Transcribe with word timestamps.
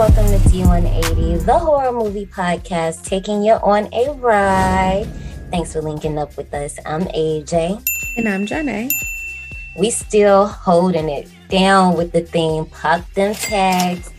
What 0.00 0.16
up, 0.16 0.16
survivors? 0.16 0.40
Welcome 0.40 0.40
to 0.40 0.48
D180, 0.48 1.44
the 1.44 1.58
horror 1.58 1.92
movie 1.92 2.24
podcast, 2.24 3.04
taking 3.04 3.42
you 3.42 3.52
on 3.52 3.86
a 3.92 4.10
ride. 4.12 5.06
Thanks 5.50 5.74
for 5.74 5.82
linking 5.82 6.16
up 6.16 6.38
with 6.38 6.54
us. 6.54 6.78
I'm 6.86 7.02
AJ. 7.02 7.84
And 8.16 8.26
I'm 8.26 8.46
Janae. 8.46 8.90
We 9.76 9.90
still 9.90 10.46
holding 10.46 11.10
it 11.10 11.28
down 11.50 11.98
with 11.98 12.12
the 12.12 12.22
theme, 12.22 12.64
pop 12.64 13.12
them 13.12 13.34
tags. 13.34 14.10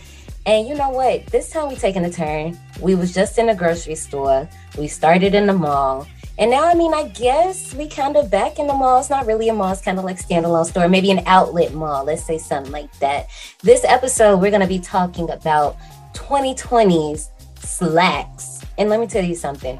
And 0.46 0.68
you 0.68 0.76
know 0.76 0.92
what? 0.92 1.26
This 1.28 1.50
time 1.50 1.70
we 1.70 1.76
taking 1.76 2.06
a 2.06 2.12
turn. 2.12 2.60
We 2.80 2.94
was 2.94 3.12
just 3.12 3.40
in 3.40 3.50
a 3.50 3.56
grocery 3.56 3.96
store. 3.96 4.48
We 4.78 4.88
started 4.88 5.34
in 5.34 5.48
the 5.48 5.54
mall. 5.54 6.06
And 6.38 6.50
now, 6.50 6.68
I 6.68 6.74
mean, 6.74 6.94
I 6.94 7.10
guess 7.10 7.74
we 7.76 7.88
kind 7.88 8.16
of 8.16 8.32
back 8.32 8.58
in 8.58 8.68
the 8.68 8.74
mall. 8.74 9.00
It's 9.00 9.10
not 9.10 9.26
really 9.26 9.50
a 9.50 9.54
mall. 9.54 9.72
It's 9.72 9.82
kind 9.82 10.00
of 10.00 10.06
like 10.06 10.18
standalone 10.18 10.66
store, 10.66 10.88
maybe 10.88 11.12
an 11.12 11.24
outlet 11.26 11.74
mall. 11.74 12.06
Let's 12.06 12.24
say 12.24 12.38
something 12.38 12.72
like 12.72 12.92
that. 13.00 13.28
This 13.62 13.84
episode, 13.84 14.38
we're 14.38 14.50
going 14.50 14.62
to 14.62 14.68
be 14.68 14.80
talking 14.80 15.30
about 15.30 15.78
2020's 16.14 17.30
Slaxx. 17.56 18.64
And 18.78 18.90
let 18.90 19.00
me 19.00 19.08
tell 19.08 19.24
you 19.24 19.36
something. 19.36 19.80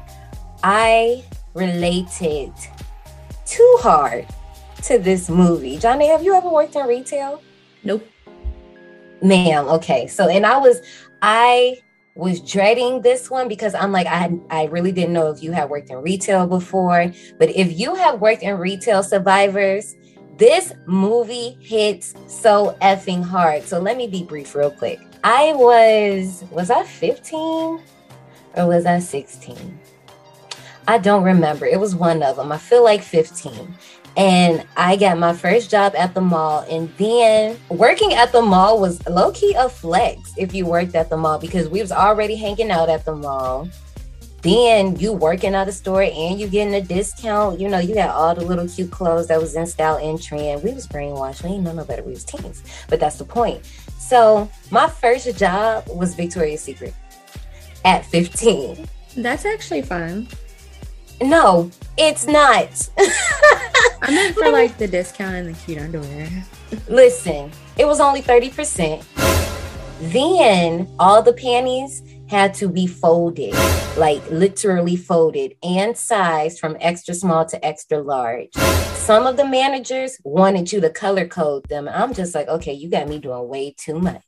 I 0.62 1.24
related 1.54 2.52
too 3.46 3.78
hard 3.80 4.26
to 4.82 4.98
this 4.98 5.28
movie. 5.28 5.78
Johnny, 5.78 6.08
have 6.08 6.22
you 6.22 6.34
ever 6.34 6.48
worked 6.48 6.76
in 6.76 6.86
retail? 6.86 7.42
Nope. 7.82 8.06
Ma'am, 9.22 9.68
okay. 9.68 10.06
So, 10.06 10.28
and 10.28 10.44
I 10.44 10.58
was, 10.58 10.80
I 11.22 11.78
was 12.14 12.40
dreading 12.40 13.00
this 13.00 13.30
one 13.30 13.48
because 13.48 13.74
I'm 13.74 13.92
like, 13.92 14.06
I 14.06 14.30
I 14.50 14.64
really 14.66 14.92
didn't 14.92 15.14
know 15.14 15.30
if 15.30 15.42
you 15.42 15.52
had 15.52 15.70
worked 15.70 15.90
in 15.90 15.96
retail 15.96 16.46
before. 16.46 17.12
But 17.38 17.50
if 17.50 17.78
you 17.78 17.94
have 17.94 18.20
worked 18.20 18.42
in 18.42 18.58
retail 18.58 19.02
survivors, 19.02 19.96
this 20.36 20.72
movie 20.86 21.56
hits 21.60 22.14
so 22.26 22.76
effing 22.82 23.22
hard. 23.22 23.64
So 23.64 23.78
let 23.78 23.96
me 23.96 24.06
be 24.06 24.24
brief 24.24 24.54
real 24.54 24.70
quick. 24.70 25.00
I 25.24 25.52
was, 25.52 26.44
was 26.50 26.70
I 26.70 26.82
15 26.82 27.80
or 28.56 28.66
was 28.66 28.86
I 28.86 28.98
16? 28.98 29.78
I 30.88 30.98
don't 30.98 31.22
remember. 31.22 31.64
It 31.64 31.78
was 31.78 31.94
one 31.94 32.22
of 32.22 32.36
them. 32.36 32.50
I 32.50 32.58
feel 32.58 32.82
like 32.82 33.02
15. 33.02 33.74
And 34.16 34.66
I 34.76 34.96
got 34.96 35.18
my 35.18 35.32
first 35.32 35.70
job 35.70 35.94
at 35.96 36.14
the 36.14 36.20
mall. 36.20 36.66
And 36.70 36.92
then 36.96 37.58
working 37.68 38.12
at 38.14 38.32
the 38.32 38.42
mall 38.42 38.80
was 38.80 39.06
low 39.06 39.32
key 39.32 39.54
a 39.54 39.68
flex 39.68 40.32
if 40.36 40.54
you 40.54 40.66
worked 40.66 40.94
at 40.94 41.08
the 41.08 41.16
mall 41.16 41.38
because 41.38 41.68
we 41.68 41.80
was 41.80 41.92
already 41.92 42.36
hanging 42.36 42.70
out 42.70 42.88
at 42.88 43.04
the 43.04 43.14
mall. 43.14 43.68
Then 44.42 44.96
you 44.96 45.12
working 45.12 45.54
at 45.54 45.68
a 45.68 45.72
store 45.72 46.02
and 46.02 46.38
you 46.38 46.48
getting 46.48 46.74
a 46.74 46.80
discount. 46.80 47.60
You 47.60 47.68
know, 47.68 47.78
you 47.78 47.94
got 47.94 48.10
all 48.10 48.34
the 48.34 48.44
little 48.44 48.68
cute 48.68 48.90
clothes 48.90 49.28
that 49.28 49.40
was 49.40 49.54
in 49.54 49.66
style 49.66 49.96
and 49.96 50.20
trend. 50.20 50.64
We 50.64 50.72
was 50.72 50.88
brainwashed. 50.88 51.44
We 51.44 51.50
ain't 51.50 51.62
know 51.62 51.72
no 51.72 51.84
better. 51.84 52.02
We 52.02 52.10
was 52.10 52.24
teens. 52.24 52.62
But 52.88 52.98
that's 52.98 53.16
the 53.16 53.24
point. 53.24 53.64
So 53.98 54.50
my 54.70 54.88
first 54.88 55.38
job 55.38 55.84
was 55.88 56.16
Victoria's 56.16 56.60
Secret 56.60 56.92
at 57.84 58.04
15. 58.06 58.88
That's 59.16 59.44
actually 59.44 59.82
fun. 59.82 60.26
No, 61.20 61.70
it's 61.96 62.26
not. 62.26 62.88
I 64.02 64.10
meant 64.10 64.34
for 64.34 64.48
like 64.52 64.76
the 64.78 64.88
discount 64.88 65.36
and 65.36 65.54
the 65.54 65.58
cute 65.60 65.78
underwear. 65.78 66.28
Listen, 66.88 67.50
it 67.78 67.86
was 67.86 68.00
only 68.00 68.20
30%. 68.20 69.04
Then 70.12 70.92
all 70.98 71.22
the 71.22 71.32
panties 71.32 72.02
had 72.28 72.54
to 72.54 72.68
be 72.68 72.86
folded, 72.88 73.54
like 73.96 74.28
literally 74.30 74.96
folded 74.96 75.54
and 75.62 75.96
sized 75.96 76.58
from 76.58 76.76
extra 76.80 77.14
small 77.14 77.44
to 77.46 77.64
extra 77.64 78.00
large. 78.00 78.52
Some 78.94 79.26
of 79.26 79.36
the 79.36 79.46
managers 79.46 80.18
wanted 80.24 80.72
you 80.72 80.80
to 80.80 80.90
color 80.90 81.28
code 81.28 81.68
them. 81.68 81.88
I'm 81.88 82.12
just 82.14 82.34
like, 82.34 82.48
okay, 82.48 82.72
you 82.72 82.90
got 82.90 83.08
me 83.08 83.18
doing 83.18 83.48
way 83.48 83.74
too 83.78 84.00
much. 84.00 84.22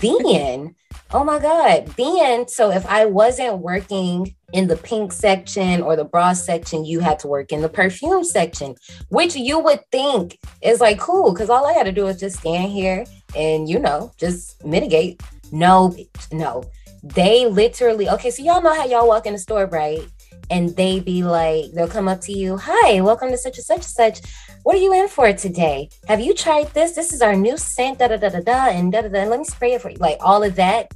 Then, 0.00 0.74
oh 1.12 1.24
my 1.24 1.38
God, 1.38 1.86
then, 1.96 2.48
so 2.48 2.70
if 2.70 2.86
I 2.86 3.06
wasn't 3.06 3.58
working 3.58 4.34
in 4.52 4.66
the 4.66 4.76
pink 4.76 5.12
section 5.12 5.82
or 5.82 5.96
the 5.96 6.04
bra 6.04 6.32
section, 6.32 6.84
you 6.84 7.00
had 7.00 7.18
to 7.20 7.28
work 7.28 7.52
in 7.52 7.62
the 7.62 7.68
perfume 7.68 8.24
section, 8.24 8.74
which 9.08 9.36
you 9.36 9.58
would 9.58 9.80
think 9.92 10.38
is 10.62 10.80
like 10.80 10.98
cool 10.98 11.32
because 11.32 11.50
all 11.50 11.66
I 11.66 11.72
had 11.72 11.84
to 11.84 11.92
do 11.92 12.04
was 12.04 12.18
just 12.18 12.40
stand 12.40 12.72
here 12.72 13.04
and, 13.36 13.68
you 13.68 13.78
know, 13.78 14.12
just 14.18 14.64
mitigate. 14.64 15.22
No, 15.52 15.94
no. 16.32 16.64
They 17.02 17.46
literally, 17.46 18.08
okay, 18.10 18.30
so 18.30 18.42
y'all 18.42 18.62
know 18.62 18.74
how 18.74 18.84
y'all 18.86 19.08
walk 19.08 19.26
in 19.26 19.32
the 19.32 19.38
store, 19.38 19.66
right? 19.66 20.06
And 20.50 20.74
they 20.76 21.00
be 21.00 21.22
like, 21.22 21.72
they'll 21.72 21.88
come 21.88 22.08
up 22.08 22.20
to 22.22 22.32
you, 22.32 22.58
hi, 22.60 23.00
welcome 23.00 23.30
to 23.30 23.38
such 23.38 23.56
and 23.56 23.64
such 23.64 23.76
and 23.76 23.84
such. 23.84 24.20
What 24.64 24.76
are 24.76 24.80
you 24.80 24.92
in 24.92 25.08
for 25.08 25.32
today? 25.32 25.88
Have 26.08 26.20
you 26.20 26.34
tried 26.34 26.74
this? 26.74 26.92
This 26.92 27.12
is 27.12 27.22
our 27.22 27.36
new 27.36 27.56
scent, 27.56 28.00
da 28.00 28.08
da 28.08 28.16
da 28.16 28.28
da 28.28 28.40
da, 28.40 28.68
and 28.68 28.92
da 28.92 29.02
da 29.02 29.08
da. 29.08 29.24
Let 29.24 29.38
me 29.38 29.44
spray 29.44 29.74
it 29.74 29.82
for 29.82 29.90
you. 29.90 29.96
Like 29.96 30.18
all 30.20 30.42
of 30.42 30.56
that 30.56 30.92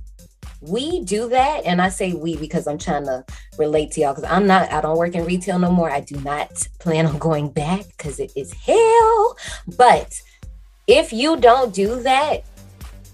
we 0.68 1.04
do 1.04 1.28
that 1.28 1.62
and 1.66 1.80
i 1.82 1.88
say 1.88 2.14
we 2.14 2.36
because 2.36 2.66
i'm 2.66 2.78
trying 2.78 3.04
to 3.04 3.24
relate 3.58 3.90
to 3.90 4.00
y'all 4.00 4.14
because 4.14 4.30
i'm 4.30 4.46
not 4.46 4.70
i 4.72 4.80
don't 4.80 4.96
work 4.96 5.14
in 5.14 5.24
retail 5.24 5.58
no 5.58 5.70
more 5.70 5.90
i 5.90 6.00
do 6.00 6.16
not 6.20 6.50
plan 6.78 7.06
on 7.06 7.18
going 7.18 7.50
back 7.50 7.84
because 7.88 8.18
it 8.18 8.32
is 8.34 8.52
hell 8.52 9.36
but 9.76 10.20
if 10.86 11.12
you 11.12 11.36
don't 11.36 11.74
do 11.74 12.02
that 12.02 12.44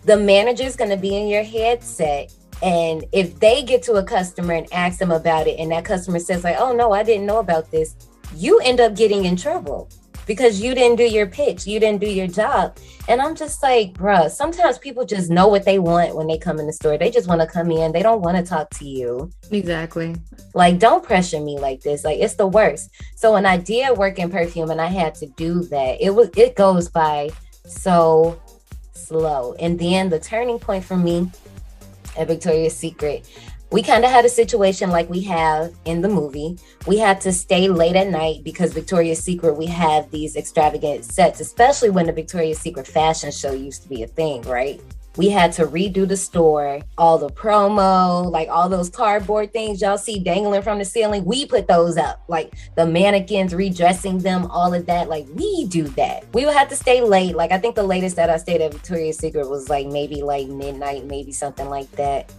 the 0.05 0.17
manager's 0.17 0.77
going 0.77 0.91
to 0.91 0.97
be 0.97 1.17
in 1.17 1.29
your 1.29 1.43
headset 1.43 2.33
and 2.63 3.05
if 3.13 3.39
they 3.41 3.63
get 3.63 3.83
to 3.83 3.95
a 3.95 4.05
customer 4.05 4.55
and 4.55 4.73
ask 4.73 4.99
them 4.99 5.11
about 5.11 5.47
it 5.47 5.59
and 5.59 5.71
that 5.73 5.85
customer 5.85 6.19
says 6.19 6.45
like 6.45 6.57
oh 6.59 6.73
no 6.73 6.93
i 6.93 7.03
didn't 7.03 7.27
know 7.27 7.39
about 7.39 7.71
this 7.71 7.95
you 8.37 8.61
end 8.61 8.81
up 8.81 8.95
getting 8.95 9.25
in 9.25 9.37
trouble 9.37 9.89
because 10.31 10.61
you 10.61 10.77
didn't 10.77 10.97
do 10.97 11.03
your 11.05 11.27
pitch, 11.27 11.67
you 11.67 11.81
didn't 11.81 12.01
do 12.01 12.09
your 12.09 12.29
job. 12.29 12.77
And 13.09 13.21
I'm 13.21 13.35
just 13.35 13.65
like, 13.65 13.95
bruh, 13.95 14.31
sometimes 14.31 14.79
people 14.79 15.05
just 15.05 15.29
know 15.29 15.49
what 15.49 15.65
they 15.65 15.81
want 15.81 16.15
when 16.15 16.29
they 16.29 16.39
come 16.39 16.61
in 16.61 16.69
the 16.69 16.73
store. 16.73 16.97
They 16.97 17.11
just 17.11 17.27
want 17.27 17.41
to 17.41 17.49
come 17.49 17.73
in, 17.73 17.91
they 17.91 18.03
don't 18.05 18.21
want 18.21 18.37
to 18.37 18.45
talk 18.45 18.71
to 18.79 18.85
you. 18.85 19.29
Exactly. 19.51 20.15
Like, 20.55 20.79
don't 20.79 21.03
pressure 21.03 21.41
me 21.41 21.59
like 21.59 21.81
this. 21.81 22.05
Like, 22.05 22.21
it's 22.21 22.35
the 22.35 22.47
worst. 22.47 22.91
So 23.17 23.33
when 23.33 23.45
I 23.45 23.57
did 23.57 23.99
work 23.99 24.21
in 24.21 24.31
perfume 24.31 24.71
and 24.71 24.81
I 24.81 24.87
had 24.87 25.17
to 25.17 25.27
do 25.27 25.65
that, 25.65 26.01
it 26.01 26.11
was 26.11 26.31
it 26.37 26.55
goes 26.55 26.89
by 26.89 27.31
so 27.67 28.41
slow. 28.93 29.55
And 29.55 29.81
then 29.81 30.11
the 30.11 30.21
turning 30.21 30.61
point 30.61 30.85
for 30.85 30.97
me 30.97 31.29
at 32.17 32.29
Victoria's 32.29 32.77
Secret 32.77 33.27
we 33.73 33.83
kind 33.83 34.05
of 34.05 34.11
had 34.11 34.25
a 34.25 34.29
situation 34.29 34.91
like 34.91 35.09
we 35.09 35.21
have 35.23 35.73
in 35.85 36.01
the 36.01 36.09
movie. 36.09 36.59
We 36.87 36.99
had 36.99 37.21
to 37.23 37.33
stay 37.33 37.69
late 37.69 37.95
at 37.95 38.09
night 38.09 38.43
because 38.43 38.73
Victoria's 38.73 39.23
Secret, 39.23 39.57
we 39.57 39.67
have 39.67 40.11
these 40.11 40.37
extravagant 40.37 41.05
sets, 41.05 41.41
especially 41.41 41.91
when 41.91 42.07
the 42.07 42.13
Victoria's 42.13 42.59
Secret 42.59 42.87
fashion 42.87 43.31
show 43.31 43.53
used 43.53 43.83
to 43.85 43.89
be 43.89 44.03
a 44.03 44.09
thing, 44.09 44.43
right? 44.43 44.81
We 45.21 45.29
had 45.29 45.53
to 45.53 45.67
redo 45.67 46.09
the 46.09 46.17
store, 46.17 46.81
all 46.97 47.19
the 47.19 47.29
promo, 47.29 48.31
like 48.31 48.49
all 48.49 48.69
those 48.69 48.89
cardboard 48.89 49.53
things 49.53 49.83
y'all 49.83 49.99
see 49.99 50.19
dangling 50.19 50.63
from 50.63 50.79
the 50.79 50.85
ceiling. 50.85 51.25
We 51.27 51.45
put 51.45 51.69
those 51.69 51.97
up, 51.97 52.23
like 52.29 52.55
the 52.75 52.87
mannequins, 52.87 53.55
redressing 53.55 54.19
them, 54.19 54.47
all 54.47 54.73
of 54.73 54.87
that. 54.87 55.11
Like 55.11 55.27
we 55.35 55.67
do 55.67 55.89
that. 55.89 56.25
We 56.33 56.47
would 56.47 56.55
have 56.55 56.71
to 56.71 56.77
stay 56.77 57.03
late. 57.03 57.37
Like 57.37 57.53
I 57.53 57.59
think 57.59 57.75
the 57.75 57.83
latest 57.83 58.17
that 58.17 58.31
I 58.31 58.39
stayed 58.39 58.63
at 58.63 58.73
Victoria's 58.73 59.19
Secret 59.19 59.49
was 59.49 59.69
like 59.69 59.87
maybe 59.87 60.23
like 60.23 60.49
midnight, 60.49 61.05
maybe 61.05 61.33
something 61.33 61.69
like 61.69 61.91
that 61.93 62.33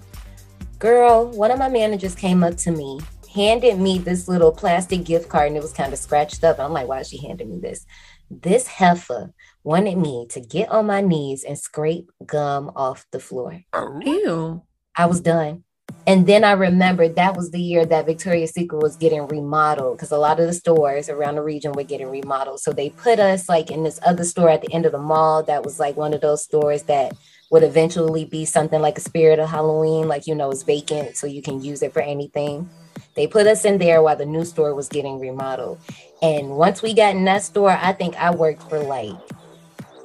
Girl, 0.82 1.30
one 1.30 1.52
of 1.52 1.60
my 1.60 1.70
managers 1.70 2.16
came 2.16 2.44
up 2.44 2.58
to 2.58 2.72
me, 2.72 3.00
handed 3.36 3.78
me 3.78 4.00
this 4.00 4.28
little 4.28 4.52
plastic 4.52 5.04
gift 5.04 5.30
card, 5.30 5.50
and 5.50 5.56
it 5.56 5.62
was 5.62 5.74
kind 5.74 5.94
of 5.94 6.00
scratched 6.00 6.44
up. 6.44 6.60
I'm 6.60 6.74
like, 6.74 6.88
why 6.88 7.02
is 7.02 7.08
she 7.08 7.18
handing 7.18 7.52
me 7.52 7.60
this? 7.60 7.86
This 8.32 8.66
heifer 8.66 9.32
wanted 9.64 9.98
me 9.98 10.26
to 10.30 10.40
get 10.40 10.70
on 10.70 10.88
my 10.88 11.02
knees 11.02 11.44
and 11.44 11.58
scrape 11.58 12.12
gum 12.26 12.72
off 12.76 13.06
the 13.12 13.20
floor. 13.20 13.62
Oh, 13.74 14.00
Ew. 14.04 14.64
I 14.96 15.06
was 15.06 15.22
done. 15.22 15.64
And 16.08 16.26
then 16.26 16.44
I 16.44 16.54
remembered 16.54 17.16
that 17.16 17.36
was 17.36 17.52
the 17.52 17.62
year 17.62 17.86
that 17.86 18.06
Victoria's 18.06 18.52
Secret 18.52 18.82
was 18.82 18.96
getting 18.96 19.28
remodeled 19.28 19.98
because 19.98 20.12
a 20.12 20.18
lot 20.18 20.40
of 20.40 20.48
the 20.48 20.54
stores 20.54 21.10
around 21.10 21.36
the 21.36 21.44
region 21.44 21.74
were 21.74 21.84
getting 21.84 22.10
remodeled. 22.10 22.60
So 22.60 22.72
they 22.72 22.90
put 22.90 23.20
us 23.20 23.48
like 23.48 23.70
in 23.70 23.84
this 23.84 24.00
other 24.06 24.24
store 24.24 24.50
at 24.50 24.62
the 24.62 24.74
end 24.74 24.86
of 24.86 24.94
the 24.94 24.98
mall 24.98 25.44
that 25.44 25.64
was 25.64 25.80
like 25.80 25.98
one 25.98 26.14
of 26.14 26.22
those 26.22 26.44
stores 26.44 26.84
that 26.84 27.14
would 27.52 27.64
eventually 27.64 28.26
be 28.26 28.46
something 28.46 28.82
like 28.82 28.98
a 28.98 29.02
spirit 29.02 29.38
of 29.38 29.50
Halloween, 29.50 30.08
like 30.08 30.26
you 30.26 30.34
know, 30.34 30.50
it's 30.50 30.64
vacant, 30.64 31.18
so 31.18 31.28
you 31.28 31.42
can 31.42 31.62
use 31.62 31.84
it 31.84 31.94
for 31.94 32.02
anything. 32.02 32.70
They 33.16 33.28
put 33.28 33.46
us 33.46 33.66
in 33.66 33.78
there 33.78 34.02
while 34.02 34.16
the 34.16 34.26
new 34.26 34.46
store 34.46 34.74
was 34.74 34.88
getting 34.88 35.20
remodeled. 35.20 35.80
And 36.22 36.52
once 36.52 36.82
we 36.82 36.94
got 36.94 37.16
in 37.16 37.26
that 37.26 37.44
store, 37.44 37.72
I 37.72 37.92
think 37.92 38.16
I 38.16 38.34
worked 38.34 38.70
for 38.70 38.80
like 38.80 39.16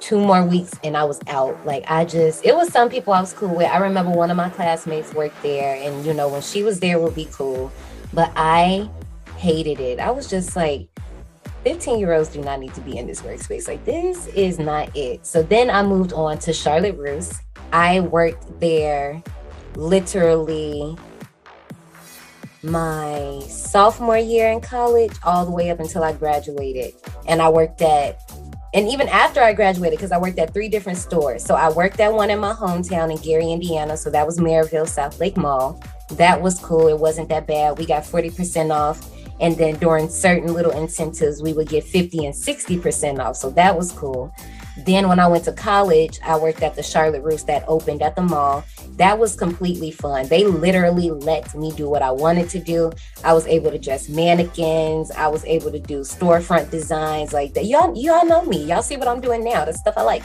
two 0.07 0.17
more 0.17 0.41
weeks 0.41 0.71
and 0.85 0.95
I 0.95 1.03
was 1.03 1.19
out. 1.27 1.65
Like 1.65 1.83
I 1.89 2.05
just 2.05 2.45
it 2.45 2.55
was 2.55 2.71
some 2.71 2.89
people 2.89 3.11
I 3.11 3.19
was 3.19 3.33
cool 3.33 3.53
with. 3.53 3.67
I 3.67 3.77
remember 3.77 4.11
one 4.11 4.31
of 4.31 4.37
my 4.37 4.49
classmates 4.49 5.13
worked 5.13 5.41
there 5.43 5.75
and 5.75 6.05
you 6.05 6.13
know 6.13 6.29
when 6.29 6.41
she 6.41 6.63
was 6.63 6.79
there 6.79 6.97
would 6.97 7.13
be 7.13 7.27
cool. 7.33 7.71
But 8.13 8.31
I 8.37 8.89
hated 9.35 9.81
it. 9.81 9.99
I 9.99 10.11
was 10.11 10.29
just 10.29 10.55
like 10.55 10.87
15 11.65 11.99
year 11.99 12.13
olds 12.13 12.29
do 12.29 12.39
not 12.39 12.61
need 12.61 12.73
to 12.75 12.81
be 12.81 12.97
in 12.97 13.05
this 13.05 13.21
workspace. 13.21 13.67
Like, 13.67 13.83
this 13.83 14.27
is 14.27 14.57
not 14.57 14.95
it. 14.95 15.25
So 15.25 15.43
then 15.43 15.69
I 15.69 15.83
moved 15.83 16.13
on 16.13 16.37
to 16.39 16.53
Charlotte 16.53 16.97
Russe. 16.97 17.37
I 17.73 17.99
worked 17.99 18.61
there 18.61 19.21
literally 19.75 20.97
my 22.63 23.41
sophomore 23.49 24.17
year 24.17 24.49
in 24.49 24.61
college, 24.61 25.11
all 25.23 25.45
the 25.45 25.51
way 25.51 25.69
up 25.69 25.81
until 25.81 26.05
I 26.05 26.13
graduated. 26.13 26.93
And 27.27 27.41
I 27.41 27.49
worked 27.49 27.81
at 27.81 28.21
and 28.73 28.87
even 28.87 29.07
after 29.09 29.41
I 29.41 29.53
graduated, 29.53 29.97
because 29.97 30.11
I 30.11 30.17
worked 30.17 30.39
at 30.39 30.53
three 30.53 30.67
different 30.67 30.97
stores. 30.97 31.43
So 31.43 31.55
I 31.55 31.71
worked 31.71 31.99
at 31.99 32.13
one 32.13 32.29
in 32.29 32.39
my 32.39 32.53
hometown 32.53 33.11
in 33.11 33.17
Gary, 33.21 33.51
Indiana. 33.51 33.95
So 33.95 34.09
that 34.11 34.25
was 34.25 34.39
Merrillville 34.39 34.87
South 34.87 35.19
Lake 35.19 35.37
Mall. 35.37 35.81
That 36.11 36.41
was 36.41 36.59
cool. 36.59 36.87
It 36.87 36.99
wasn't 36.99 37.29
that 37.29 37.47
bad. 37.47 37.77
We 37.77 37.85
got 37.85 38.03
40% 38.03 38.71
off. 38.71 39.09
And 39.39 39.55
then 39.55 39.75
during 39.75 40.09
certain 40.09 40.53
little 40.53 40.71
incentives, 40.71 41.41
we 41.41 41.53
would 41.53 41.69
get 41.69 41.83
50 41.83 42.25
and 42.25 42.33
60% 42.33 43.19
off. 43.19 43.35
So 43.35 43.51
that 43.51 43.75
was 43.75 43.91
cool. 43.91 44.33
Then 44.85 45.07
when 45.07 45.19
I 45.19 45.27
went 45.27 45.43
to 45.45 45.51
college, 45.51 46.19
I 46.23 46.37
worked 46.37 46.61
at 46.61 46.75
the 46.75 46.83
Charlotte 46.83 47.23
Russe 47.23 47.43
that 47.43 47.63
opened 47.67 48.01
at 48.01 48.15
the 48.15 48.21
mall. 48.21 48.63
That 48.97 49.17
was 49.17 49.35
completely 49.35 49.91
fun. 49.91 50.27
They 50.27 50.45
literally 50.45 51.09
let 51.09 51.53
me 51.55 51.71
do 51.71 51.89
what 51.89 52.01
I 52.01 52.11
wanted 52.11 52.49
to 52.49 52.59
do. 52.59 52.91
I 53.23 53.33
was 53.33 53.47
able 53.47 53.71
to 53.71 53.79
dress 53.79 54.07
mannequins. 54.07 55.11
I 55.11 55.27
was 55.27 55.43
able 55.45 55.71
to 55.71 55.79
do 55.79 56.01
storefront 56.01 56.69
designs 56.69 57.33
like 57.33 57.53
that. 57.55 57.65
Y'all, 57.65 57.95
y'all 57.97 58.25
know 58.25 58.43
me. 58.45 58.65
Y'all 58.65 58.83
see 58.83 58.97
what 58.97 59.07
I'm 59.07 59.21
doing 59.21 59.43
now. 59.43 59.65
The 59.65 59.73
stuff 59.73 59.95
I 59.97 60.03
like. 60.03 60.23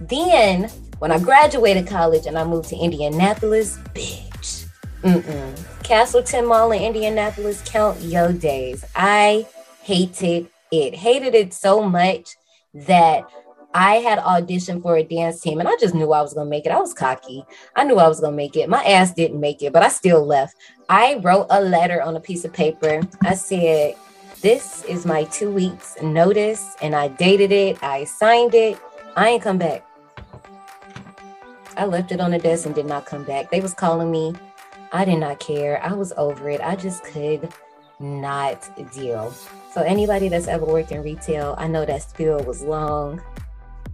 Then 0.00 0.70
when 0.98 1.12
I 1.12 1.18
graduated 1.18 1.86
college 1.86 2.26
and 2.26 2.38
I 2.38 2.44
moved 2.44 2.68
to 2.70 2.76
Indianapolis, 2.76 3.78
bitch. 3.94 4.66
Mm-mm. 5.02 5.82
Castleton 5.82 6.46
Mall 6.46 6.72
in 6.72 6.82
Indianapolis, 6.82 7.62
count 7.66 8.00
your 8.00 8.32
days. 8.32 8.84
I 8.94 9.46
hated 9.82 10.48
it. 10.70 10.94
Hated 10.94 11.34
it 11.34 11.52
so 11.54 11.82
much 11.82 12.36
that 12.74 13.24
I 13.72 13.96
had 13.96 14.18
auditioned 14.18 14.82
for 14.82 14.96
a 14.96 15.04
dance 15.04 15.40
team 15.40 15.60
and 15.60 15.68
I 15.68 15.76
just 15.78 15.94
knew 15.94 16.12
I 16.12 16.22
was 16.22 16.34
going 16.34 16.46
to 16.46 16.50
make 16.50 16.66
it. 16.66 16.72
I 16.72 16.80
was 16.80 16.92
cocky. 16.92 17.44
I 17.76 17.84
knew 17.84 17.96
I 17.96 18.08
was 18.08 18.18
going 18.18 18.32
to 18.32 18.36
make 18.36 18.56
it. 18.56 18.68
My 18.68 18.82
ass 18.84 19.14
didn't 19.14 19.38
make 19.38 19.62
it, 19.62 19.72
but 19.72 19.82
I 19.82 19.88
still 19.88 20.26
left. 20.26 20.56
I 20.88 21.20
wrote 21.22 21.46
a 21.50 21.60
letter 21.60 22.02
on 22.02 22.16
a 22.16 22.20
piece 22.20 22.44
of 22.44 22.52
paper. 22.52 23.00
I 23.22 23.34
said, 23.34 23.94
This 24.40 24.84
is 24.86 25.06
my 25.06 25.22
two 25.24 25.52
weeks 25.52 25.96
notice, 26.02 26.74
and 26.82 26.96
I 26.96 27.08
dated 27.08 27.52
it. 27.52 27.80
I 27.82 28.04
signed 28.04 28.54
it. 28.54 28.76
I 29.16 29.28
ain't 29.28 29.42
come 29.42 29.58
back. 29.58 29.86
I 31.76 31.84
left 31.84 32.10
it 32.10 32.20
on 32.20 32.32
the 32.32 32.38
desk 32.38 32.66
and 32.66 32.74
did 32.74 32.86
not 32.86 33.06
come 33.06 33.22
back. 33.22 33.50
They 33.50 33.60
was 33.60 33.72
calling 33.72 34.10
me. 34.10 34.34
I 34.92 35.04
did 35.04 35.18
not 35.18 35.38
care. 35.38 35.80
I 35.84 35.92
was 35.92 36.12
over 36.16 36.50
it. 36.50 36.60
I 36.60 36.74
just 36.74 37.04
could 37.04 37.48
not 38.00 38.68
deal. 38.92 39.32
So 39.72 39.82
anybody 39.82 40.28
that's 40.28 40.48
ever 40.48 40.64
worked 40.64 40.90
in 40.90 41.04
retail, 41.04 41.54
I 41.56 41.68
know 41.68 41.84
that 41.84 42.02
spiel 42.02 42.42
was 42.42 42.62
long 42.62 43.20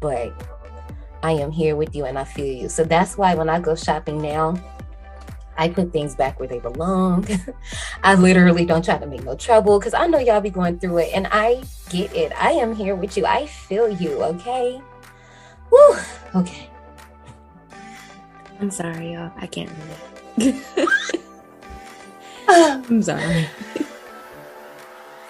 but 0.01 0.33
I 1.23 1.33
am 1.33 1.51
here 1.51 1.77
with 1.77 1.95
you 1.95 2.05
and 2.05 2.19
I 2.19 2.25
feel 2.25 2.63
you. 2.63 2.69
So 2.69 2.85
that's 2.85 3.17
why 3.17 3.35
when 3.35 3.49
I 3.49 3.61
go 3.61 3.75
shopping 3.75 4.21
now, 4.21 4.55
I 5.59 5.69
put 5.69 5.93
things 5.93 6.15
back 6.15 6.39
where 6.39 6.49
they 6.49 6.59
belong. 6.59 7.27
I 8.03 8.15
literally 8.15 8.65
don't 8.67 8.85
try 8.85 8.99
to 8.99 9.07
make 9.07 9.25
no 9.25 9.35
trouble 9.35 9.79
because 9.79 9.95
I 9.95 10.07
know 10.07 10.19
y'all 10.19 10.41
be 10.41 10.51
going 10.51 10.79
through 10.79 10.99
it 10.99 11.11
and 11.15 11.27
I 11.31 11.63
get 11.89 12.15
it. 12.15 12.33
I 12.41 12.53
am 12.53 12.75
here 12.75 12.95
with 12.95 13.17
you. 13.17 13.27
I 13.27 13.47
feel 13.47 13.89
you, 13.89 14.23
okay? 14.23 14.81
Woo, 15.71 15.97
okay. 16.35 16.69
I'm 18.61 18.71
sorry, 18.71 19.15
y'all. 19.15 19.33
I 19.37 19.47
can't 19.47 19.71
really. 20.39 20.63
I'm 22.49 23.03
sorry. 23.03 23.49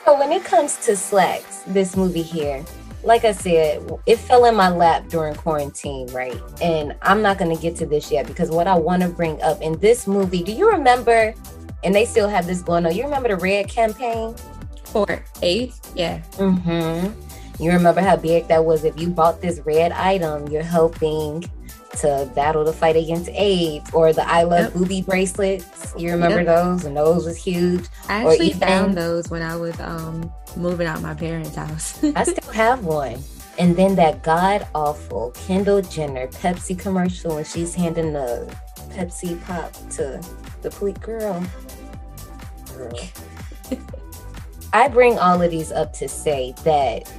So 0.05 0.19
when 0.19 0.31
it 0.31 0.45
comes 0.45 0.77
to 0.87 0.93
Slaxx, 0.93 1.65
this 1.67 1.97
movie 1.97 2.23
here, 2.23 2.65
like 3.07 3.25
I 3.25 3.33
said, 3.33 3.89
it 4.07 4.19
fell 4.19 4.45
in 4.47 4.57
my 4.57 4.69
lap 4.69 5.09
during 5.09 5.35
quarantine, 5.37 6.09
right? 6.09 6.41
And 6.61 6.97
I'm 7.03 7.23
not 7.23 7.39
going 7.39 7.55
to 7.55 7.61
get 7.61 7.77
to 7.77 7.87
this 7.87 8.11
yet 8.11 8.27
because 8.27 8.51
what 8.51 8.67
I 8.67 8.75
want 8.77 9.03
to 9.03 9.09
bring 9.09 9.41
up 9.43 9.63
in 9.63 9.79
this 9.79 10.07
movie, 10.07 10.43
do 10.43 10.53
you 10.53 10.71
remember? 10.71 11.33
And 11.85 11.95
they 11.95 12.05
still 12.05 12.29
have 12.29 12.47
this 12.47 12.63
going 12.63 12.85
on. 12.85 12.95
You 12.95 13.05
remember 13.05 13.29
the 13.29 13.37
Red 13.37 13.69
campaign? 13.69 14.35
For 14.85 15.25
AIDS? 15.41 15.81
Yeah. 15.95 16.21
Mm-hmm. 16.33 17.63
You 17.63 17.71
remember 17.73 18.01
how 18.01 18.17
big 18.17 18.49
that 18.49 18.65
was? 18.65 18.85
If 18.85 19.01
you 19.01 19.09
bought 19.09 19.41
this 19.41 19.61
red 19.65 19.93
item, 19.93 20.49
you're 20.49 20.63
helping 20.63 21.45
to 21.99 22.31
battle 22.35 22.65
the 22.65 22.73
fight 22.73 22.97
against 22.97 23.29
AIDS 23.31 23.91
or 23.93 24.13
the 24.13 24.27
I 24.29 24.43
Love 24.43 24.65
yep. 24.65 24.73
Booby 24.75 25.03
bracelets. 25.03 25.95
You 25.97 26.11
remember 26.13 26.39
yep. 26.39 26.47
those? 26.47 26.85
And 26.85 26.97
those 26.97 27.25
was 27.25 27.37
huge. 27.37 27.87
I 28.09 28.25
actually 28.25 28.53
found 28.53 28.97
those 28.97 29.31
when 29.31 29.43
I 29.43 29.57
was 29.57 29.79
um, 29.81 30.33
moving 30.57 30.87
out 30.87 31.01
my 31.03 31.15
parents' 31.15 31.57
house. 31.57 32.03
I 32.17 32.25
still 32.25 32.53
have 32.53 32.85
one. 32.85 33.23
And 33.59 33.75
then 33.75 33.95
that 33.97 34.23
god 34.23 34.67
awful 34.75 35.31
Kendall 35.31 35.81
Jenner 35.81 36.27
Pepsi 36.29 36.79
commercial 36.79 37.37
when 37.37 37.45
she's 37.45 37.75
handing 37.75 38.13
the 38.13 38.55
Pepsi 38.91 39.43
pop 39.45 39.73
to 39.91 40.23
the 40.63 40.71
police 40.71 40.99
girl. 40.99 41.43
Girl. 42.75 42.99
I 44.73 44.89
bring 44.89 45.19
all 45.19 45.41
of 45.41 45.51
these 45.51 45.73
up 45.73 45.95
to 45.95 46.09
say 46.09 46.55
that 46.65 47.11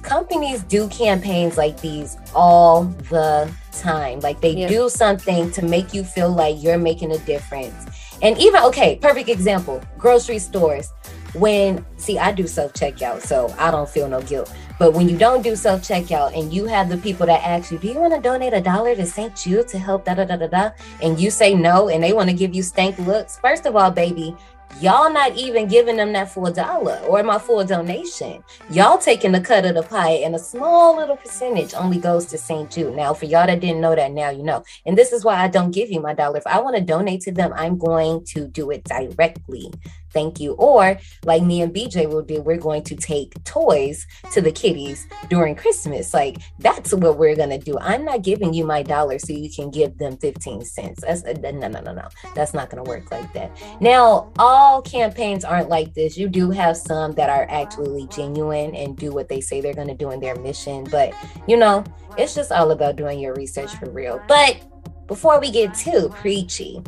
companies 0.00 0.62
do 0.62 0.88
campaigns 0.88 1.58
like 1.58 1.80
these 1.80 2.16
all 2.34 2.84
the 2.84 3.52
time. 3.80 4.20
Like 4.20 4.40
they 4.40 4.54
yeah. 4.54 4.68
do 4.68 4.88
something 4.88 5.50
to 5.52 5.64
make 5.64 5.94
you 5.94 6.04
feel 6.04 6.30
like 6.30 6.62
you're 6.62 6.78
making 6.78 7.12
a 7.12 7.18
difference. 7.18 7.74
And 8.22 8.38
even, 8.38 8.62
okay, 8.64 8.96
perfect 8.96 9.28
example 9.28 9.82
grocery 9.98 10.38
stores. 10.38 10.90
When, 11.34 11.84
see, 11.96 12.16
I 12.16 12.30
do 12.30 12.46
self 12.46 12.74
checkout, 12.74 13.22
so 13.22 13.52
I 13.58 13.72
don't 13.72 13.88
feel 13.88 14.08
no 14.08 14.22
guilt. 14.22 14.52
But 14.78 14.92
when 14.92 15.08
you 15.08 15.18
don't 15.18 15.42
do 15.42 15.56
self 15.56 15.82
checkout 15.82 16.38
and 16.38 16.52
you 16.52 16.66
have 16.66 16.88
the 16.88 16.96
people 16.98 17.26
that 17.26 17.42
ask 17.42 17.72
you, 17.72 17.78
do 17.78 17.88
you 17.88 17.98
want 17.98 18.14
to 18.14 18.20
donate 18.20 18.52
a 18.52 18.60
dollar 18.60 18.94
to 18.94 19.04
St. 19.04 19.34
Jude 19.34 19.66
to 19.68 19.78
help 19.78 20.04
da 20.04 20.14
da 20.14 20.24
da 20.24 20.36
da 20.36 20.46
da? 20.46 20.70
And 21.02 21.18
you 21.18 21.30
say 21.30 21.54
no, 21.54 21.88
and 21.88 22.02
they 22.02 22.12
want 22.12 22.30
to 22.30 22.36
give 22.36 22.54
you 22.54 22.62
stank 22.62 22.98
looks. 23.00 23.38
First 23.38 23.66
of 23.66 23.74
all, 23.74 23.90
baby, 23.90 24.36
y'all 24.80 25.12
not 25.12 25.36
even 25.36 25.68
giving 25.68 25.96
them 25.96 26.12
that 26.12 26.30
full 26.30 26.50
dollar 26.50 26.98
or 27.06 27.22
my 27.22 27.38
full 27.38 27.64
donation. 27.64 28.42
Y'all 28.70 28.98
taking 28.98 29.32
the 29.32 29.40
cut 29.40 29.64
of 29.64 29.74
the 29.74 29.82
pie, 29.82 30.20
and 30.24 30.34
a 30.34 30.38
small 30.38 30.96
little 30.96 31.16
percentage 31.16 31.74
only 31.74 31.98
goes 31.98 32.26
to 32.26 32.38
St. 32.38 32.70
Jude. 32.70 32.94
Now, 32.94 33.14
for 33.14 33.26
y'all 33.26 33.46
that 33.46 33.60
didn't 33.60 33.80
know 33.80 33.94
that, 33.94 34.12
now 34.12 34.30
you 34.30 34.42
know. 34.42 34.64
And 34.86 34.96
this 34.96 35.12
is 35.12 35.24
why 35.24 35.36
I 35.36 35.48
don't 35.48 35.70
give 35.70 35.90
you 35.90 36.00
my 36.00 36.14
dollar. 36.14 36.38
If 36.38 36.46
I 36.46 36.60
want 36.60 36.76
to 36.76 36.82
donate 36.82 37.22
to 37.22 37.32
them, 37.32 37.52
I'm 37.54 37.78
going 37.78 38.24
to 38.26 38.46
do 38.48 38.70
it 38.70 38.84
directly 38.84 39.70
thank 40.14 40.40
you. 40.40 40.52
Or 40.52 40.98
like 41.24 41.42
me 41.42 41.60
and 41.60 41.74
BJ 41.74 42.08
will 42.08 42.22
do, 42.22 42.40
we're 42.40 42.56
going 42.56 42.84
to 42.84 42.96
take 42.96 43.42
toys 43.44 44.06
to 44.32 44.40
the 44.40 44.52
kiddies 44.52 45.06
during 45.28 45.54
Christmas. 45.56 46.14
Like 46.14 46.38
that's 46.60 46.94
what 46.94 47.18
we're 47.18 47.36
gonna 47.36 47.58
do. 47.58 47.76
I'm 47.78 48.04
not 48.04 48.22
giving 48.22 48.54
you 48.54 48.64
my 48.64 48.82
dollar 48.82 49.18
so 49.18 49.32
you 49.32 49.50
can 49.50 49.70
give 49.70 49.98
them 49.98 50.16
15 50.16 50.64
cents. 50.64 51.02
That's 51.02 51.24
uh, 51.24 51.34
no, 51.42 51.68
no, 51.68 51.80
no, 51.80 51.92
no. 51.92 52.08
That's 52.34 52.54
not 52.54 52.70
gonna 52.70 52.84
work 52.84 53.10
like 53.10 53.32
that. 53.34 53.50
Now, 53.80 54.32
all 54.38 54.80
campaigns 54.80 55.44
aren't 55.44 55.68
like 55.68 55.92
this. 55.94 56.16
You 56.16 56.28
do 56.28 56.50
have 56.50 56.76
some 56.76 57.12
that 57.12 57.28
are 57.28 57.46
actually 57.50 58.06
genuine 58.08 58.74
and 58.74 58.96
do 58.96 59.12
what 59.12 59.28
they 59.28 59.40
say 59.40 59.60
they're 59.60 59.74
gonna 59.74 59.94
do 59.94 60.10
in 60.12 60.20
their 60.20 60.36
mission. 60.36 60.84
But 60.84 61.12
you 61.46 61.56
know, 61.56 61.84
it's 62.16 62.34
just 62.34 62.52
all 62.52 62.70
about 62.70 62.96
doing 62.96 63.18
your 63.18 63.34
research 63.34 63.74
for 63.76 63.90
real. 63.90 64.22
But 64.28 64.60
before 65.06 65.40
we 65.40 65.50
get 65.50 65.74
too 65.74 66.08
preachy, 66.10 66.82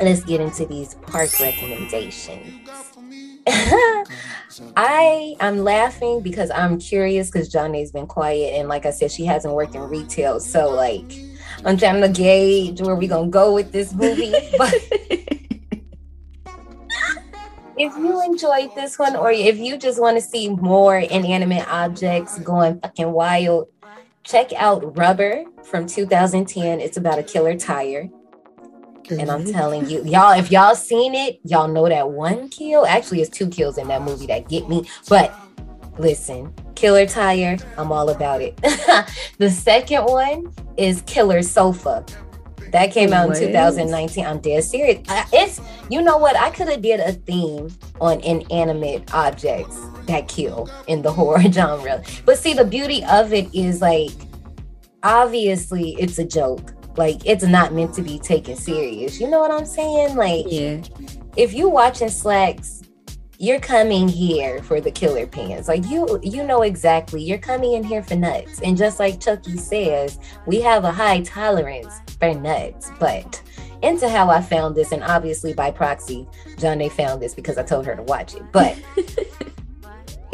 let's 0.00 0.24
get 0.24 0.40
into 0.40 0.66
these 0.66 0.94
park 0.94 1.30
recommendations. 1.40 2.68
I 4.76 5.36
I'm 5.40 5.58
laughing 5.58 6.20
because 6.20 6.50
I'm 6.50 6.78
curious 6.78 7.30
because 7.30 7.48
Johnny's 7.48 7.92
been 7.92 8.06
quiet 8.06 8.54
and 8.54 8.68
like 8.68 8.86
I 8.86 8.90
said, 8.90 9.12
she 9.12 9.24
hasn't 9.24 9.54
worked 9.54 9.74
in 9.74 9.82
retail. 9.82 10.40
So 10.40 10.70
like 10.70 11.12
I'm 11.64 11.76
trying 11.76 12.00
to 12.02 12.08
gauge 12.08 12.80
where 12.80 12.94
we 12.96 13.06
gonna 13.06 13.28
go 13.28 13.54
with 13.54 13.72
this 13.72 13.92
movie. 13.94 14.34
But 14.58 14.74
if 17.78 17.94
you 17.96 18.24
enjoyed 18.24 18.74
this 18.74 18.98
one 18.98 19.14
or 19.16 19.30
if 19.30 19.58
you 19.58 19.76
just 19.76 20.00
want 20.00 20.16
to 20.16 20.22
see 20.22 20.48
more 20.48 20.96
inanimate 20.98 21.68
objects 21.68 22.38
going 22.40 22.80
fucking 22.80 23.12
wild, 23.12 23.68
check 24.24 24.52
out 24.54 24.96
Rubber 24.96 25.44
from 25.62 25.86
2010. 25.86 26.80
It's 26.80 26.96
about 26.96 27.18
a 27.18 27.22
killer 27.22 27.56
tire. 27.56 28.08
And 29.10 29.30
I'm 29.30 29.42
mm-hmm. 29.42 29.52
telling 29.52 29.88
you, 29.88 30.02
y'all, 30.04 30.38
if 30.38 30.50
y'all 30.50 30.74
seen 30.74 31.14
it, 31.14 31.40
y'all 31.44 31.68
know 31.68 31.88
that 31.88 32.10
one 32.10 32.48
kill. 32.48 32.86
Actually, 32.86 33.22
it's 33.22 33.30
two 33.30 33.48
kills 33.48 33.78
in 33.78 33.88
that 33.88 34.02
movie 34.02 34.26
that 34.26 34.48
get 34.48 34.68
me. 34.68 34.88
But 35.08 35.34
listen, 35.98 36.52
Killer 36.74 37.06
Tire, 37.06 37.56
I'm 37.78 37.92
all 37.92 38.10
about 38.10 38.42
it. 38.42 38.56
the 39.38 39.50
second 39.50 40.04
one 40.04 40.52
is 40.76 41.02
Killer 41.02 41.42
Sofa. 41.42 42.04
That 42.72 42.92
came 42.92 43.12
out 43.12 43.28
what? 43.28 43.40
in 43.40 43.48
2019. 43.48 44.26
I'm 44.26 44.40
dead 44.40 44.64
serious. 44.64 45.00
It's 45.32 45.60
you 45.88 46.02
know 46.02 46.18
what? 46.18 46.36
I 46.36 46.50
could 46.50 46.68
have 46.68 46.82
did 46.82 47.00
a 47.00 47.12
theme 47.12 47.70
on 48.00 48.20
inanimate 48.20 49.14
objects 49.14 49.80
that 50.06 50.28
kill 50.28 50.68
in 50.88 51.02
the 51.02 51.12
horror 51.12 51.50
genre. 51.50 52.02
But 52.24 52.38
see, 52.38 52.54
the 52.54 52.64
beauty 52.64 53.04
of 53.04 53.32
it 53.32 53.52
is 53.54 53.80
like 53.80 54.10
obviously 55.02 55.96
it's 55.98 56.18
a 56.18 56.24
joke 56.24 56.72
like 56.96 57.24
it's 57.24 57.44
not 57.44 57.72
meant 57.72 57.94
to 57.94 58.02
be 58.02 58.18
taken 58.18 58.56
serious. 58.56 59.20
You 59.20 59.28
know 59.28 59.40
what 59.40 59.50
I'm 59.50 59.66
saying? 59.66 60.16
Like, 60.16 60.46
yeah. 60.48 60.82
if 61.36 61.52
you 61.52 61.68
watching 61.68 62.08
Slaxx, 62.08 62.86
you're 63.38 63.60
coming 63.60 64.08
here 64.08 64.62
for 64.62 64.80
the 64.80 64.90
killer 64.90 65.26
pants. 65.26 65.68
Like 65.68 65.84
you, 65.86 66.18
you 66.22 66.42
know 66.42 66.62
exactly. 66.62 67.22
You're 67.22 67.38
coming 67.38 67.72
in 67.72 67.84
here 67.84 68.02
for 68.02 68.16
nuts. 68.16 68.60
And 68.62 68.76
just 68.76 68.98
like 68.98 69.20
Chucky 69.20 69.56
says, 69.58 70.18
we 70.46 70.60
have 70.62 70.84
a 70.84 70.92
high 70.92 71.20
tolerance 71.20 72.00
for 72.18 72.32
nuts. 72.34 72.90
But 72.98 73.42
into 73.82 74.08
how 74.08 74.30
I 74.30 74.40
found 74.40 74.74
this, 74.74 74.92
and 74.92 75.02
obviously 75.02 75.52
by 75.52 75.70
proxy, 75.70 76.26
Janae 76.56 76.90
found 76.90 77.20
this 77.20 77.34
because 77.34 77.58
I 77.58 77.62
told 77.62 77.84
her 77.86 77.94
to 77.94 78.02
watch 78.04 78.34
it. 78.34 78.42
But 78.52 78.78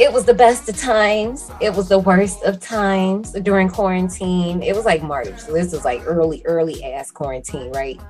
it 0.02 0.12
was 0.12 0.24
the 0.24 0.34
best 0.34 0.68
of 0.68 0.76
times. 0.76 1.48
It 1.60 1.72
was 1.72 1.88
the 1.88 2.00
worst 2.00 2.42
of 2.42 2.58
times 2.58 3.30
during 3.30 3.68
quarantine. 3.68 4.60
It 4.60 4.74
was 4.74 4.84
like 4.84 5.00
March. 5.00 5.38
So 5.38 5.52
this 5.52 5.70
was 5.70 5.84
like 5.84 6.02
early, 6.04 6.42
early 6.44 6.82
ass 6.82 7.12
quarantine, 7.12 7.70
right? 7.70 8.00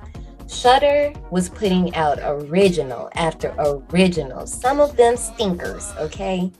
Shudder 0.49 1.13
was 1.29 1.49
putting 1.49 1.93
out 1.93 2.17
original 2.23 3.11
after 3.13 3.53
original. 3.59 4.47
Some 4.47 4.79
of 4.79 4.97
them 4.97 5.15
stinkers, 5.15 5.93
okay? 5.99 6.51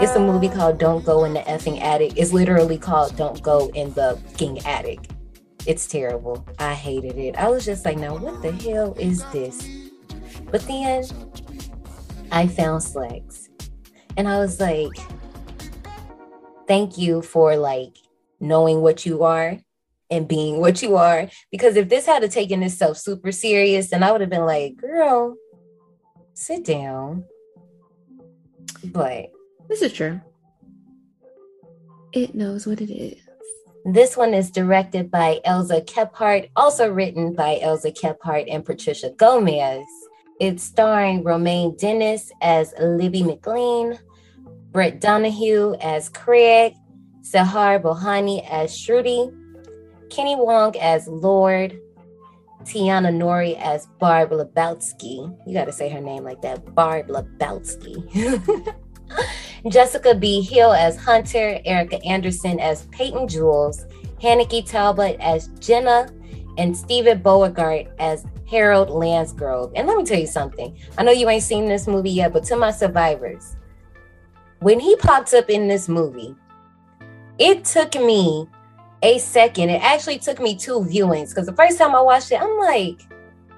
It's 0.00 0.16
a 0.16 0.18
movie 0.18 0.48
called 0.48 0.78
Don't 0.78 1.04
Go 1.04 1.24
in 1.24 1.34
the 1.34 1.40
Effing 1.40 1.82
Attic. 1.82 2.14
It's 2.16 2.32
literally 2.32 2.78
called 2.78 3.14
Don't 3.18 3.42
Go 3.42 3.68
in 3.74 3.92
the 3.92 4.18
King 4.38 4.64
Attic. 4.64 5.00
It's 5.66 5.86
terrible. 5.86 6.42
I 6.58 6.72
hated 6.72 7.18
it. 7.18 7.36
I 7.36 7.50
was 7.50 7.66
just 7.66 7.84
like, 7.84 7.98
now 7.98 8.16
what 8.16 8.40
the 8.40 8.52
hell 8.52 8.94
is 8.98 9.24
this? 9.26 9.68
But 10.50 10.62
then 10.62 11.04
I 12.30 12.46
found 12.46 12.82
Slaxx. 12.82 13.48
And 14.16 14.28
I 14.28 14.38
was 14.38 14.60
like, 14.60 14.92
thank 16.66 16.98
you 16.98 17.22
for 17.22 17.56
like 17.56 17.96
knowing 18.40 18.80
what 18.82 19.06
you 19.06 19.22
are 19.22 19.58
and 20.10 20.28
being 20.28 20.60
what 20.60 20.82
you 20.82 20.96
are. 20.96 21.28
Because 21.50 21.76
if 21.76 21.88
this 21.88 22.06
had 22.06 22.28
taken 22.30 22.62
itself 22.62 22.98
super 22.98 23.32
serious, 23.32 23.90
then 23.90 24.02
I 24.02 24.12
would 24.12 24.20
have 24.20 24.30
been 24.30 24.46
like, 24.46 24.76
girl, 24.76 25.36
sit 26.34 26.64
down. 26.64 27.24
But 28.84 29.30
this 29.68 29.82
is 29.82 29.92
true. 29.92 30.20
It 32.12 32.34
knows 32.34 32.66
what 32.66 32.80
it 32.80 32.90
is. 32.90 33.20
This 33.84 34.16
one 34.16 34.34
is 34.34 34.50
directed 34.50 35.10
by 35.10 35.40
Elza 35.46 35.84
Kephart, 35.84 36.50
also 36.56 36.90
written 36.90 37.34
by 37.34 37.60
Elza 37.62 37.96
Kephart 37.96 38.46
and 38.50 38.64
Patricia 38.64 39.10
Gomez. 39.10 39.86
It's 40.40 40.62
starring 40.62 41.24
Romane 41.24 41.76
Denis 41.76 42.30
as 42.40 42.72
Libby 42.80 43.24
McLean, 43.24 43.98
Brett 44.70 45.00
Donahue 45.00 45.74
as 45.80 46.08
Craig, 46.08 46.74
Sehar 47.22 47.82
Bhojani 47.82 48.48
as 48.48 48.70
Shruti, 48.70 49.34
Kenny 50.10 50.36
Wong 50.36 50.76
as 50.76 51.08
Lord, 51.08 51.80
Tianna 52.62 53.12
Nori 53.12 53.58
as 53.60 53.86
Barb 53.98 54.30
Lebowski. 54.30 55.36
You 55.44 55.54
got 55.54 55.64
to 55.64 55.72
say 55.72 55.88
her 55.88 56.00
name 56.00 56.22
like 56.22 56.40
that, 56.42 56.72
Barb 56.72 57.08
Lebowski. 57.08 58.74
Jessica 59.68 60.14
B. 60.14 60.40
Hill 60.40 60.72
as 60.72 60.96
Hunter, 60.96 61.60
Erica 61.64 62.00
Anderson 62.04 62.60
as 62.60 62.86
Peyton 62.92 63.26
Jules, 63.26 63.86
Hanneke 64.22 64.64
Talbot 64.64 65.16
as 65.18 65.48
Jenna, 65.58 66.08
and 66.58 66.76
Steven 66.76 67.20
Beauregard 67.20 67.88
as 67.98 68.24
Harold 68.48 68.88
Landsgrove. 68.88 69.72
And 69.76 69.86
let 69.86 69.96
me 69.96 70.04
tell 70.04 70.18
you 70.18 70.26
something. 70.26 70.78
I 70.96 71.02
know 71.02 71.12
you 71.12 71.28
ain't 71.28 71.42
seen 71.42 71.66
this 71.66 71.86
movie 71.86 72.10
yet, 72.10 72.32
but 72.32 72.44
to 72.44 72.56
my 72.56 72.70
survivors, 72.70 73.56
when 74.60 74.80
he 74.80 74.96
popped 74.96 75.34
up 75.34 75.50
in 75.50 75.68
this 75.68 75.88
movie, 75.88 76.34
it 77.38 77.64
took 77.64 77.94
me 77.94 78.48
a 79.02 79.18
second. 79.18 79.68
It 79.68 79.82
actually 79.82 80.18
took 80.18 80.40
me 80.40 80.56
two 80.56 80.80
viewings 80.80 81.28
because 81.28 81.46
the 81.46 81.54
first 81.54 81.78
time 81.78 81.94
I 81.94 82.00
watched 82.00 82.32
it, 82.32 82.40
I'm 82.40 82.58
like, 82.58 83.02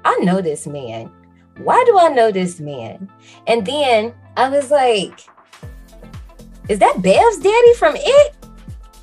I 0.05 0.17
know 0.19 0.41
this 0.41 0.67
man. 0.67 1.11
Why 1.59 1.83
do 1.87 1.99
I 1.99 2.09
know 2.09 2.33
this 2.33 2.59
man? 2.59 3.11
And 3.47 3.65
then 3.65 4.13
I 4.37 4.49
was 4.49 4.71
like, 4.71 5.21
is 6.69 6.79
that 6.81 7.01
Bev's 7.01 7.39
daddy 7.39 7.75
from 7.75 7.95
It? 7.97 8.35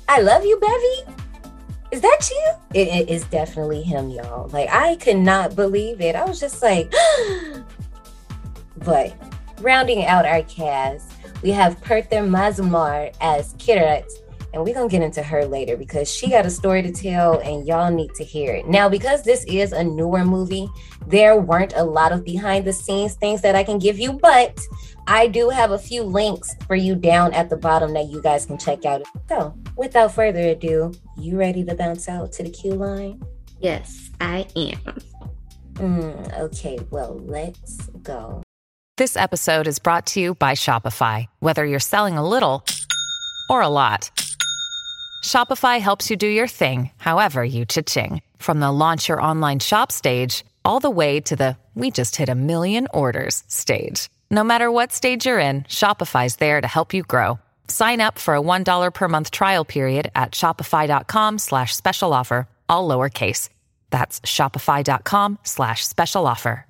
I 0.08 0.20
love 0.20 0.44
you, 0.44 0.58
Bevy 0.58 1.17
is 1.90 2.00
that 2.00 2.30
you? 2.30 2.52
It, 2.74 2.88
it 2.88 3.08
is 3.08 3.24
definitely 3.24 3.82
him, 3.82 4.10
y'all. 4.10 4.48
Like 4.48 4.68
I 4.70 4.96
could 4.96 5.16
not 5.16 5.56
believe 5.56 6.00
it. 6.00 6.14
I 6.14 6.24
was 6.24 6.40
just 6.40 6.62
like, 6.62 6.92
but 8.78 9.14
rounding 9.60 10.04
out 10.04 10.26
our 10.26 10.42
cast, 10.42 11.12
we 11.42 11.50
have 11.50 11.80
Pertha 11.80 12.26
Mazumdar 12.26 13.14
as 13.20 13.54
Kirat, 13.54 14.04
and 14.52 14.64
we're 14.64 14.74
gonna 14.74 14.88
get 14.88 15.02
into 15.02 15.22
her 15.22 15.44
later 15.44 15.76
because 15.76 16.10
she 16.12 16.30
got 16.30 16.46
a 16.46 16.50
story 16.50 16.82
to 16.82 16.92
tell 16.92 17.38
and 17.40 17.66
y'all 17.66 17.90
need 17.90 18.14
to 18.14 18.24
hear 18.24 18.54
it. 18.54 18.66
Now, 18.66 18.88
because 18.88 19.22
this 19.22 19.44
is 19.44 19.72
a 19.72 19.84
newer 19.84 20.24
movie, 20.24 20.68
there 21.06 21.36
weren't 21.36 21.74
a 21.76 21.84
lot 21.84 22.12
of 22.12 22.24
behind 22.24 22.64
the 22.64 22.72
scenes 22.72 23.14
things 23.14 23.42
that 23.42 23.54
I 23.54 23.64
can 23.64 23.78
give 23.78 23.98
you, 23.98 24.12
but 24.12 24.58
I 25.06 25.26
do 25.26 25.48
have 25.48 25.70
a 25.70 25.78
few 25.78 26.02
links 26.02 26.54
for 26.66 26.76
you 26.76 26.94
down 26.94 27.32
at 27.34 27.50
the 27.50 27.56
bottom 27.56 27.92
that 27.94 28.08
you 28.08 28.20
guys 28.22 28.46
can 28.46 28.58
check 28.58 28.84
out. 28.84 29.02
So, 29.28 29.54
without 29.76 30.14
further 30.14 30.48
ado, 30.48 30.92
you 31.16 31.38
ready 31.38 31.64
to 31.64 31.74
bounce 31.74 32.08
out 32.08 32.32
to 32.32 32.42
the 32.42 32.50
queue 32.50 32.74
line? 32.74 33.22
Yes, 33.60 34.10
I 34.20 34.46
am. 34.54 34.78
Mm, 35.74 36.38
okay, 36.40 36.78
well, 36.90 37.18
let's 37.24 37.86
go. 38.02 38.42
This 38.96 39.16
episode 39.16 39.68
is 39.68 39.78
brought 39.78 40.06
to 40.06 40.20
you 40.20 40.34
by 40.34 40.52
Shopify. 40.52 41.26
Whether 41.38 41.64
you're 41.64 41.78
selling 41.78 42.18
a 42.18 42.28
little 42.28 42.64
or 43.48 43.62
a 43.62 43.68
lot, 43.68 44.10
Shopify 45.22 45.80
helps 45.80 46.10
you 46.10 46.16
do 46.16 46.26
your 46.26 46.48
thing, 46.48 46.90
however 46.96 47.44
you 47.44 47.64
cha-ching. 47.64 48.22
From 48.38 48.60
the 48.60 48.72
launch 48.72 49.08
your 49.08 49.22
online 49.22 49.60
shop 49.60 49.92
stage, 49.92 50.44
all 50.64 50.80
the 50.80 50.90
way 50.90 51.20
to 51.20 51.36
the 51.36 51.56
we 51.74 51.90
just 51.92 52.16
hit 52.16 52.28
a 52.28 52.34
million 52.34 52.88
orders 52.92 53.44
stage. 53.46 54.08
No 54.30 54.42
matter 54.42 54.70
what 54.70 54.92
stage 54.92 55.26
you're 55.26 55.38
in, 55.38 55.62
Shopify's 55.62 56.36
there 56.36 56.60
to 56.60 56.66
help 56.66 56.92
you 56.92 57.02
grow. 57.04 57.38
Sign 57.68 58.00
up 58.00 58.18
for 58.18 58.34
a 58.34 58.40
$1 58.40 58.92
per 58.94 59.08
month 59.08 59.30
trial 59.30 59.64
period 59.64 60.10
at 60.14 60.32
shopify.com 60.32 61.38
slash 61.38 61.76
special 61.76 62.12
offer, 62.12 62.48
all 62.68 62.88
lowercase. 62.88 63.48
That's 63.90 64.20
shopify.com 64.20 65.38
slash 65.44 65.86
special 65.86 66.26
offer. 66.26 66.64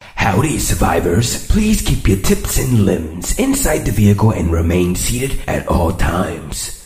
Howdy, 0.00 0.58
survivors. 0.58 1.46
Please 1.48 1.82
keep 1.82 2.06
your 2.06 2.18
tips 2.18 2.58
and 2.58 2.84
limbs 2.84 3.38
inside 3.38 3.84
the 3.84 3.90
vehicle 3.92 4.30
and 4.30 4.50
remain 4.52 4.94
seated 4.94 5.40
at 5.48 5.66
all 5.66 5.92
times. 5.92 6.77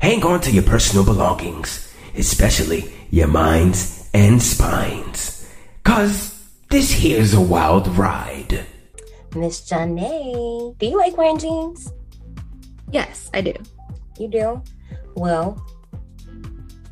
Hang 0.00 0.24
on 0.24 0.40
to 0.40 0.50
your 0.50 0.62
personal 0.62 1.04
belongings, 1.04 1.94
especially 2.16 2.90
your 3.10 3.26
minds 3.26 4.08
and 4.14 4.42
spines. 4.42 5.46
Cause 5.84 6.42
this 6.70 6.90
here's 6.90 7.34
a 7.34 7.40
wild 7.40 7.86
ride. 7.88 8.64
Miss 9.36 9.60
Janae, 9.60 10.76
do 10.78 10.86
you 10.86 10.96
like 10.96 11.18
wearing 11.18 11.38
jeans? 11.38 11.92
Yes, 12.90 13.30
I 13.34 13.42
do. 13.42 13.52
You 14.18 14.28
do? 14.28 14.62
Well, 15.16 15.62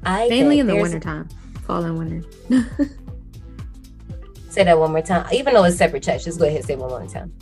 I 0.05 0.29
mainly 0.29 0.59
in 0.59 0.67
the 0.67 0.77
wintertime, 0.77 1.29
fall 1.67 1.85
and 1.85 1.99
winter. 1.99 2.29
say 4.51 4.65
that 4.65 4.79
one 4.79 4.93
more 4.93 5.01
time. 5.01 5.27
Even 5.33 5.55
though 5.55 5.65
it's 5.65 5.79
separate 5.79 6.03
checks, 6.03 6.25
just 6.25 6.39
go 6.39 6.45
ahead 6.45 6.59
and 6.59 6.67
say 6.67 6.77
one 6.77 6.91
more 6.91 7.07
time. 7.07 7.33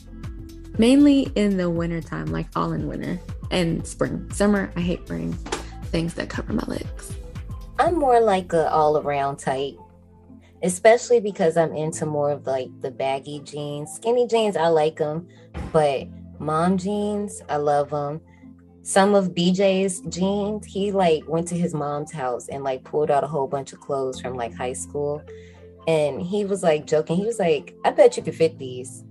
Mainly 0.78 1.32
in 1.35 1.56
the 1.56 1.68
wintertime, 1.68 2.26
like 2.26 2.52
fall 2.52 2.70
and 2.70 2.88
winter 2.88 3.18
and 3.50 3.85
spring. 3.85 4.30
Summer, 4.30 4.70
I 4.76 4.80
hate 4.80 5.08
wearing 5.08 5.37
things 5.87 6.14
that 6.14 6.28
cover 6.28 6.52
my 6.52 6.64
legs. 6.66 7.16
I'm 7.78 7.97
more 7.97 8.21
like 8.21 8.52
a 8.52 8.71
all 8.71 8.99
around 8.99 9.37
type 9.38 9.76
especially 10.62 11.21
because 11.21 11.57
I'm 11.57 11.75
into 11.75 12.07
more 12.07 12.31
of 12.31 12.47
like 12.47 12.69
the 12.81 12.90
baggy 12.90 13.40
jeans. 13.40 13.93
Skinny 13.93 14.26
jeans, 14.26 14.57
I 14.57 14.69
like 14.69 14.97
them, 14.97 15.28
but 15.73 16.09
mom 16.38 16.78
jeans, 16.78 17.43
I 17.49 17.57
love 17.57 17.90
them. 17.90 18.21
Some 18.83 19.14
of 19.14 19.35
BJ's 19.35 20.00
jeans, 20.09 20.64
he 20.66 20.93
like 20.93 21.26
went 21.28 21.49
to 21.49 21.57
his 21.57 21.75
mom's 21.75 22.12
house 22.12 22.49
and 22.49 22.62
like 22.62 22.85
pulled 22.85 23.11
out 23.11 23.25
a 23.25 23.26
whole 23.26 23.49
bunch 23.49 23.73
of 23.73 23.81
clothes 23.81 24.21
from 24.21 24.35
like 24.35 24.55
high 24.55 24.73
school. 24.73 25.23
And 25.88 26.21
he 26.21 26.45
was 26.45 26.62
like 26.62 26.87
joking. 26.87 27.16
He 27.16 27.26
was 27.26 27.38
like, 27.38 27.75
I 27.85 27.90
bet 27.90 28.16
you 28.16 28.23
could 28.23 28.35
fit 28.35 28.59
these. 28.59 29.05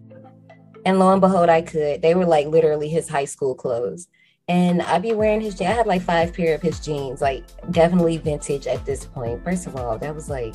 And 0.86 1.00
lo 1.00 1.12
and 1.12 1.22
behold, 1.22 1.50
I 1.50 1.62
could. 1.62 2.02
They 2.02 2.16
were 2.16 2.26
like 2.26 2.48
literally 2.48 2.90
his 2.90 3.10
high 3.10 3.26
school 3.26 3.56
clothes. 3.56 4.08
And 4.48 4.84
I'd 4.84 5.02
be 5.02 5.14
wearing 5.14 5.42
his 5.42 5.56
jeans. 5.56 5.72
I 5.72 5.74
had 5.74 5.88
like 5.88 6.04
five 6.04 6.32
pair 6.32 6.54
of 6.54 6.62
his 6.62 6.80
jeans, 6.80 7.20
like 7.20 7.44
definitely 7.72 8.18
vintage 8.18 8.68
at 8.68 8.86
this 8.86 9.06
point. 9.06 9.44
First 9.44 9.66
of 9.66 9.76
all, 9.76 9.98
that 9.98 10.14
was 10.14 10.30
like 10.30 10.54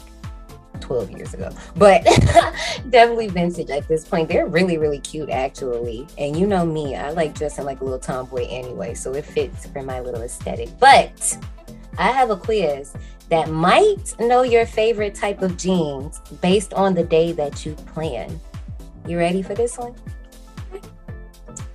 12 0.78 1.10
years 1.10 1.34
ago, 1.34 1.50
but 1.74 2.04
definitely 2.90 3.26
vintage 3.26 3.68
at 3.68 3.88
this 3.88 4.06
point. 4.06 4.28
They're 4.28 4.46
really, 4.46 4.78
really 4.78 5.00
cute, 5.00 5.28
actually. 5.28 6.06
And 6.18 6.36
you 6.36 6.46
know 6.46 6.64
me, 6.64 6.94
I 6.94 7.10
like 7.10 7.34
dressing 7.34 7.64
like 7.64 7.80
a 7.80 7.84
little 7.84 7.98
tomboy 7.98 8.46
anyway, 8.48 8.94
so 8.94 9.12
it 9.14 9.24
fits 9.24 9.66
for 9.66 9.82
my 9.82 9.98
little 9.98 10.22
aesthetic. 10.22 10.68
But 10.78 11.36
I 11.98 12.12
have 12.12 12.30
a 12.30 12.36
quiz 12.36 12.94
that 13.28 13.50
might 13.50 14.14
know 14.20 14.42
your 14.42 14.66
favorite 14.66 15.16
type 15.16 15.42
of 15.42 15.56
jeans 15.56 16.20
based 16.40 16.74
on 16.74 16.94
the 16.94 17.04
day 17.04 17.32
that 17.32 17.66
you 17.66 17.74
plan. 17.74 18.38
You 19.04 19.18
ready 19.18 19.42
for 19.42 19.54
this 19.54 19.76
one? 19.76 19.96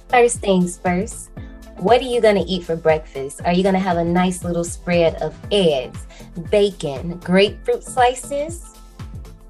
First 0.07 0.39
things 0.39 0.77
first, 0.77 1.31
what 1.77 2.01
are 2.01 2.05
you 2.05 2.21
going 2.21 2.35
to 2.35 2.49
eat 2.49 2.63
for 2.63 2.75
breakfast? 2.75 3.41
Are 3.45 3.53
you 3.53 3.63
going 3.63 3.73
to 3.73 3.79
have 3.79 3.97
a 3.97 4.03
nice 4.03 4.43
little 4.43 4.63
spread 4.63 5.15
of 5.21 5.35
eggs, 5.51 6.05
bacon, 6.49 7.19
grapefruit 7.19 7.83
slices, 7.83 8.75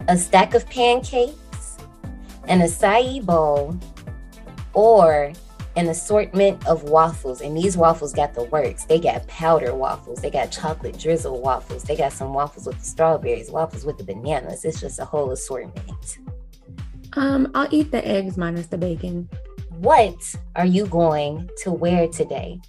a 0.07 0.17
stack 0.17 0.53
of 0.53 0.67
pancakes, 0.69 1.77
an 2.47 2.59
acai 2.61 3.25
bowl, 3.25 3.77
or 4.73 5.33
an 5.75 5.89
assortment 5.89 6.65
of 6.67 6.83
waffles. 6.83 7.41
And 7.41 7.55
these 7.55 7.75
waffles 7.75 8.13
got 8.13 8.33
the 8.33 8.43
works. 8.45 8.85
They 8.85 8.99
got 8.99 9.27
powder 9.27 9.73
waffles, 9.75 10.21
they 10.21 10.29
got 10.29 10.51
chocolate 10.51 10.97
drizzle 10.97 11.41
waffles, 11.41 11.83
they 11.83 11.95
got 11.95 12.13
some 12.13 12.33
waffles 12.33 12.65
with 12.65 12.79
the 12.79 12.85
strawberries, 12.85 13.51
waffles 13.51 13.85
with 13.85 13.97
the 13.97 14.03
bananas. 14.03 14.63
It's 14.65 14.79
just 14.79 14.99
a 14.99 15.05
whole 15.05 15.31
assortment. 15.31 16.17
Um, 17.13 17.51
I'll 17.53 17.67
eat 17.71 17.91
the 17.91 18.05
eggs 18.05 18.37
minus 18.37 18.67
the 18.67 18.77
bacon. 18.77 19.29
What 19.79 20.35
are 20.55 20.65
you 20.65 20.85
going 20.87 21.49
to 21.57 21.71
wear 21.71 22.07
today? 22.07 22.59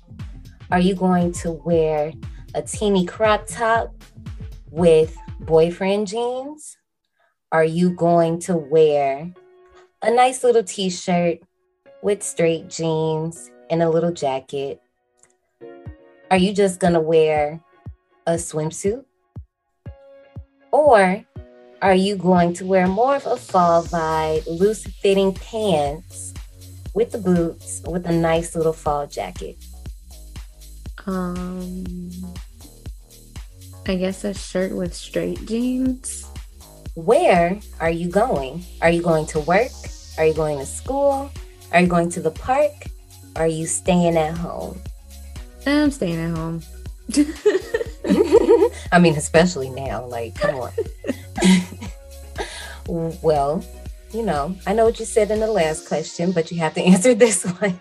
Are 0.71 0.81
you 0.81 0.95
going 0.95 1.33
to 1.35 1.53
wear 1.53 2.13
a 2.55 2.63
teeny 2.63 3.07
crop 3.07 3.47
top 3.47 3.95
with 4.71 5.17
boyfriend 5.41 6.09
jeans? 6.09 6.77
Are 7.53 7.65
you 7.65 7.91
going 7.91 8.41
to 8.41 8.57
wear 8.57 9.33
a 10.03 10.11
nice 10.11 10.43
little 10.43 10.65
t 10.65 10.91
shirt 10.91 11.39
with 12.03 12.23
straight 12.23 12.69
jeans 12.69 13.51
and 13.71 13.83
a 13.83 13.89
little 13.89 14.13
jacket? 14.13 14.81
Are 16.31 16.39
you 16.39 16.53
just 16.53 16.81
going 16.81 16.95
to 16.95 17.01
wear 17.01 17.61
a 18.27 18.33
swimsuit? 18.33 19.05
Or 20.73 21.25
are 21.83 21.95
you 21.95 22.17
going 22.17 22.53
to 22.55 22.67
wear 22.67 22.89
more 22.89 23.15
of 23.15 23.27
a 23.27 23.37
fall 23.37 23.85
vibe, 23.85 24.45
loose 24.47 24.85
fitting 24.85 25.33
pants 25.35 26.35
with 26.97 27.13
the 27.13 27.19
boots 27.19 27.83
with 27.87 28.07
a 28.07 28.13
nice 28.13 28.57
little 28.57 28.73
fall 28.73 29.07
jacket? 29.07 29.63
Um, 31.05 31.85
I 33.87 33.97
guess 33.97 34.25
a 34.25 34.33
shirt 34.33 34.73
with 34.73 34.95
straight 34.95 35.47
jeans. 35.47 36.27
Where 36.95 37.61
are 37.81 37.91
you 37.91 38.09
going? 38.09 38.65
Are 38.81 38.89
you 38.89 39.03
going 39.03 39.27
to 39.27 39.41
work? 39.41 39.71
Are 40.17 40.25
you 40.25 40.33
going 40.33 40.59
to 40.59 40.65
school? 40.65 41.31
Are 41.71 41.81
you 41.81 41.87
going 41.87 42.09
to 42.11 42.21
the 42.21 42.31
park? 42.31 42.87
Are 43.37 43.47
you 43.47 43.67
staying 43.67 44.17
at 44.17 44.35
home? 44.35 44.81
I'm 45.67 45.91
staying 45.91 46.19
at 46.19 46.35
home. 46.35 46.63
I 48.91 48.99
mean, 48.99 49.17
especially 49.17 49.69
now. 49.69 50.07
Like, 50.07 50.35
come 50.37 50.55
on. 50.57 50.73
well, 53.21 53.63
you 54.17 54.23
know, 54.23 54.57
I 54.67 54.73
know 54.73 54.87
what 54.87 54.99
you 54.99 55.05
said 55.05 55.31
in 55.31 55.41
the 55.41 55.47
last 55.47 55.87
question, 55.87 56.33
but 56.33 56.51
you 56.51 56.59
have 56.59 56.73
to 56.75 56.83
answer 56.93 57.13
this 57.13 57.45
one. 57.45 57.81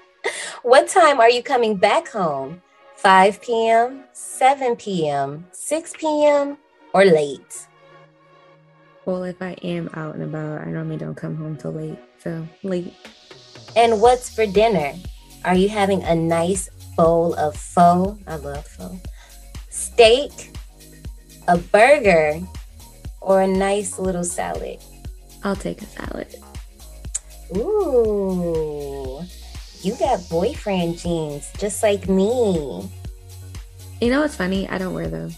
what 0.63 0.89
time 0.89 1.19
are 1.19 1.29
you 1.29 1.41
coming 1.41 1.77
back 1.77 2.09
home? 2.09 2.61
5 2.97 3.41
p.m., 3.41 4.03
7 4.11 4.75
p.m., 4.75 5.47
6 5.51 5.93
p.m., 5.97 6.57
or 6.93 7.05
late? 7.05 7.67
Well, 9.05 9.23
if 9.23 9.41
I 9.41 9.51
am 9.63 9.89
out 9.93 10.15
and 10.15 10.23
about, 10.23 10.61
I 10.61 10.71
normally 10.71 10.97
don't 10.97 11.15
come 11.15 11.35
home 11.35 11.55
till 11.57 11.71
late. 11.71 11.99
So 12.19 12.47
late. 12.63 12.93
And 13.75 14.01
what's 14.01 14.33
for 14.33 14.45
dinner? 14.45 14.93
Are 15.43 15.55
you 15.55 15.69
having 15.69 16.03
a 16.03 16.15
nice 16.15 16.69
bowl 16.97 17.33
of 17.35 17.55
pho? 17.55 18.17
I 18.27 18.37
love 18.37 18.65
pho. 18.65 18.99
Steak, 19.69 20.31
a 21.47 21.57
burger, 21.57 22.41
or 23.21 23.41
a 23.41 23.47
nice 23.47 23.99
little 23.99 24.23
salad? 24.23 24.81
I'll 25.45 25.55
take 25.55 25.79
a 25.81 25.85
salad. 25.85 26.35
Ooh, 27.55 29.23
you 29.83 29.95
got 29.97 30.27
boyfriend 30.27 30.97
jeans 30.97 31.51
just 31.59 31.83
like 31.83 32.09
me. 32.09 32.89
You 34.01 34.09
know 34.09 34.21
what's 34.21 34.35
funny? 34.35 34.67
I 34.67 34.79
don't 34.79 34.95
wear 34.95 35.07
those. 35.07 35.35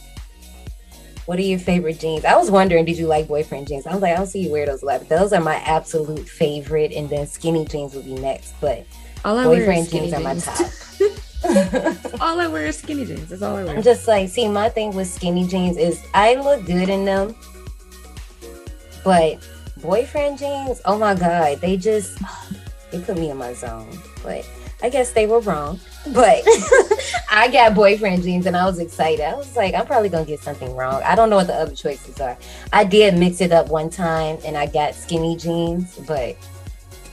What 1.25 1.37
are 1.39 1.41
your 1.43 1.59
favorite 1.59 1.99
jeans? 1.99 2.23
I 2.23 2.37
was 2.37 2.49
wondering, 2.49 2.85
did 2.85 2.97
you 2.97 3.05
like 3.05 3.27
boyfriend 3.27 3.67
jeans? 3.67 3.85
I 3.85 3.91
was 3.93 4.01
like, 4.01 4.13
I 4.13 4.15
don't 4.15 4.27
see 4.27 4.39
you 4.39 4.49
wear 4.49 4.65
those 4.65 4.81
a 4.81 4.85
lot. 4.85 4.99
But 4.99 5.09
those 5.09 5.33
are 5.33 5.41
my 5.41 5.55
absolute 5.55 6.27
favorite, 6.27 6.93
and 6.93 7.09
then 7.09 7.27
skinny 7.27 7.65
jeans 7.65 7.93
would 7.93 8.05
be 8.05 8.15
next. 8.15 8.53
But 8.61 8.85
All 9.25 9.37
I 9.37 9.43
boyfriend 9.43 9.67
wear 9.67 9.79
is 9.81 9.91
jeans 9.91 10.13
are 10.13 10.21
my 10.21 10.33
jeans. 10.35 10.45
top. 10.45 12.21
all 12.21 12.39
I 12.39 12.47
wear 12.47 12.65
is 12.67 12.77
skinny 12.77 13.05
jeans. 13.05 13.27
That's 13.27 13.41
all 13.41 13.57
I 13.57 13.65
wear. 13.65 13.75
I'm 13.75 13.83
just 13.83 14.07
like, 14.07 14.29
see, 14.29 14.47
my 14.47 14.69
thing 14.69 14.95
with 14.95 15.07
skinny 15.09 15.45
jeans 15.45 15.75
is 15.75 16.01
I 16.13 16.35
look 16.35 16.65
good 16.65 16.87
in 16.87 17.03
them, 17.03 17.35
but 19.03 19.45
boyfriend 19.81 20.37
jeans, 20.37 20.81
oh 20.85 20.97
my 20.97 21.15
god, 21.15 21.61
they 21.61 21.77
just 21.77 22.19
they 22.91 22.99
put 23.01 23.17
me 23.17 23.29
in 23.29 23.37
my 23.37 23.53
zone. 23.53 23.89
But 24.23 24.47
I 24.81 24.89
guess 24.89 25.11
they 25.11 25.27
were 25.27 25.39
wrong. 25.39 25.79
But 26.13 26.43
I 27.29 27.49
got 27.51 27.75
boyfriend 27.75 28.23
jeans 28.23 28.45
and 28.45 28.55
I 28.55 28.65
was 28.65 28.79
excited. 28.79 29.25
I 29.25 29.35
was 29.35 29.57
like, 29.57 29.73
I'm 29.73 29.85
probably 29.85 30.07
gonna 30.07 30.23
get 30.23 30.39
something 30.39 30.73
wrong. 30.73 31.01
I 31.03 31.15
don't 31.15 31.29
know 31.29 31.35
what 31.35 31.47
the 31.47 31.55
other 31.55 31.75
choices 31.75 32.21
are. 32.21 32.37
I 32.71 32.85
did 32.85 33.17
mix 33.17 33.41
it 33.41 33.51
up 33.51 33.67
one 33.67 33.89
time 33.89 34.37
and 34.45 34.55
I 34.55 34.67
got 34.67 34.95
skinny 34.95 35.35
jeans, 35.35 35.97
but 36.07 36.37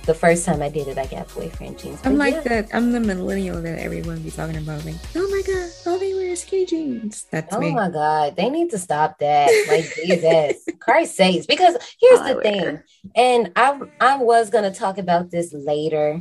the 0.07 0.15
first 0.15 0.45
time 0.45 0.63
I 0.63 0.69
did 0.69 0.89
it, 0.89 0.99
I 0.99 1.07
got 1.07 1.33
boyfriend 1.35 1.79
jeans. 1.79 2.01
I'm 2.05 2.13
But 2.13 2.19
like 2.19 2.35
yeah. 2.35 2.41
that. 2.43 2.69
I'm 2.75 2.93
the 2.93 3.01
millennial 3.01 3.61
that 3.63 3.79
everyone 3.79 4.21
be 4.23 4.31
talking 4.31 4.57
about. 4.57 4.85
Like, 4.85 4.97
oh 5.17 5.29
my 5.29 5.43
god, 5.47 5.71
all 5.87 5.99
they 5.99 6.15
wear 6.15 6.29
is 6.29 6.43
skinny 6.43 6.67
jeans. 6.67 7.27
That's 7.31 7.55
Oh 7.55 7.61
me. 7.61 7.73
my 7.73 7.91
God, 7.91 8.37
they 8.37 8.51
need 8.51 8.71
to 8.71 8.79
stop 8.79 9.19
that. 9.19 9.51
Like 9.69 9.85
Jesus, 9.95 10.65
Christ 10.81 11.17
sakes. 11.17 11.47
Because 11.47 11.77
here's 12.01 12.21
All 12.21 12.27
I 12.27 12.35
the 12.35 12.41
thing, 12.43 12.63
wear. 12.63 12.85
and 13.15 13.53
I 13.57 13.81
I 14.01 14.17
was 14.19 14.51
gonna 14.51 14.73
talk 14.75 14.99
about 14.99 15.31
this 15.31 15.53
later, 15.53 16.21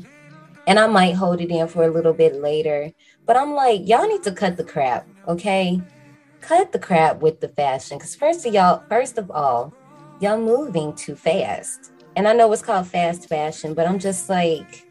and 0.68 0.80
I 0.80 0.88
might 0.88 1.16
hold 1.16 1.42
it 1.42 1.50
in 1.52 1.68
for 1.68 1.84
a 1.84 1.92
little 1.92 2.14
bit 2.14 2.36
later. 2.36 2.92
But 3.26 3.38
I'm 3.38 3.54
like, 3.54 3.82
y'all 3.88 4.08
need 4.08 4.24
to 4.24 4.32
cut 4.34 4.58
the 4.58 4.64
crap, 4.66 5.08
okay? 5.28 5.82
Cut 6.42 6.74
the 6.74 6.80
crap 6.80 7.22
with 7.22 7.40
the 7.40 7.48
fashion. 7.48 7.98
Because 7.98 8.16
first 8.16 8.46
of 8.46 8.54
y'all, 8.54 8.84
first 8.90 9.18
of 9.18 9.32
all, 9.32 9.74
y'all 10.20 10.38
moving 10.38 10.94
too 10.94 11.16
fast. 11.16 11.93
And 12.16 12.28
I 12.28 12.34
know 12.34 12.52
it's 12.54 12.62
called 12.62 12.88
fast 12.88 13.28
fashion, 13.28 13.74
but 13.74 13.88
I'm 13.88 14.00
just 14.00 14.30
like, 14.30 14.86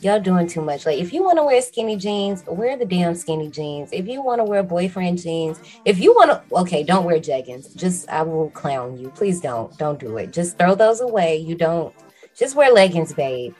y'all 0.00 0.20
doing 0.20 0.46
too 0.46 0.60
much. 0.60 0.86
Like, 0.86 0.98
if 0.98 1.12
you 1.12 1.24
want 1.24 1.38
to 1.38 1.44
wear 1.44 1.60
skinny 1.60 1.96
jeans, 1.96 2.44
wear 2.46 2.76
the 2.76 2.84
damn 2.84 3.14
skinny 3.14 3.50
jeans. 3.50 3.90
If 3.92 4.06
you 4.06 4.22
want 4.22 4.40
to 4.40 4.44
wear 4.44 4.62
boyfriend 4.62 5.20
jeans, 5.20 5.60
if 5.84 5.98
you 5.98 6.14
want 6.14 6.30
to, 6.30 6.56
okay, 6.56 6.82
don't 6.82 7.04
wear 7.04 7.18
jeggings. 7.18 7.74
Just, 7.76 8.08
I 8.08 8.22
will 8.22 8.50
clown 8.50 8.96
you. 8.96 9.10
Please 9.10 9.40
don't. 9.40 9.76
Don't 9.78 9.98
do 9.98 10.16
it. 10.18 10.32
Just 10.32 10.58
throw 10.58 10.74
those 10.74 11.00
away. 11.00 11.36
You 11.36 11.54
don't, 11.56 11.94
just 12.36 12.54
wear 12.54 12.72
leggings, 12.72 13.12
babe. 13.12 13.54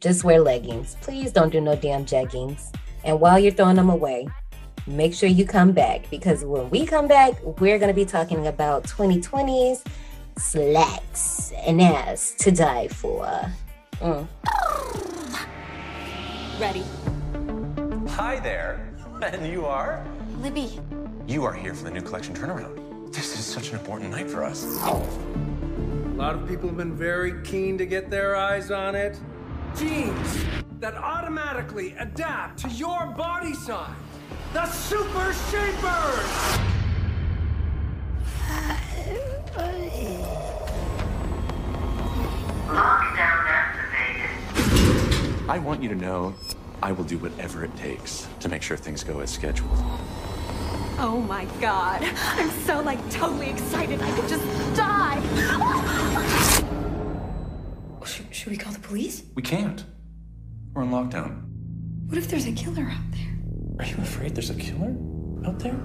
Just 0.00 0.22
wear 0.22 0.40
leggings. 0.40 0.96
Please 1.00 1.32
don't 1.32 1.50
do 1.50 1.60
no 1.60 1.76
damn 1.76 2.04
jeggings. 2.04 2.72
And 3.04 3.20
while 3.20 3.38
you're 3.38 3.52
throwing 3.52 3.76
them 3.76 3.90
away, 3.90 4.28
make 4.86 5.14
sure 5.14 5.28
you 5.28 5.46
come 5.46 5.72
back 5.72 6.08
because 6.10 6.44
when 6.44 6.68
we 6.70 6.84
come 6.84 7.08
back, 7.08 7.40
we're 7.42 7.78
going 7.78 7.88
to 7.88 7.94
be 7.94 8.04
talking 8.04 8.46
about 8.46 8.84
2020s 8.84 9.84
Slaxx 10.38 11.52
and 11.66 11.82
ass 11.82 12.32
to 12.38 12.52
die 12.52 12.86
for. 12.86 13.28
Mm. 14.00 14.28
Ready. 16.60 16.84
Hi 18.12 18.38
there. 18.40 18.84
And 19.20 19.52
you 19.52 19.66
are? 19.66 20.06
Libby. 20.38 20.78
You 21.26 21.44
are 21.44 21.52
here 21.52 21.74
for 21.74 21.82
the 21.82 21.90
new 21.90 22.00
collection 22.00 22.34
turnaround. 22.34 23.12
This 23.12 23.36
is 23.36 23.44
such 23.44 23.70
an 23.70 23.78
important 23.80 24.12
night 24.12 24.30
for 24.30 24.44
us. 24.44 24.62
A 24.84 24.94
lot 26.14 26.36
of 26.36 26.46
people 26.46 26.68
have 26.68 26.76
been 26.76 26.96
very 26.96 27.42
keen 27.42 27.76
to 27.78 27.84
get 27.84 28.10
their 28.10 28.36
eyes 28.36 28.70
on 28.70 28.94
it. 28.94 29.18
Jeans 29.76 30.44
that 30.78 30.94
automatically 30.94 31.96
adapt 31.98 32.60
to 32.60 32.68
your 32.68 33.06
body 33.06 33.54
size. 33.54 33.90
The 34.52 34.66
Super 34.66 35.32
Shapers! 35.50 36.77
I 45.48 45.58
want 45.58 45.82
you 45.82 45.88
to 45.88 45.94
know 45.94 46.34
I 46.82 46.92
will 46.92 47.04
do 47.04 47.16
whatever 47.18 47.64
it 47.64 47.74
takes 47.76 48.28
to 48.40 48.48
make 48.48 48.62
sure 48.62 48.76
things 48.76 49.02
go 49.02 49.20
as 49.20 49.30
scheduled. 49.30 49.70
Oh 51.00 51.24
my 51.26 51.46
god. 51.60 52.02
I'm 52.02 52.50
so 52.66 52.80
like 52.82 52.98
totally 53.10 53.50
excited. 53.50 54.00
I 54.02 54.10
could 54.12 54.28
just 54.28 54.44
die. 54.76 55.20
Oh, 58.00 58.04
should, 58.04 58.32
should 58.34 58.50
we 58.52 58.56
call 58.56 58.72
the 58.72 58.78
police? 58.78 59.22
We 59.34 59.42
can't. 59.42 59.84
We're 60.74 60.82
in 60.82 60.90
lockdown. 60.90 61.44
What 62.06 62.18
if 62.18 62.28
there's 62.28 62.46
a 62.46 62.52
killer 62.52 62.84
out 62.84 63.10
there? 63.12 63.38
Are 63.80 63.86
you 63.86 63.96
afraid 63.96 64.34
there's 64.34 64.50
a 64.50 64.54
killer 64.54 64.94
out 65.46 65.58
there? 65.60 65.76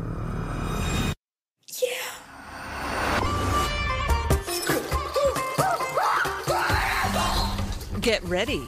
Get 8.04 8.22
ready 8.26 8.60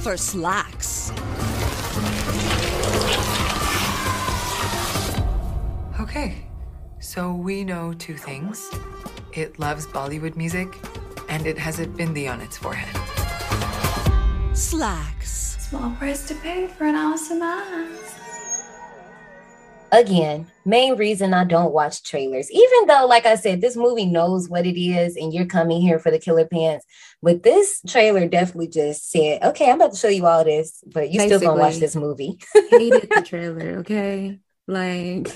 for 0.00 0.14
Slaxx. 0.16 1.10
Okay, 6.00 6.46
so 7.00 7.34
we 7.34 7.64
know 7.64 7.92
two 7.92 8.16
things. 8.16 8.70
It 9.34 9.58
loves 9.58 9.86
Bollywood 9.86 10.36
music, 10.36 10.74
and 11.28 11.46
it 11.46 11.58
has 11.58 11.80
a 11.80 11.86
bindi 11.86 12.32
on 12.32 12.40
its 12.40 12.56
forehead. 12.56 12.94
Slaxx. 14.54 15.60
Small 15.68 15.90
price 15.96 16.26
to 16.28 16.34
pay 16.36 16.66
for 16.66 16.86
an 16.86 16.94
awesome 16.94 17.42
ass. 17.42 18.13
Again, 19.94 20.48
main 20.64 20.96
reason 20.96 21.32
I 21.32 21.44
don't 21.44 21.72
watch 21.72 22.02
trailers, 22.02 22.50
even 22.50 22.86
though, 22.88 23.06
like 23.06 23.26
I 23.26 23.36
said, 23.36 23.60
this 23.60 23.76
movie 23.76 24.06
knows 24.06 24.48
what 24.48 24.66
it 24.66 24.76
is 24.80 25.14
and 25.16 25.32
you're 25.32 25.46
coming 25.46 25.80
here 25.80 26.00
for 26.00 26.10
the 26.10 26.18
killer 26.18 26.46
pants. 26.46 26.84
But 27.22 27.44
this 27.44 27.80
trailer 27.86 28.26
definitely 28.26 28.68
just 28.68 29.08
said, 29.08 29.42
okay, 29.44 29.70
I'm 29.70 29.76
about 29.80 29.92
to 29.92 29.98
show 29.98 30.08
you 30.08 30.26
all 30.26 30.42
this, 30.42 30.82
but 30.92 31.10
you 31.12 31.20
still 31.20 31.38
gonna 31.38 31.60
watch 31.60 31.76
this 31.76 31.94
movie. 31.94 32.38
hated 32.70 33.08
the 33.08 33.22
trailer, 33.26 33.78
okay? 33.78 34.40
Like 34.66 35.32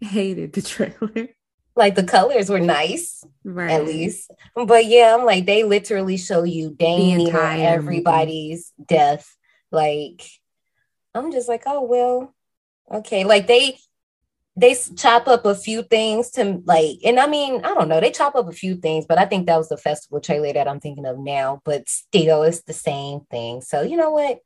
hated 0.00 0.54
the 0.54 0.62
trailer. 0.62 1.28
Like 1.74 1.96
the 1.96 2.04
colors 2.04 2.48
were 2.48 2.60
nice, 2.60 3.22
Right. 3.44 3.70
at 3.72 3.84
least. 3.84 4.30
But 4.54 4.86
yeah, 4.86 5.14
I'm 5.14 5.26
like 5.26 5.44
they 5.44 5.64
literally 5.64 6.16
show 6.16 6.44
you 6.44 6.74
near 6.80 7.18
entire 7.18 7.56
movie. 7.58 7.66
everybody's 7.66 8.72
death. 8.88 9.36
Like 9.70 10.22
I'm 11.14 11.30
just 11.30 11.46
like, 11.48 11.64
oh 11.66 11.82
well, 11.82 12.32
okay. 12.92 13.24
Like 13.24 13.46
they 13.46 13.78
they 14.56 14.74
chop 14.96 15.28
up 15.28 15.44
a 15.44 15.54
few 15.54 15.82
things 15.82 16.30
to 16.30 16.62
like, 16.64 16.98
and 17.04 17.20
I 17.20 17.26
mean, 17.26 17.64
I 17.64 17.74
don't 17.74 17.88
know, 17.88 18.00
they 18.00 18.10
chop 18.10 18.34
up 18.34 18.48
a 18.48 18.52
few 18.52 18.76
things, 18.76 19.04
but 19.06 19.18
I 19.18 19.26
think 19.26 19.46
that 19.46 19.58
was 19.58 19.68
the 19.68 19.76
festival 19.76 20.20
trailer 20.20 20.52
that 20.54 20.66
I'm 20.66 20.80
thinking 20.80 21.04
of 21.04 21.18
now. 21.18 21.60
But 21.64 21.88
still, 21.88 22.42
it's 22.42 22.62
the 22.62 22.72
same 22.72 23.20
thing. 23.30 23.60
So 23.60 23.82
you 23.82 23.96
know 23.96 24.10
what? 24.10 24.40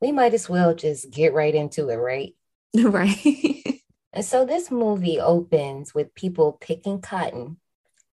We 0.00 0.10
might 0.10 0.34
as 0.34 0.48
well 0.48 0.74
just 0.74 1.10
get 1.10 1.32
right 1.32 1.54
into 1.54 1.88
it, 1.88 1.96
right? 1.96 2.34
right. 2.74 3.80
And 4.12 4.24
so 4.24 4.44
this 4.44 4.70
movie 4.70 5.20
opens 5.20 5.94
with 5.94 6.14
people 6.14 6.58
picking 6.60 7.00
cotton 7.00 7.58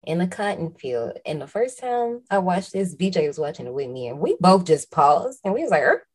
in 0.05 0.21
a 0.21 0.27
cotton 0.27 0.71
field. 0.71 1.19
And 1.25 1.41
the 1.41 1.47
first 1.47 1.79
time 1.79 2.21
I 2.29 2.39
watched 2.39 2.73
this, 2.73 2.95
BJ 2.95 3.27
was 3.27 3.39
watching 3.39 3.67
it 3.67 3.73
with 3.73 3.89
me, 3.89 4.07
and 4.07 4.19
we 4.19 4.35
both 4.39 4.65
just 4.65 4.91
paused 4.91 5.39
and 5.43 5.53
we 5.53 5.61
was 5.61 5.71
like, 5.71 5.83
"Er?" 5.83 6.07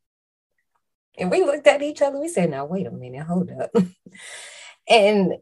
And 1.19 1.31
we 1.31 1.43
looked 1.43 1.67
at 1.67 1.83
each 1.83 2.03
other. 2.03 2.19
We 2.19 2.29
said, 2.29 2.51
"Now 2.51 2.65
wait 2.65 2.87
a 2.87 2.91
minute, 2.91 3.27
hold 3.27 3.51
up." 3.51 3.71
and 4.89 5.35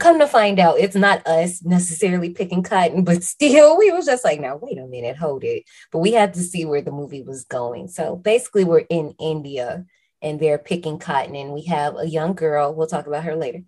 come 0.00 0.18
to 0.18 0.26
find 0.26 0.58
out, 0.58 0.78
it's 0.78 0.96
not 0.96 1.26
us 1.26 1.62
necessarily 1.62 2.30
picking 2.30 2.62
cotton, 2.62 3.04
but 3.04 3.22
still, 3.22 3.78
we 3.78 3.90
was 3.90 4.06
just 4.06 4.24
like, 4.24 4.40
"Now 4.40 4.56
wait 4.56 4.78
a 4.78 4.86
minute, 4.86 5.16
hold 5.16 5.44
it." 5.44 5.64
But 5.92 6.00
we 6.00 6.12
had 6.12 6.34
to 6.34 6.40
see 6.40 6.64
where 6.64 6.82
the 6.82 6.92
movie 6.92 7.22
was 7.22 7.44
going. 7.44 7.88
So 7.88 8.16
basically, 8.16 8.64
we're 8.64 8.86
in 8.90 9.14
India 9.20 9.84
and 10.22 10.40
they're 10.40 10.58
picking 10.58 10.98
cotton, 10.98 11.36
and 11.36 11.52
we 11.52 11.64
have 11.64 11.96
a 11.96 12.08
young 12.08 12.34
girl. 12.34 12.74
We'll 12.74 12.86
talk 12.86 13.06
about 13.06 13.24
her 13.24 13.36
later 13.36 13.60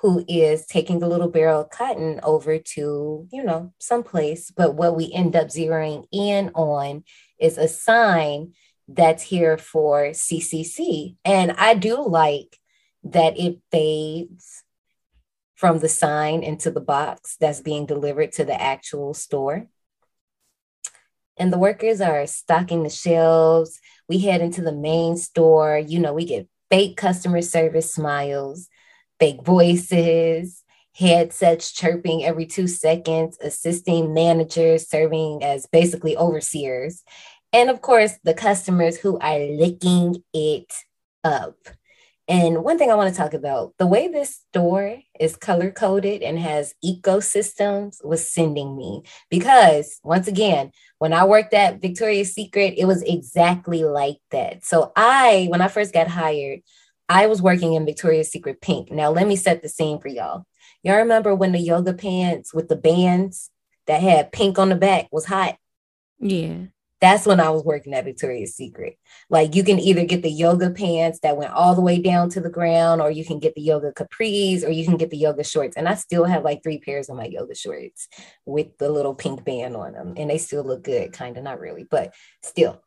who 0.00 0.24
is 0.28 0.66
taking 0.66 0.98
the 0.98 1.08
little 1.08 1.28
barrel 1.28 1.62
of 1.62 1.70
cotton 1.70 2.20
over 2.22 2.58
to, 2.58 3.26
you 3.32 3.42
know, 3.42 3.72
someplace. 3.78 4.50
But 4.50 4.74
what 4.74 4.94
we 4.94 5.10
end 5.12 5.34
up 5.34 5.48
zeroing 5.48 6.06
in 6.12 6.50
on 6.50 7.02
is 7.40 7.56
a 7.56 7.66
sign 7.66 8.52
that's 8.88 9.22
here 9.22 9.58
for 9.58 10.10
CCC. 10.10 11.16
And 11.24 11.52
I 11.52 11.74
do 11.74 12.06
like 12.06 12.58
that 13.04 13.38
it 13.38 13.60
fades 13.70 14.62
from 15.54 15.78
the 15.78 15.88
sign 15.88 16.42
into 16.42 16.70
the 16.70 16.80
box 16.80 17.36
that's 17.40 17.60
being 17.60 17.86
delivered 17.86 18.32
to 18.32 18.44
the 18.44 18.60
actual 18.60 19.14
store. 19.14 19.66
And 21.38 21.52
the 21.52 21.58
workers 21.58 22.00
are 22.00 22.26
stocking 22.26 22.82
the 22.82 22.90
shelves. 22.90 23.78
We 24.08 24.18
head 24.18 24.40
into 24.40 24.62
the 24.62 24.72
main 24.72 25.16
store. 25.16 25.78
You 25.78 25.98
know, 25.98 26.14
we 26.14 26.24
get 26.24 26.48
fake 26.70 26.96
customer 26.96 27.42
service 27.42 27.92
smiles 27.94 28.68
fake 29.18 29.42
voices, 29.44 30.62
headsets 30.94 31.72
chirping 31.72 32.24
every 32.24 32.46
two 32.46 32.66
seconds, 32.66 33.38
assisting 33.42 34.14
managers 34.14 34.88
serving 34.88 35.42
as 35.42 35.66
basically 35.66 36.16
overseers, 36.16 37.02
and 37.52 37.70
of 37.70 37.80
course, 37.80 38.14
the 38.24 38.34
customers 38.34 38.98
who 38.98 39.18
are 39.18 39.38
licking 39.38 40.22
it 40.32 40.72
up. 41.24 41.56
And 42.28 42.64
one 42.64 42.76
thing 42.76 42.90
I 42.90 42.96
want 42.96 43.14
to 43.14 43.16
talk 43.16 43.34
about 43.34 43.74
the 43.78 43.86
way 43.86 44.08
this 44.08 44.42
store 44.48 44.98
is 45.20 45.36
color 45.36 45.70
coded 45.70 46.22
and 46.22 46.38
has 46.40 46.74
ecosystems 46.84 48.04
was 48.04 48.28
sending 48.28 48.76
me 48.76 49.02
because, 49.30 50.00
once 50.02 50.26
again, 50.26 50.72
when 50.98 51.12
I 51.12 51.24
worked 51.24 51.54
at 51.54 51.80
Victoria's 51.80 52.34
Secret, 52.34 52.74
it 52.78 52.86
was 52.86 53.02
exactly 53.02 53.84
like 53.84 54.18
that. 54.32 54.64
So, 54.64 54.92
I, 54.96 55.46
when 55.50 55.60
I 55.60 55.68
first 55.68 55.92
got 55.92 56.08
hired, 56.08 56.62
I 57.08 57.28
was 57.28 57.40
working 57.40 57.74
in 57.74 57.86
Victoria's 57.86 58.32
Secret 58.32 58.60
Pink. 58.60 58.90
Now, 58.90 59.10
let 59.10 59.28
me 59.28 59.36
set 59.36 59.62
the 59.62 59.68
scene 59.68 60.00
for 60.00 60.08
y'all. 60.08 60.46
Y'all 60.82 60.96
remember 60.96 61.32
when 61.32 61.52
the 61.52 61.60
yoga 61.60 61.92
pants 61.92 62.52
with 62.52 62.68
the 62.68 62.76
bands 62.76 63.50
that 63.86 64.02
had 64.02 64.32
pink 64.32 64.58
on 64.58 64.68
the 64.68 64.74
back 64.74 65.06
was 65.12 65.26
hot? 65.26 65.56
Yeah. 66.18 66.66
That's 67.06 67.24
when 67.24 67.38
I 67.38 67.50
was 67.50 67.62
working 67.62 67.94
at 67.94 68.04
Victoria's 68.04 68.56
Secret. 68.56 68.98
Like, 69.30 69.54
you 69.54 69.62
can 69.62 69.78
either 69.78 70.04
get 70.04 70.22
the 70.22 70.30
yoga 70.30 70.70
pants 70.70 71.20
that 71.20 71.36
went 71.36 71.52
all 71.52 71.76
the 71.76 71.80
way 71.80 72.00
down 72.00 72.30
to 72.30 72.40
the 72.40 72.50
ground, 72.50 73.00
or 73.00 73.12
you 73.12 73.24
can 73.24 73.38
get 73.38 73.54
the 73.54 73.60
yoga 73.60 73.92
capris, 73.92 74.64
or 74.64 74.70
you 74.70 74.84
can 74.84 74.96
get 74.96 75.10
the 75.10 75.16
yoga 75.16 75.44
shorts. 75.44 75.76
And 75.76 75.88
I 75.88 75.94
still 75.94 76.24
have 76.24 76.42
like 76.42 76.64
three 76.64 76.80
pairs 76.80 77.08
of 77.08 77.16
my 77.16 77.26
yoga 77.26 77.54
shorts 77.54 78.08
with 78.44 78.76
the 78.78 78.88
little 78.88 79.14
pink 79.14 79.44
band 79.44 79.76
on 79.76 79.92
them. 79.92 80.14
And 80.16 80.28
they 80.28 80.38
still 80.38 80.64
look 80.64 80.82
good, 80.82 81.12
kind 81.12 81.36
of, 81.36 81.44
not 81.44 81.60
really, 81.60 81.84
but 81.88 82.12
still. 82.42 82.82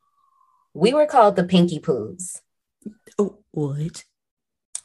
We 0.73 0.93
were 0.93 1.05
called 1.05 1.37
the 1.37 1.45
Pinky 1.45 1.79
Poos. 1.79 2.41
Oh, 3.17 3.37
what? 3.51 4.03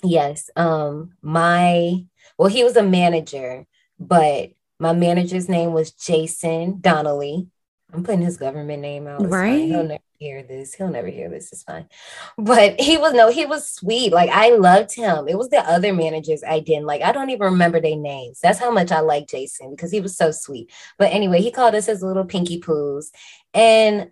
Yes. 0.05 0.49
Um, 0.55 1.15
my 1.23 2.05
well, 2.39 2.49
he 2.49 2.63
was 2.63 2.77
a 2.77 2.85
manager, 2.85 3.67
but 3.99 4.51
my 4.79 4.93
manager's 4.93 5.49
name 5.49 5.73
was 5.73 5.91
Jason 5.91 6.79
Donnelly. 6.81 7.49
I'm 7.95 8.03
putting 8.03 8.23
his 8.23 8.37
government 8.37 8.83
name 8.83 9.07
out. 9.07 9.21
It's 9.21 9.31
fine. 9.31 9.41
Right. 9.41 9.69
He'll 9.69 9.85
never 9.85 10.03
hear 10.19 10.43
this. 10.43 10.75
He'll 10.75 10.89
never 10.89 11.07
hear 11.07 11.31
this. 11.31 11.53
It's 11.53 11.63
fine. 11.63 11.89
But 12.37 12.81
he 12.81 12.97
was 12.97 13.15
no, 13.15 13.31
he 13.31 13.47
was 13.47 13.69
sweet. 13.69 14.13
Like 14.13 14.31
I 14.31 14.51
loved 14.51 14.95
him. 14.95 15.29
It 15.29 15.39
was 15.39 15.49
the 15.51 15.61
other 15.61 15.93
managers 15.95 16.43
I 16.43 16.59
didn't 16.61 16.87
like. 16.87 17.03
I 17.03 17.13
don't 17.13 17.31
even 17.31 17.53
remember 17.53 17.81
their 17.81 17.97
names. 17.97 18.41
That's 18.41 18.59
how 18.59 18.73
much 18.73 18.91
I 18.91 19.01
like 19.01 19.29
Jason 19.29 19.71
because 19.71 19.93
he 19.93 20.01
was 20.01 20.17
so 20.17 20.33
sweet. 20.33 20.73
But 20.99 21.13
anyway, 21.13 21.41
he 21.41 21.53
called 21.53 21.77
us 21.77 21.87
his 21.87 22.03
little 22.03 22.25
pinky 22.25 22.61
poos. 22.61 23.13
And 23.53 24.11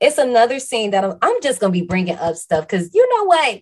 it's 0.00 0.18
another 0.18 0.58
scene 0.58 0.90
that 0.90 1.04
I'm, 1.04 1.16
I'm 1.22 1.40
just 1.40 1.60
gonna 1.60 1.72
be 1.72 1.82
bringing 1.82 2.16
up 2.16 2.36
stuff 2.36 2.66
because 2.66 2.94
you 2.94 3.08
know 3.16 3.24
what? 3.24 3.60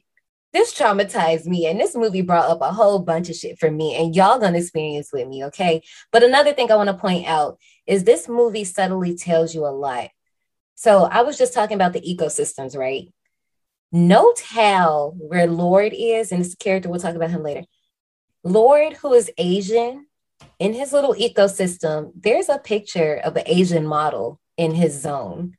This 0.52 0.74
traumatized 0.74 1.46
me, 1.46 1.66
and 1.66 1.80
this 1.80 1.96
movie 1.96 2.20
brought 2.20 2.50
up 2.50 2.60
a 2.60 2.72
whole 2.72 2.98
bunch 2.98 3.30
of 3.30 3.36
shit 3.36 3.58
for 3.58 3.70
me, 3.70 3.94
and 3.96 4.14
y'all 4.14 4.38
gonna 4.38 4.58
experience 4.58 5.10
with 5.12 5.26
me, 5.26 5.44
okay? 5.46 5.82
But 6.10 6.22
another 6.22 6.52
thing 6.52 6.70
I 6.70 6.76
want 6.76 6.88
to 6.88 6.94
point 6.94 7.26
out 7.26 7.58
is 7.86 8.04
this 8.04 8.28
movie 8.28 8.64
subtly 8.64 9.16
tells 9.16 9.54
you 9.54 9.64
a 9.64 9.68
lot. 9.68 10.10
So 10.74 11.04
I 11.04 11.22
was 11.22 11.38
just 11.38 11.54
talking 11.54 11.76
about 11.76 11.94
the 11.94 12.02
ecosystems, 12.02 12.76
right? 12.76 13.08
Note 13.90 14.42
how 14.46 15.14
where 15.16 15.46
Lord 15.46 15.92
is, 15.94 16.32
and 16.32 16.44
this 16.44 16.54
character 16.54 16.88
we'll 16.88 17.00
talk 17.00 17.14
about 17.14 17.30
him 17.30 17.42
later. 17.42 17.64
Lord, 18.44 18.94
who 18.94 19.14
is 19.14 19.30
Asian, 19.38 20.06
in 20.58 20.74
his 20.74 20.92
little 20.92 21.14
ecosystem, 21.14 22.12
there's 22.14 22.48
a 22.48 22.58
picture 22.58 23.16
of 23.24 23.36
an 23.36 23.44
Asian 23.46 23.86
model 23.86 24.40
in 24.56 24.74
his 24.74 25.00
zone. 25.00 25.56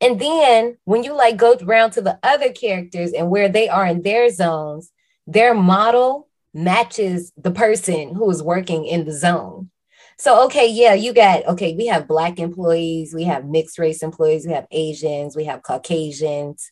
And 0.00 0.18
then 0.20 0.78
when 0.84 1.04
you 1.04 1.14
like 1.14 1.36
go 1.36 1.56
around 1.60 1.92
to 1.92 2.00
the 2.00 2.18
other 2.22 2.52
characters 2.52 3.12
and 3.12 3.30
where 3.30 3.48
they 3.48 3.68
are 3.68 3.86
in 3.86 4.02
their 4.02 4.30
zones, 4.30 4.92
their 5.26 5.54
model 5.54 6.28
matches 6.54 7.32
the 7.36 7.50
person 7.50 8.14
who 8.14 8.30
is 8.30 8.42
working 8.42 8.86
in 8.86 9.04
the 9.04 9.12
zone. 9.12 9.70
So, 10.18 10.44
okay, 10.44 10.68
yeah, 10.68 10.92
you 10.92 11.14
got, 11.14 11.46
okay, 11.46 11.74
we 11.74 11.86
have 11.86 12.06
Black 12.06 12.38
employees, 12.38 13.14
we 13.14 13.24
have 13.24 13.46
mixed 13.46 13.78
race 13.78 14.02
employees, 14.02 14.46
we 14.46 14.52
have 14.52 14.66
Asians, 14.70 15.34
we 15.34 15.44
have 15.44 15.62
Caucasians, 15.62 16.70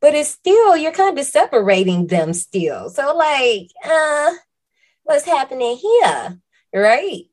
but 0.00 0.14
it's 0.14 0.30
still, 0.30 0.76
you're 0.76 0.90
kind 0.90 1.16
of 1.16 1.24
separating 1.24 2.08
them 2.08 2.32
still. 2.32 2.90
So, 2.90 3.16
like, 3.16 3.68
uh, 3.84 4.32
what's 5.04 5.24
happening 5.24 5.76
here? 5.76 6.38
Right? 6.74 7.26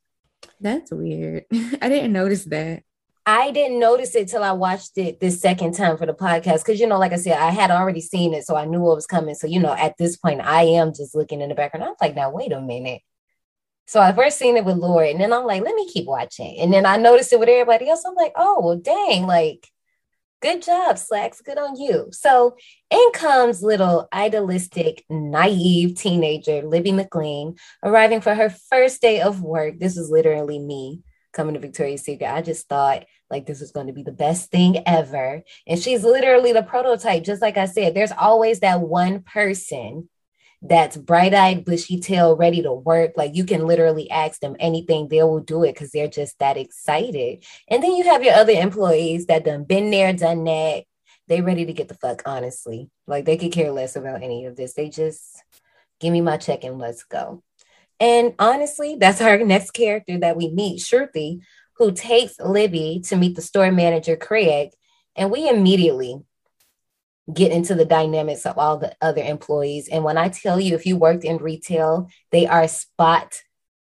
That's 0.60 0.92
weird. 0.92 1.46
I 1.82 1.90
didn't 1.90 2.14
notice 2.14 2.46
that. 2.46 2.84
I 3.26 3.52
didn't 3.52 3.80
notice 3.80 4.16
it 4.16 4.30
till 4.30 4.44
I 4.44 4.52
watched 4.52 4.98
it 4.98 5.20
this 5.20 5.40
second 5.40 5.74
time 5.74 5.98
for 5.98 6.06
the 6.08 6.14
podcast. 6.14 6.66
Cause 6.66 6.80
you 6.80 6.88
know, 6.88 6.98
like 6.98 7.14
I 7.14 7.18
said, 7.18 7.38
I 7.38 7.52
had 7.52 7.70
already 7.70 8.02
seen 8.02 8.34
it, 8.34 8.46
so 8.46 8.56
I 8.56 8.66
knew 8.66 8.80
what 8.80 8.96
was 8.96 9.06
coming. 9.06 9.36
So, 9.36 9.48
you 9.48 9.60
know, 9.60 9.74
at 9.74 9.98
this 9.98 10.18
point, 10.18 10.42
I 10.42 10.64
am 10.64 10.94
just 10.94 11.14
looking 11.14 11.42
in 11.42 11.50
the 11.50 11.56
background. 11.56 11.84
I'm 11.84 11.94
like, 12.02 12.16
now 12.16 12.32
wait 12.32 12.52
a 12.52 12.60
minute. 12.62 13.02
So 13.86 14.00
I 14.02 14.12
first 14.14 14.40
seen 14.40 14.58
it 14.58 14.66
with 14.66 14.78
Lord, 14.78 15.10
and 15.10 15.20
then 15.20 15.34
I'm 15.34 15.46
like, 15.46 15.64
let 15.64 15.76
me 15.76 15.88
keep 15.88 16.08
watching. 16.08 16.58
And 16.60 16.74
then 16.74 16.86
I 16.86 16.98
noticed 16.98 17.34
it 17.34 17.40
with 17.40 17.50
everybody 17.50 17.90
else. 17.90 18.04
I'm 18.06 18.16
like, 18.16 18.34
oh 18.36 18.62
well, 18.64 18.78
dang, 18.78 19.28
like, 19.28 19.68
good 20.42 20.64
job, 20.64 20.96
Slaxx. 20.96 21.44
Good 21.44 21.60
on 21.60 21.76
you. 21.80 22.08
So 22.12 22.56
in 22.90 23.12
comes 23.14 23.62
little 23.62 24.08
idealistic, 24.14 25.04
naive 25.10 25.96
teenager, 25.96 26.64
Libby 26.64 26.92
McLean, 26.92 27.58
arriving 27.84 28.22
for 28.22 28.34
her 28.34 28.50
first 28.50 29.02
day 29.02 29.22
of 29.22 29.44
work. 29.44 29.80
This 29.80 29.98
is 29.98 30.10
literally 30.10 30.58
me 30.58 31.02
coming 31.34 31.54
to 31.54 31.60
Victoria's 31.60 32.04
Secret. 32.04 32.32
I 32.32 32.42
just 32.42 32.68
thought 32.68 33.06
like 33.30 33.46
this 33.46 33.62
was 33.62 33.72
going 33.72 33.88
to 33.88 33.94
be 33.94 34.04
the 34.04 34.12
best 34.12 34.52
thing 34.52 34.84
ever. 34.86 35.44
And 35.66 35.80
she's 35.80 36.04
literally 36.04 36.52
the 36.54 36.64
prototype. 36.64 37.24
Just 37.24 37.42
like 37.42 37.58
I 37.58 37.66
said, 37.66 37.94
there's 37.94 38.12
always 38.12 38.60
that 38.60 38.82
one 38.82 39.22
person 39.22 40.10
that's 40.62 40.96
bright 40.96 41.34
eyed, 41.34 41.66
bushy 41.66 42.00
tail, 42.00 42.36
ready 42.36 42.62
to 42.62 42.74
work. 42.74 43.14
Like 43.18 43.36
you 43.36 43.46
can 43.46 43.66
literally 43.66 44.12
ask 44.12 44.40
them 44.42 44.56
anything, 44.60 45.08
they 45.08 45.24
will 45.24 45.40
do 45.40 45.64
it 45.64 45.74
because 45.74 45.92
they're 45.92 46.08
just 46.08 46.38
that 46.40 46.58
excited. 46.58 47.44
And 47.68 47.82
then 47.82 47.96
you 47.96 48.04
have 48.04 48.24
your 48.24 48.36
other 48.36 48.54
employees 48.54 49.26
that 49.26 49.46
done 49.46 49.64
been 49.64 49.90
there, 49.90 50.14
done 50.14 50.44
that. 50.44 50.84
They 51.28 51.42
ready 51.42 51.66
to 51.66 51.74
get 51.74 51.88
the 51.88 51.96
fuck, 51.96 52.22
honestly. 52.26 52.90
Like 53.08 53.26
they 53.26 53.38
could 53.38 53.52
care 53.52 53.72
less 53.72 53.96
about 53.96 54.22
any 54.22 54.46
of 54.46 54.56
this. 54.56 54.74
They 54.74 54.90
just 54.90 55.42
give 56.00 56.12
me 56.12 56.22
my 56.22 56.38
check 56.38 56.64
and 56.64 56.78
let's 56.78 57.04
go. 57.04 57.42
And 58.02 58.34
honestly, 58.40 58.98
that's 59.00 59.22
our 59.22 59.38
next 59.38 59.72
character 59.72 60.18
that 60.20 60.36
we 60.36 60.50
meet, 60.50 60.80
Shruti, 60.80 61.42
who 61.78 61.92
takes 61.92 62.40
Libby 62.40 63.02
to 63.06 63.16
meet 63.16 63.36
the 63.36 63.44
store 63.44 63.72
manager, 63.72 64.16
Craig. 64.16 64.72
And 65.16 65.30
we 65.30 65.48
immediately 65.48 66.20
get 67.32 67.52
into 67.52 67.76
the 67.76 67.86
dynamics 67.86 68.48
of 68.48 68.58
all 68.58 68.78
the 68.78 68.96
other 69.02 69.22
employees. 69.22 69.88
And 69.88 70.04
when 70.04 70.18
I 70.18 70.30
tell 70.30 70.60
you, 70.60 70.74
if 70.74 70.88
you 70.88 70.98
worked 70.98 71.24
in 71.24 71.38
retail, 71.38 72.10
they 72.32 72.48
are 72.48 72.68
spot 72.68 73.44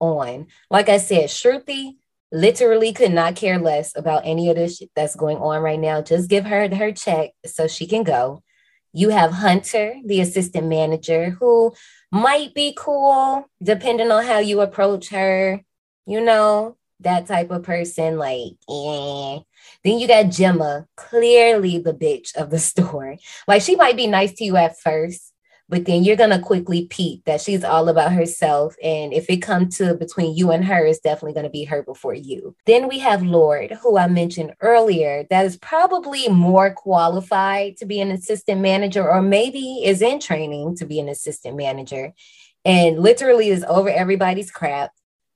on. 0.02 0.48
Like 0.70 0.90
I 0.90 0.98
said, 0.98 1.30
Shruti 1.30 1.94
literally 2.30 2.92
could 2.92 3.14
not 3.14 3.38
care 3.38 3.58
less 3.58 3.96
about 3.96 4.24
any 4.26 4.50
of 4.50 4.58
this 4.58 4.82
that's 4.96 5.16
going 5.16 5.38
on 5.38 5.62
right 5.62 5.80
now. 5.80 6.02
Just 6.02 6.30
give 6.30 6.46
her 6.46 6.68
her 6.76 6.92
check 6.92 7.30
so 7.46 7.68
she 7.68 7.88
can 7.88 8.04
go. 8.04 8.44
You 8.92 9.10
have 9.10 9.32
Hunter, 9.32 9.96
the 10.06 10.20
assistant 10.20 10.68
manager, 10.68 11.32
who 11.40 11.74
might 12.14 12.54
be 12.54 12.76
cool 12.78 13.50
depending 13.62 14.12
on 14.12 14.24
how 14.24 14.38
you 14.38 14.62
approach 14.62 15.10
her. 15.10 15.60
You 16.06 16.22
know, 16.22 16.78
that 17.00 17.26
type 17.26 17.50
of 17.50 17.64
person, 17.64 18.18
like, 18.18 18.54
eh. 18.70 19.40
Then 19.84 20.00
you 20.00 20.08
got 20.08 20.26
Jemma, 20.28 20.86
clearly 20.96 21.80
the 21.80 21.94
bitch 21.94 22.36
of 22.36 22.52
the 22.52 22.60
store. 22.70 23.18
Like, 23.48 23.64
she 23.64 23.76
might 23.76 23.98
be 23.98 24.08
nice 24.08 24.34
to 24.34 24.46
you 24.46 24.56
at 24.58 24.80
first, 24.80 25.33
but 25.74 25.86
then 25.86 26.04
you're 26.04 26.16
gonna 26.16 26.40
quickly 26.40 26.86
peep 26.86 27.26
that 27.26 27.42
she's 27.42 27.64
all 27.64 27.90
about 27.90 28.12
herself. 28.12 28.76
And 28.84 29.12
if 29.12 29.28
it 29.28 29.38
comes 29.38 29.76
to 29.80 29.96
between 29.96 30.36
you 30.38 30.52
and 30.52 30.64
her, 30.66 30.86
it's 30.86 31.00
definitely 31.00 31.34
gonna 31.34 31.50
be 31.50 31.64
her 31.64 31.82
before 31.82 32.14
you. 32.14 32.56
Then 32.68 32.88
we 32.88 33.00
have 33.00 33.24
Lord, 33.24 33.72
who 33.82 33.98
I 33.98 34.06
mentioned 34.06 34.54
earlier, 34.62 35.26
that 35.32 35.48
is 35.48 35.58
probably 35.58 36.30
more 36.30 36.76
qualified 36.76 37.78
to 37.78 37.88
be 37.88 38.00
an 38.02 38.12
assistant 38.12 38.62
manager, 38.62 39.10
or 39.10 39.24
maybe 39.24 39.84
is 39.84 40.04
in 40.04 40.20
training 40.20 40.76
to 40.76 40.86
be 40.86 41.00
an 41.00 41.10
assistant 41.10 41.58
manager, 41.58 42.14
and 42.64 43.00
literally 43.00 43.50
is 43.50 43.66
over 43.68 43.90
everybody's 43.90 44.52
crap 44.52 44.92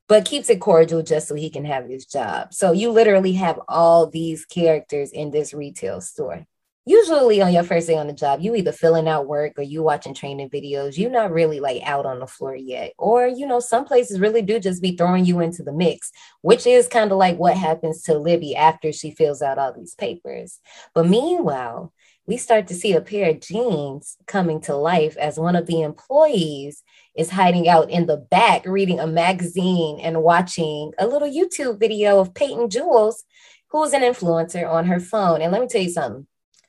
but 0.07 0.23
keeps 0.23 0.49
it 0.49 0.61
cordial 0.61 1.01
just 1.03 1.27
so 1.27 1.35
he 1.35 1.49
can 1.49 1.65
have 1.65 1.89
his 1.89 2.05
job. 2.05 2.53
So 2.53 2.71
you 2.71 2.91
literally 2.91 3.33
have 3.33 3.59
all 3.67 4.07
these 4.07 4.45
characters 4.45 5.11
in 5.11 5.31
this 5.31 5.53
retail 5.53 5.99
store. 5.99 6.45
Usually 6.87 7.41
on 7.41 7.51
your 7.51 7.63
first 7.63 7.87
day 7.87 7.97
on 7.97 8.07
the 8.07 8.13
job, 8.13 8.39
you 8.39 8.55
either 8.55 8.71
filling 8.71 9.09
out 9.09 9.27
work 9.27 9.59
or 9.59 9.61
you 9.61 9.83
watching 9.83 10.13
training 10.13 10.49
videos. 10.49 10.97
You're 10.97 11.11
not 11.11 11.33
really 11.33 11.59
like 11.59 11.81
out 11.83 12.05
on 12.05 12.19
the 12.19 12.27
floor 12.27 12.55
yet. 12.55 12.93
Or, 12.97 13.27
you 13.27 13.45
know, 13.45 13.59
some 13.59 13.83
places 13.83 14.21
really 14.21 14.41
do 14.41 14.57
just 14.57 14.81
be 14.81 14.95
throwing 14.95 15.25
you 15.25 15.41
into 15.41 15.63
the 15.63 15.73
mix, 15.73 16.13
which 16.43 16.65
is 16.65 16.87
kind 16.87 17.11
of 17.11 17.17
like 17.17 17.35
what 17.37 17.57
happens 17.57 18.03
to 18.03 18.17
Libby 18.17 18.55
after 18.55 18.93
she 18.93 19.11
fills 19.11 19.41
out 19.41 19.57
all 19.57 19.73
these 19.73 19.95
papers. 19.95 20.61
But 20.95 21.09
meanwhile, 21.09 21.91
we 22.25 22.37
start 22.37 22.67
to 22.67 22.73
see 22.73 22.93
a 22.93 23.01
pair 23.01 23.31
of 23.31 23.41
jeans 23.41 24.15
coming 24.25 24.61
to 24.61 24.75
life 24.77 25.17
as 25.17 25.37
one 25.37 25.57
of 25.57 25.65
the 25.65 25.81
employees 25.81 26.83
is 27.17 27.31
hiding 27.31 27.67
out 27.67 27.91
in 27.91 28.05
the 28.05 28.15
back 28.15 28.65
reading 28.65 29.01
a 29.01 29.07
magazine 29.07 29.99
and 29.99 30.23
watching 30.23 30.93
a 30.97 31.05
little 31.05 31.29
YouTube 31.29 31.81
video 31.81 32.21
of 32.21 32.33
Peyton 32.33 32.69
Jules, 32.69 33.25
who's 33.71 33.91
an 33.91 34.03
influencer 34.03 34.65
on 34.65 34.85
her 34.85 35.01
phone. 35.01 35.41
And 35.41 35.51
let 35.51 35.59
me 35.59 35.67
tell 35.67 35.81
you 35.81 35.89
something. 35.89 36.27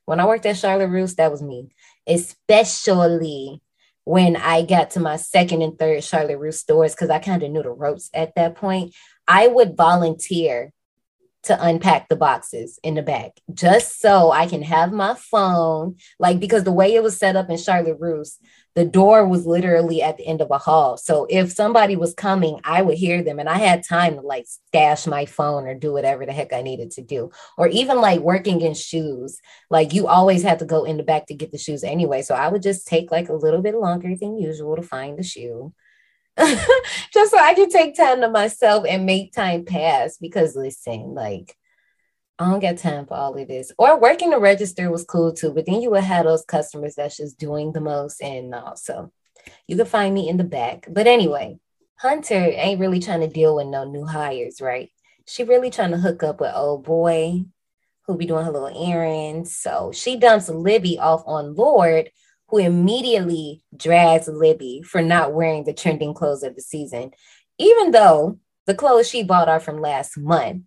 When 0.08 0.20
I 0.20 0.26
worked 0.26 0.46
at 0.46 0.56
Charlotte 0.56 0.88
Russe, 0.88 1.16
that 1.16 1.30
was 1.30 1.42
me, 1.42 1.68
especially 2.06 3.60
when 4.04 4.36
I 4.36 4.62
got 4.62 4.92
to 4.92 5.00
my 5.00 5.16
second 5.16 5.60
and 5.60 5.78
third 5.78 6.02
Charlotte 6.02 6.38
Russe 6.38 6.60
stores, 6.60 6.94
because 6.94 7.10
I 7.10 7.18
kind 7.18 7.42
of 7.42 7.50
knew 7.50 7.62
the 7.62 7.68
ropes 7.68 8.08
at 8.14 8.34
that 8.34 8.54
point. 8.54 8.94
I 9.28 9.48
would 9.48 9.76
volunteer 9.76 10.72
to 11.42 11.62
unpack 11.62 12.08
the 12.08 12.16
boxes 12.16 12.78
in 12.82 12.94
the 12.94 13.02
back 13.02 13.32
just 13.52 14.00
so 14.00 14.30
I 14.30 14.46
can 14.46 14.62
have 14.62 14.94
my 14.94 15.12
phone. 15.12 15.96
Like, 16.18 16.40
because 16.40 16.64
the 16.64 16.72
way 16.72 16.94
it 16.94 17.02
was 17.02 17.18
set 17.18 17.36
up 17.36 17.50
in 17.50 17.58
Charlotte 17.58 17.98
Russe, 18.00 18.38
the 18.78 18.84
door 18.84 19.26
was 19.26 19.44
literally 19.44 20.00
at 20.02 20.18
the 20.18 20.26
end 20.28 20.40
of 20.40 20.52
a 20.52 20.58
hall. 20.58 20.96
So 20.96 21.26
if 21.28 21.50
somebody 21.50 21.96
was 21.96 22.14
coming, 22.14 22.60
I 22.62 22.80
would 22.80 22.96
hear 22.96 23.24
them 23.24 23.40
and 23.40 23.48
I 23.48 23.58
had 23.58 23.82
time 23.82 24.14
to 24.14 24.20
like 24.20 24.46
stash 24.46 25.04
my 25.04 25.26
phone 25.26 25.66
or 25.66 25.74
do 25.74 25.92
whatever 25.92 26.24
the 26.24 26.32
heck 26.32 26.52
I 26.52 26.62
needed 26.62 26.92
to 26.92 27.02
do. 27.02 27.32
Or 27.56 27.66
even 27.66 28.00
like 28.00 28.20
working 28.20 28.60
in 28.60 28.74
shoes, 28.74 29.40
like 29.68 29.94
you 29.94 30.06
always 30.06 30.44
had 30.44 30.60
to 30.60 30.64
go 30.64 30.84
in 30.84 30.96
the 30.96 31.02
back 31.02 31.26
to 31.26 31.34
get 31.34 31.50
the 31.50 31.58
shoes 31.58 31.82
anyway. 31.82 32.22
So 32.22 32.36
I 32.36 32.46
would 32.46 32.62
just 32.62 32.86
take 32.86 33.10
like 33.10 33.28
a 33.28 33.32
little 33.34 33.62
bit 33.62 33.74
longer 33.74 34.14
than 34.14 34.38
usual 34.38 34.76
to 34.76 34.82
find 34.82 35.18
the 35.18 35.24
shoe. 35.24 35.74
just 36.38 37.32
so 37.32 37.36
I 37.36 37.54
can 37.54 37.68
take 37.70 37.96
time 37.96 38.20
to 38.20 38.30
myself 38.30 38.84
and 38.88 39.04
make 39.04 39.32
time 39.32 39.64
pass 39.64 40.18
because 40.18 40.54
listen, 40.54 41.14
like 41.14 41.57
I 42.38 42.50
don't 42.50 42.60
got 42.60 42.78
time 42.78 43.04
for 43.04 43.14
all 43.14 43.36
of 43.36 43.48
this. 43.48 43.72
Or 43.78 43.98
working 43.98 44.30
the 44.30 44.38
register 44.38 44.90
was 44.90 45.04
cool 45.04 45.32
too, 45.32 45.52
but 45.52 45.66
then 45.66 45.80
you 45.80 45.90
would 45.90 46.04
have 46.04 46.24
those 46.24 46.44
customers 46.44 46.94
that's 46.94 47.16
just 47.16 47.38
doing 47.38 47.72
the 47.72 47.80
most. 47.80 48.22
And 48.22 48.54
also, 48.54 49.12
you 49.66 49.76
can 49.76 49.86
find 49.86 50.14
me 50.14 50.28
in 50.28 50.36
the 50.36 50.44
back. 50.44 50.86
But 50.88 51.08
anyway, 51.08 51.58
Hunter 51.96 52.52
ain't 52.54 52.78
really 52.78 53.00
trying 53.00 53.20
to 53.20 53.26
deal 53.26 53.56
with 53.56 53.66
no 53.66 53.84
new 53.84 54.06
hires, 54.06 54.60
right? 54.60 54.90
She 55.26 55.42
really 55.42 55.70
trying 55.70 55.90
to 55.90 55.98
hook 55.98 56.22
up 56.22 56.40
with 56.40 56.54
old 56.54 56.84
boy 56.84 57.44
who 58.06 58.16
be 58.16 58.24
doing 58.24 58.44
her 58.44 58.52
little 58.52 58.88
errands. 58.88 59.56
So 59.56 59.90
she 59.92 60.16
dumps 60.16 60.48
Libby 60.48 60.98
off 60.98 61.24
on 61.26 61.56
Lord, 61.56 62.10
who 62.46 62.58
immediately 62.58 63.62
drags 63.76 64.28
Libby 64.28 64.82
for 64.82 65.02
not 65.02 65.34
wearing 65.34 65.64
the 65.64 65.74
trending 65.74 66.14
clothes 66.14 66.44
of 66.44 66.54
the 66.54 66.62
season, 66.62 67.10
even 67.58 67.90
though 67.90 68.38
the 68.66 68.74
clothes 68.74 69.08
she 69.08 69.24
bought 69.24 69.48
are 69.48 69.60
from 69.60 69.80
last 69.80 70.16
month 70.16 70.62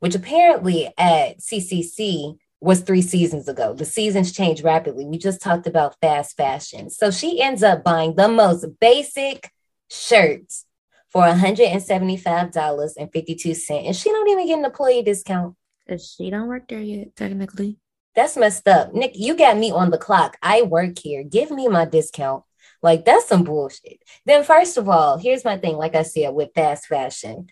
which 0.00 0.14
apparently 0.14 0.92
at 0.98 1.38
CCC 1.38 2.36
was 2.60 2.80
three 2.80 3.02
seasons 3.02 3.48
ago. 3.48 3.72
The 3.72 3.86
seasons 3.86 4.32
change 4.32 4.62
rapidly. 4.62 5.06
We 5.06 5.16
just 5.16 5.40
talked 5.40 5.66
about 5.66 5.96
fast 6.00 6.36
fashion. 6.36 6.90
So 6.90 7.10
she 7.10 7.40
ends 7.40 7.62
up 7.62 7.82
buying 7.82 8.16
the 8.16 8.28
most 8.28 8.66
basic 8.80 9.50
shirts 9.88 10.66
for 11.08 11.22
$175.52. 11.22 13.86
And 13.86 13.96
she 13.96 14.10
don't 14.10 14.28
even 14.28 14.46
get 14.46 14.58
an 14.58 14.64
employee 14.64 15.02
discount. 15.02 15.56
Because 15.86 16.14
she 16.16 16.30
don't 16.30 16.48
work 16.48 16.68
there 16.68 16.80
yet, 16.80 17.16
technically. 17.16 17.78
That's 18.14 18.36
messed 18.36 18.68
up. 18.68 18.92
Nick, 18.92 19.12
you 19.14 19.34
got 19.36 19.56
me 19.56 19.70
on 19.70 19.90
the 19.90 19.98
clock. 19.98 20.36
I 20.42 20.62
work 20.62 20.98
here. 20.98 21.22
Give 21.22 21.50
me 21.50 21.68
my 21.68 21.86
discount. 21.86 22.44
Like, 22.82 23.04
that's 23.04 23.28
some 23.28 23.44
bullshit. 23.44 24.02
Then, 24.24 24.42
first 24.44 24.76
of 24.76 24.88
all, 24.88 25.18
here's 25.18 25.44
my 25.44 25.58
thing, 25.58 25.76
like 25.76 25.94
I 25.94 26.02
said, 26.02 26.34
with 26.34 26.50
fast 26.54 26.86
fashion. 26.86 27.48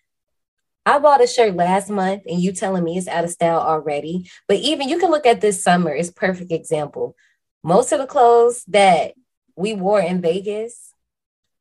I 0.88 0.98
bought 0.98 1.22
a 1.22 1.26
shirt 1.26 1.54
last 1.54 1.90
month 1.90 2.22
and 2.26 2.40
you 2.40 2.50
telling 2.50 2.82
me 2.82 2.96
it's 2.96 3.08
out 3.08 3.24
of 3.24 3.30
style 3.30 3.60
already. 3.60 4.30
But 4.46 4.56
even 4.56 4.88
you 4.88 4.98
can 4.98 5.10
look 5.10 5.26
at 5.26 5.42
this 5.42 5.62
summer, 5.62 5.90
it's 5.90 6.10
perfect 6.10 6.50
example. 6.50 7.14
Most 7.62 7.92
of 7.92 7.98
the 7.98 8.06
clothes 8.06 8.64
that 8.68 9.12
we 9.54 9.74
wore 9.74 10.00
in 10.00 10.22
Vegas 10.22 10.94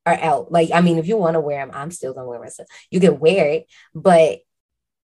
are 0.05 0.17
out. 0.17 0.49
Like, 0.49 0.69
I 0.73 0.79
mean, 0.79 0.97
if 0.97 1.09
you 1.09 1.17
want 1.17 1.33
to 1.33 1.41
wear 1.41 1.65
them, 1.65 1.75
I'm 1.75 1.91
still 1.91 2.13
gonna 2.13 2.29
wear 2.29 2.39
myself. 2.39 2.69
You 2.89 3.01
can 3.01 3.19
wear 3.19 3.49
it, 3.49 3.65
but 3.93 4.39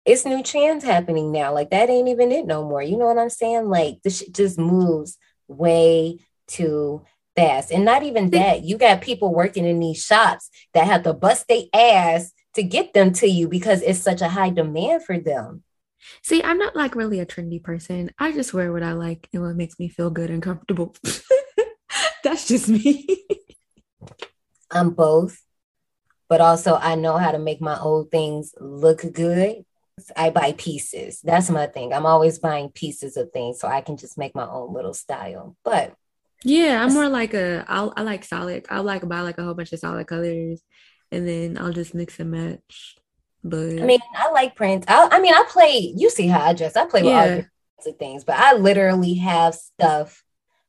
it's 0.05 0.25
new 0.25 0.43
trends 0.43 0.83
happening 0.83 1.31
now. 1.31 1.55
Like 1.55 1.71
that 1.71 1.89
ain't 1.89 2.09
even 2.09 2.33
it 2.33 2.45
no 2.45 2.65
more. 2.65 2.83
You 2.83 2.97
know 2.97 3.07
what 3.07 3.19
I'm 3.19 3.31
saying? 3.31 3.69
Like 3.69 3.99
this 4.03 4.19
shit 4.19 4.35
just 4.35 4.59
moves 4.59 5.17
way 5.47 6.19
too 6.49 7.03
fast. 7.37 7.71
And 7.71 7.85
not 7.85 8.03
even 8.03 8.31
that, 8.31 8.65
you 8.65 8.79
got 8.79 9.01
people 9.01 9.33
working 9.33 9.65
in 9.65 9.79
these 9.79 10.03
shops 10.03 10.51
that 10.75 10.89
have 10.89 11.05
to 11.05 11.13
bust 11.13 11.47
their 11.47 11.63
ass 11.73 12.33
to 12.55 12.63
get 12.63 12.95
them 12.95 13.13
to 13.15 13.27
you 13.27 13.49
because 13.49 13.83
it's 13.83 14.01
such 14.01 14.21
a 14.21 14.29
high 14.29 14.51
demand 14.51 15.05
for 15.05 15.19
them. 15.19 15.63
See, 16.23 16.43
I'm 16.43 16.59
not 16.59 16.77
like 16.77 16.95
really 16.95 17.21
a 17.21 17.27
trendy 17.27 17.63
person. 17.63 18.11
I 18.19 18.33
just 18.33 18.55
wear 18.55 18.73
what 18.73 18.83
I 18.83 18.93
like 18.93 19.29
and 19.33 19.43
what 19.43 19.57
makes 19.57 19.79
me 19.79 19.89
feel 19.89 20.11
good 20.11 20.31
and 20.31 20.43
comfortable. 20.43 20.95
That's 22.25 22.49
just 22.49 22.69
me. 22.69 23.27
I'm 24.71 24.91
both, 24.91 25.43
but 26.29 26.41
also 26.41 26.77
I 26.77 26.95
know 26.95 27.17
how 27.17 27.33
to 27.33 27.39
make 27.39 27.61
my 27.61 27.79
old 27.79 28.11
things 28.11 28.55
look 28.61 29.03
good. 29.13 29.65
I 30.17 30.31
buy 30.31 30.53
pieces. 30.53 31.21
That's 31.23 31.51
my 31.51 31.67
thing. 31.67 31.93
I'm 31.93 32.07
always 32.07 32.39
buying 32.39 32.71
pieces 32.71 33.17
of 33.17 33.33
things 33.33 33.59
so 33.59 33.67
I 33.67 33.81
can 33.81 33.97
just 33.97 34.17
make 34.17 34.35
my 34.35 34.47
own 34.47 34.73
little 34.73 34.95
style. 34.95 35.57
But 35.65 35.95
yeah, 36.45 36.85
I'm 36.85 36.93
more 36.93 37.09
like 37.09 37.35
a 37.35 37.65
I'll, 37.67 37.93
I 37.97 38.03
like 38.03 38.25
solid. 38.25 38.67
I 38.71 38.79
like 38.81 39.09
buy 39.09 39.23
like 39.23 39.39
a 39.39 39.45
whole 39.45 39.55
bunch 39.55 39.73
of 39.73 39.81
solid 39.81 40.07
colors 40.07 40.63
and 41.11 41.27
then 41.27 41.59
I'll 41.59 41.73
just 41.73 41.95
mix 41.95 42.19
and 42.21 42.31
match. 42.31 42.97
But 43.45 43.81
I 43.81 43.85
mean, 43.85 44.01
I 44.17 44.31
like 44.31 44.57
prints. 44.57 44.87
I, 44.89 45.09
I 45.11 45.21
mean, 45.21 45.33
I 45.33 45.45
play. 45.49 45.93
You 45.97 46.11
see 46.11 46.27
how 46.27 46.41
I 46.41 46.53
dress? 46.55 46.77
I 46.77 46.87
play 46.87 47.03
with 47.03 47.13
yeah. 47.13 47.21
all 47.21 47.29
kinds 47.29 47.87
of 47.87 47.97
things, 47.99 48.25
but 48.25 48.37
I 48.37 48.55
literally 48.55 49.15
have 49.15 49.55
stuff 49.55 50.23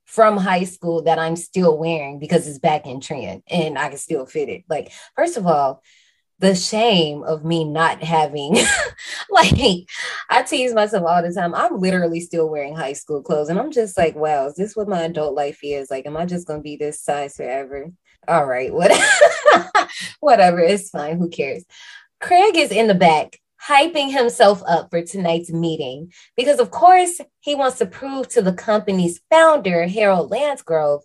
from 0.06 0.38
high 0.38 0.64
school 0.64 1.04
that 1.04 1.20
I'm 1.20 1.36
still 1.36 1.78
wearing 1.78 2.20
because 2.20 2.48
it's 2.48 2.58
back 2.58 2.88
in 2.88 3.00
trend 3.00 3.44
and 3.48 3.78
I 3.78 3.90
can 3.90 3.98
still 3.98 4.26
fit 4.26 4.50
it. 4.50 4.64
Like, 4.70 4.92
first 5.16 5.38
of 5.38 5.46
all, 5.46 5.84
the 6.40 6.56
shame 6.56 7.24
of 7.24 7.44
me 7.44 7.66
not 7.66 8.02
having 8.02 8.54
like 9.30 9.54
I 10.30 10.42
tease 10.42 10.74
myself 10.74 11.06
all 11.06 11.22
the 11.22 11.34
time. 11.34 11.54
I'm 11.54 11.80
literally 11.80 12.22
still 12.22 12.50
wearing 12.50 12.76
high 12.76 12.94
school 12.94 13.22
clothes 13.22 13.50
and 13.50 13.60
I'm 13.60 13.72
just 13.72 13.98
like, 13.98 14.16
wow, 14.16 14.48
is 14.48 14.56
this 14.56 14.76
what 14.76 14.88
my 14.88 15.02
adult 15.02 15.36
life 15.36 15.60
is? 15.62 15.92
Like, 15.92 16.08
am 16.08 16.18
I 16.18 16.26
just 16.26 16.48
gonna 16.48 16.62
be 16.62 16.78
this 16.78 17.02
size 17.02 17.36
forever? 17.36 17.92
All 18.30 18.46
right, 18.46 18.74
whatever, 18.74 19.04
whatever, 20.20 20.60
it's 20.60 20.90
fine. 20.90 21.18
Who 21.18 21.30
cares? 21.30 21.66
Craig 22.22 22.56
is 22.56 22.72
in 22.72 22.88
the 22.88 22.96
back, 22.96 23.40
hyping 23.68 24.12
himself 24.12 24.62
up 24.68 24.90
for 24.90 25.02
tonight's 25.02 25.52
meeting 25.52 26.12
because, 26.38 26.60
of 26.60 26.72
course, 26.72 27.20
he 27.40 27.56
wants 27.56 27.80
to 27.80 27.86
prove 27.86 28.28
to 28.30 28.42
the 28.42 28.54
company's 28.54 29.20
founder, 29.30 29.88
Harold 29.88 30.32
Landsgrove, 30.32 31.02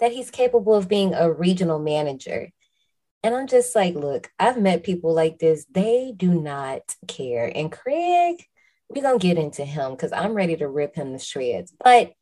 that 0.00 0.12
he's 0.12 0.30
capable 0.30 0.74
of 0.74 0.88
being 0.88 1.14
a 1.14 1.32
regional 1.32 1.78
manager. 1.78 2.50
And 3.22 3.34
I'm 3.34 3.46
just 3.46 3.74
like, 3.74 3.94
look, 3.94 4.30
I've 4.38 4.60
met 4.60 4.84
people 4.84 5.14
like 5.14 5.38
this. 5.38 5.64
They 5.70 6.12
do 6.14 6.40
not 6.40 6.82
care. 7.08 7.50
And 7.54 7.72
Craig, 7.72 8.44
we're 8.88 9.02
going 9.02 9.18
to 9.18 9.26
get 9.26 9.38
into 9.38 9.64
him 9.64 9.92
because 9.92 10.12
I'm 10.12 10.34
ready 10.34 10.56
to 10.56 10.68
rip 10.68 10.94
him 10.94 11.12
to 11.12 11.18
shreds. 11.18 11.72
But 11.82 12.12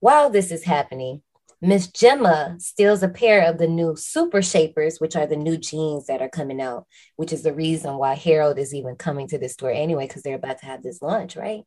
while 0.00 0.28
this 0.28 0.50
is 0.50 0.64
happening, 0.64 1.22
Miss 1.62 1.88
Jemma 1.88 2.60
steals 2.60 3.02
a 3.02 3.08
pair 3.08 3.46
of 3.46 3.58
the 3.58 3.68
new 3.68 3.94
super 3.94 4.40
shapers, 4.40 4.98
which 4.98 5.14
are 5.14 5.26
the 5.26 5.36
new 5.36 5.58
jeans 5.58 6.06
that 6.06 6.22
are 6.22 6.28
coming 6.28 6.60
out, 6.60 6.86
which 7.16 7.32
is 7.32 7.42
the 7.42 7.52
reason 7.52 7.98
why 7.98 8.14
Harold 8.14 8.58
is 8.58 8.74
even 8.74 8.96
coming 8.96 9.28
to 9.28 9.38
this 9.38 9.52
store 9.52 9.70
anyway, 9.70 10.06
because 10.06 10.22
they're 10.22 10.36
about 10.36 10.58
to 10.60 10.66
have 10.66 10.82
this 10.82 11.02
lunch, 11.02 11.36
right? 11.36 11.64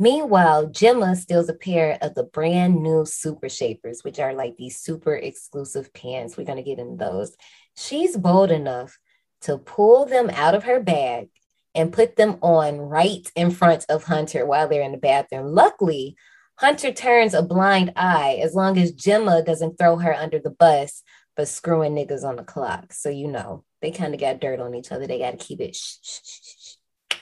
Meanwhile, 0.00 0.68
Jemma 0.68 1.16
steals 1.16 1.48
a 1.48 1.54
pair 1.54 1.98
of 2.00 2.14
the 2.14 2.24
brand 2.24 2.82
new 2.82 3.04
super 3.04 3.48
shapers, 3.48 4.02
which 4.02 4.18
are 4.18 4.34
like 4.34 4.56
these 4.56 4.80
super 4.80 5.14
exclusive 5.14 5.92
pants. 5.92 6.36
We're 6.36 6.44
going 6.44 6.58
to 6.58 6.62
get 6.62 6.78
into 6.78 6.96
those. 6.96 7.36
She's 7.76 8.16
bold 8.16 8.50
enough 8.50 8.98
to 9.42 9.58
pull 9.58 10.06
them 10.06 10.30
out 10.30 10.54
of 10.54 10.64
her 10.64 10.80
bag 10.80 11.28
and 11.74 11.92
put 11.92 12.16
them 12.16 12.38
on 12.42 12.78
right 12.78 13.30
in 13.36 13.50
front 13.50 13.86
of 13.88 14.04
Hunter 14.04 14.44
while 14.46 14.68
they're 14.68 14.82
in 14.82 14.92
the 14.92 14.98
bathroom. 14.98 15.46
Luckily, 15.52 16.16
Hunter 16.58 16.90
turns 16.90 17.34
a 17.34 17.42
blind 17.42 17.92
eye 17.94 18.40
as 18.42 18.52
long 18.52 18.78
as 18.78 18.92
Jemma 18.92 19.46
doesn't 19.46 19.78
throw 19.78 19.96
her 19.96 20.12
under 20.12 20.40
the 20.40 20.50
bus 20.50 21.04
for 21.36 21.46
screwing 21.46 21.94
niggas 21.94 22.24
on 22.24 22.34
the 22.34 22.42
clock. 22.42 22.92
So, 22.92 23.10
you 23.10 23.28
know, 23.28 23.62
they 23.80 23.92
kind 23.92 24.12
of 24.12 24.18
got 24.18 24.40
dirt 24.40 24.58
on 24.58 24.74
each 24.74 24.90
other. 24.90 25.06
They 25.06 25.20
got 25.20 25.38
to 25.38 25.46
keep 25.46 25.60
it 25.60 25.76
shh, 25.76 25.98
shh, 26.02 26.18
shh, 26.24 27.16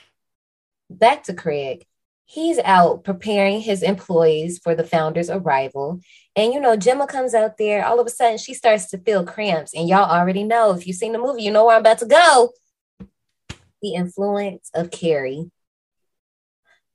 Back 0.89 1.21
to 1.25 1.35
Craig. 1.35 1.85
He's 2.25 2.57
out 2.57 3.03
preparing 3.03 3.61
his 3.61 3.83
employees 3.83 4.57
for 4.57 4.73
the 4.73 4.83
founder's 4.83 5.29
arrival. 5.29 6.01
And, 6.35 6.51
you 6.51 6.59
know, 6.59 6.75
Jemma 6.75 7.07
comes 7.07 7.35
out 7.35 7.59
there. 7.59 7.85
All 7.85 7.99
of 7.99 8.07
a 8.07 8.09
sudden, 8.09 8.39
she 8.39 8.55
starts 8.55 8.89
to 8.89 8.97
feel 8.97 9.23
cramps. 9.23 9.75
And 9.75 9.87
y'all 9.87 10.09
already 10.09 10.45
know 10.45 10.73
if 10.73 10.87
you've 10.87 10.97
seen 10.97 11.11
the 11.11 11.19
movie, 11.19 11.43
you 11.43 11.51
know 11.51 11.67
where 11.67 11.75
I'm 11.75 11.81
about 11.81 11.99
to 11.99 12.07
go. 12.07 12.53
The 13.83 13.93
influence 13.93 14.71
of 14.73 14.89
Carrie 14.89 15.51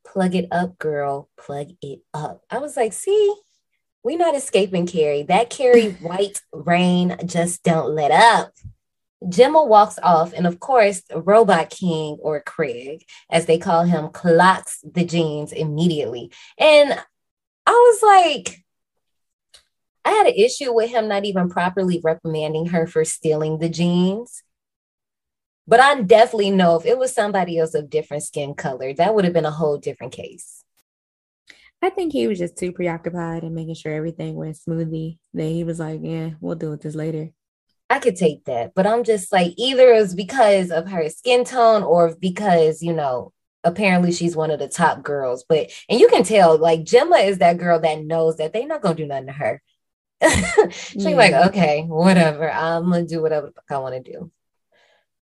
plug 0.06 0.34
it 0.34 0.48
up, 0.50 0.78
girl, 0.78 1.28
plug 1.38 1.68
it 1.80 2.00
up. 2.12 2.42
I 2.50 2.58
was 2.58 2.76
like, 2.76 2.92
see, 2.92 3.34
we're 4.02 4.18
not 4.18 4.34
escaping 4.34 4.86
Carrie. 4.86 5.22
That 5.22 5.50
Carrie 5.50 5.90
White 6.00 6.40
rain 6.52 7.16
just 7.24 7.62
don't 7.62 7.94
let 7.94 8.10
up. 8.10 8.52
Jemma 9.24 9.66
walks 9.66 10.00
off, 10.02 10.32
and 10.32 10.46
of 10.46 10.58
course, 10.58 11.02
Robot 11.14 11.70
King 11.70 12.18
or 12.20 12.40
Craig, 12.40 13.04
as 13.30 13.46
they 13.46 13.56
call 13.56 13.84
him, 13.84 14.08
clocks 14.08 14.80
the 14.82 15.04
jeans 15.04 15.52
immediately. 15.52 16.32
And 16.58 16.98
I 17.64 17.70
was 17.70 18.02
like, 18.02 18.64
I 20.04 20.10
had 20.10 20.26
an 20.26 20.34
issue 20.34 20.72
with 20.72 20.90
him 20.90 21.06
not 21.06 21.24
even 21.24 21.48
properly 21.48 22.00
reprimanding 22.02 22.66
her 22.66 22.86
for 22.88 23.04
stealing 23.04 23.58
the 23.58 23.68
jeans. 23.68 24.42
But 25.66 25.80
I 25.80 26.00
definitely 26.00 26.50
know 26.50 26.76
if 26.76 26.86
it 26.86 26.98
was 26.98 27.14
somebody 27.14 27.58
else 27.58 27.74
of 27.74 27.90
different 27.90 28.24
skin 28.24 28.54
color, 28.54 28.92
that 28.94 29.14
would 29.14 29.24
have 29.24 29.32
been 29.32 29.44
a 29.44 29.50
whole 29.50 29.78
different 29.78 30.12
case. 30.12 30.64
I 31.80 31.90
think 31.90 32.12
he 32.12 32.28
was 32.28 32.38
just 32.38 32.56
too 32.56 32.72
preoccupied 32.72 33.42
and 33.42 33.54
making 33.54 33.74
sure 33.74 33.92
everything 33.92 34.34
went 34.34 34.56
smoothly 34.56 35.18
that 35.34 35.44
he 35.44 35.64
was 35.64 35.80
like, 35.80 36.00
yeah, 36.02 36.30
we'll 36.40 36.54
deal 36.54 36.70
with 36.70 36.82
this 36.82 36.94
later. 36.94 37.30
I 37.90 37.98
could 37.98 38.16
take 38.16 38.44
that, 38.44 38.74
but 38.74 38.86
I'm 38.86 39.04
just 39.04 39.32
like, 39.32 39.52
either 39.56 39.92
it 39.92 40.00
was 40.00 40.14
because 40.14 40.70
of 40.70 40.88
her 40.88 41.08
skin 41.10 41.44
tone 41.44 41.82
or 41.82 42.14
because, 42.18 42.82
you 42.82 42.94
know, 42.94 43.32
apparently 43.64 44.12
she's 44.12 44.36
one 44.36 44.50
of 44.50 44.58
the 44.58 44.68
top 44.68 45.02
girls. 45.02 45.44
But, 45.48 45.70
and 45.88 46.00
you 46.00 46.08
can 46.08 46.22
tell, 46.22 46.56
like, 46.56 46.80
Jemma 46.80 47.26
is 47.26 47.38
that 47.38 47.58
girl 47.58 47.80
that 47.80 48.02
knows 48.02 48.36
that 48.36 48.52
they're 48.52 48.66
not 48.66 48.80
going 48.80 48.96
to 48.96 49.02
do 49.02 49.08
nothing 49.08 49.26
to 49.26 49.32
her. 49.32 49.62
She's 50.70 51.04
yeah. 51.04 51.10
like, 51.10 51.32
okay, 51.48 51.82
whatever. 51.82 52.50
I'm 52.50 52.88
going 52.90 53.06
to 53.06 53.14
do 53.14 53.20
whatever 53.20 53.52
I 53.68 53.78
want 53.78 54.02
to 54.02 54.12
do. 54.12 54.30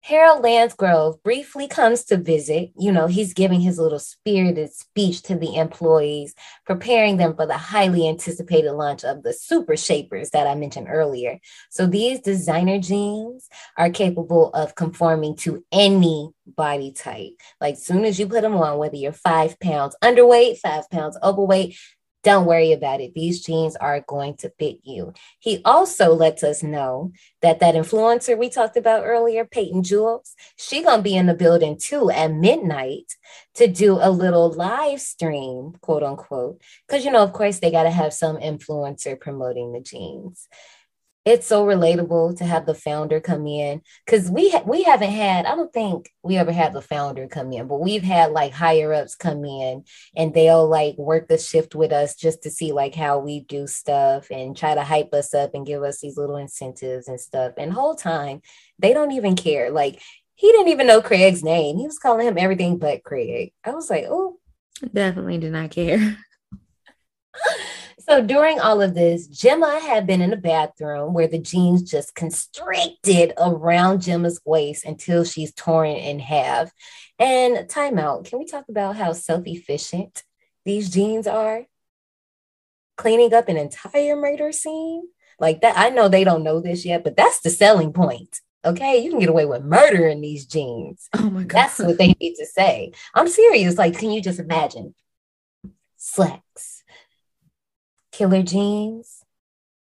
Harold 0.03 0.43
Landsgrove 0.43 1.23
briefly 1.23 1.69
comes 1.69 2.05
to 2.05 2.17
visit. 2.17 2.73
You 2.79 2.91
know, 2.91 3.07
he's 3.07 3.35
giving 3.35 3.61
his 3.61 3.79
little 3.79 3.99
spirited 3.99 4.73
speech 4.73 5.23
to 5.25 5.37
the 5.37 5.57
employees, 5.57 6.35
preparing 6.65 7.19
them 7.19 7.37
for 7.37 7.47
the 7.47 7.59
highly 7.59 8.09
anticipated 8.09 8.73
launch 8.73 9.05
of 9.05 9.23
the 9.23 9.35
super 9.35 9.77
shapers 9.77 10.31
that 10.31 10.47
I 10.47 10.55
mentioned 10.55 10.87
earlier. 10.89 11.39
So 11.69 11.87
these 11.87 12.21
designer 12.21 12.79
jeans 12.79 13.49
are 13.77 13.91
capable 13.91 14.51
of 14.55 14.75
conforming 14.75 15.37
to 15.37 15.63
any 15.71 16.31
body 16.47 16.93
type. 16.93 17.35
Like 17.61 17.77
soon 17.77 18.07
as 18.07 18.19
you 18.19 18.27
put 18.27 18.41
them 18.41 18.57
on, 18.57 18.79
whether 18.79 18.97
you're 18.97 19.13
five 19.13 19.61
pounds 19.61 19.95
underweight, 20.03 20.59
five 20.59 20.89
pounds 20.89 21.19
overweight, 21.23 21.77
don't 22.23 22.47
worry 22.47 22.73
about 22.73 23.01
it. 23.01 23.15
These 23.15 23.45
jeans 23.45 23.77
are 23.77 24.05
going 24.07 24.37
to 24.39 24.53
fit 24.59 24.79
you. 24.83 25.15
He 25.39 25.63
also 25.65 26.13
lets 26.15 26.43
us 26.43 26.63
know 26.63 27.13
that 27.41 27.61
that 27.61 27.75
influencer 27.75 28.37
we 28.37 28.51
talked 28.51 28.77
about 28.77 29.05
earlier, 29.05 29.45
Peyton 29.45 29.83
Jules, 29.83 30.35
she 30.57 30.83
gonna 30.83 31.03
be 31.03 31.17
in 31.17 31.27
the 31.27 31.35
building 31.35 31.79
too 31.79 32.11
at 32.11 32.33
midnight 32.33 33.15
to 33.55 33.67
do 33.67 33.99
a 34.01 34.11
little 34.11 34.53
live 34.53 35.01
stream, 35.01 35.73
quote 35.81 36.03
unquote, 36.03 36.61
because 36.87 37.05
you 37.05 37.11
know, 37.11 37.23
of 37.23 37.33
course, 37.33 37.59
they 37.59 37.71
got 37.71 37.85
to 37.85 37.91
have 37.91 38.13
some 38.13 38.37
influencer 38.37 39.19
promoting 39.19 39.73
the 39.73 39.81
jeans 39.81 40.49
it's 41.25 41.47
so 41.47 41.67
relatable 41.67 42.39
to 42.39 42.45
have 42.45 42.65
the 42.65 42.75
founder 42.75 43.21
come 43.21 43.47
in 43.47 43.83
because 44.07 44.31
we 44.31 44.51
ha- 44.51 44.63
we 44.67 44.83
haven't 44.83 45.11
had 45.11 45.45
I 45.45 45.55
don't 45.55 45.73
think 45.73 46.11
we 46.23 46.39
ever 46.39 46.53
had 46.53 46.73
the 46.73 46.81
founder 46.81 47.29
come 47.29 47.53
in, 47.53 47.67
but 47.67 47.81
we've 47.81 48.03
had 48.03 48.33
like 48.33 48.53
higher 48.53 48.93
ups 48.93 49.17
come 49.17 49.45
in 49.45 49.85
and 50.17 50.33
they'll 50.33 50.67
like 50.67 50.97
work 50.97 51.29
the 51.29 51.37
shift 51.37 51.75
with 51.75 51.93
us 51.93 52.15
just 52.15 52.43
to 52.45 52.51
see 52.51 52.73
like 52.73 52.95
how 52.95 53.19
we 53.19 53.41
do 53.41 53.67
stuff 53.67 54.31
and 54.31 54.57
try 54.57 54.75
to 54.75 54.83
hype 54.83 55.13
us 55.13 55.35
up 55.35 55.55
and 55.55 55.67
give 55.67 55.83
us 55.83 56.01
these 56.01 56.17
little 56.17 56.37
incentives 56.37 57.07
and 57.07 57.21
stuff. 57.21 57.53
And 57.59 57.73
whole 57.73 57.95
time 57.95 58.41
they 58.79 58.95
don't 58.95 59.13
even 59.13 59.37
care. 59.37 59.71
Like 59.71 60.01
he 60.35 60.51
didn't 60.53 60.69
even 60.69 60.87
know 60.87 61.03
Craig's 61.03 61.45
name. 61.45 61.77
He 61.77 61.87
was 61.87 61.99
calling 61.99 62.27
him 62.27 62.39
everything 62.39 62.79
but 62.79 63.05
Craig. 63.05 63.53
I 63.63 63.73
was 63.73 63.91
like, 63.91 64.07
oh, 64.09 64.39
definitely 64.93 65.37
did 65.37 65.53
not 65.53 65.71
care. 65.71 66.17
So 68.01 68.23
during 68.25 68.59
all 68.61 68.81
of 68.81 68.95
this, 68.95 69.29
Jemma 69.29 69.81
had 69.81 70.07
been 70.07 70.23
in 70.23 70.31
the 70.31 70.37
bathroom 70.37 71.13
where 71.13 71.29
the 71.29 71.39
jeans 71.39 71.83
just 71.83 72.15
constricted 72.15 73.35
around 73.39 74.01
Jemma's 74.01 74.41
waist 74.45 74.85
until 74.85 75.25
she's 75.25 75.53
torn 75.53 75.91
in 75.91 76.19
half. 76.19 76.73
And 77.19 77.69
timeout. 77.69 78.25
Can 78.25 78.39
we 78.39 78.47
talk 78.47 78.65
about 78.69 78.97
how 78.97 79.13
self-efficient 79.13 80.23
these 80.65 80.89
jeans 80.89 81.27
are? 81.27 81.67
Cleaning 82.97 83.35
up 83.35 83.49
an 83.49 83.59
entire 83.59 84.17
murder 84.17 84.53
scene 84.53 85.09
like 85.39 85.61
that. 85.61 85.77
I 85.77 85.91
know 85.91 86.09
they 86.09 86.25
don't 86.25 86.43
know 86.43 86.61
this 86.61 86.87
yet, 86.87 87.05
but 87.05 87.17
that's 87.17 87.41
the 87.41 87.51
selling 87.51 87.93
point. 87.93 88.41
Okay, 88.65 88.99
you 88.99 89.11
can 89.11 89.19
get 89.19 89.31
away 89.31 89.47
with 89.47 89.65
murder 89.65 90.07
in 90.07 90.21
these 90.21 90.47
jeans. 90.47 91.09
Oh 91.15 91.31
my 91.31 91.45
god, 91.45 91.51
that's 91.51 91.79
what 91.79 91.97
they 91.97 92.15
need 92.21 92.35
to 92.37 92.47
say. 92.47 92.93
I'm 93.15 93.29
serious. 93.29 93.79
Like, 93.79 93.99
can 93.99 94.11
you 94.11 94.21
just 94.21 94.39
imagine 94.39 94.95
slacks? 95.97 96.80
Killer 98.21 98.43
jeans, 98.43 99.25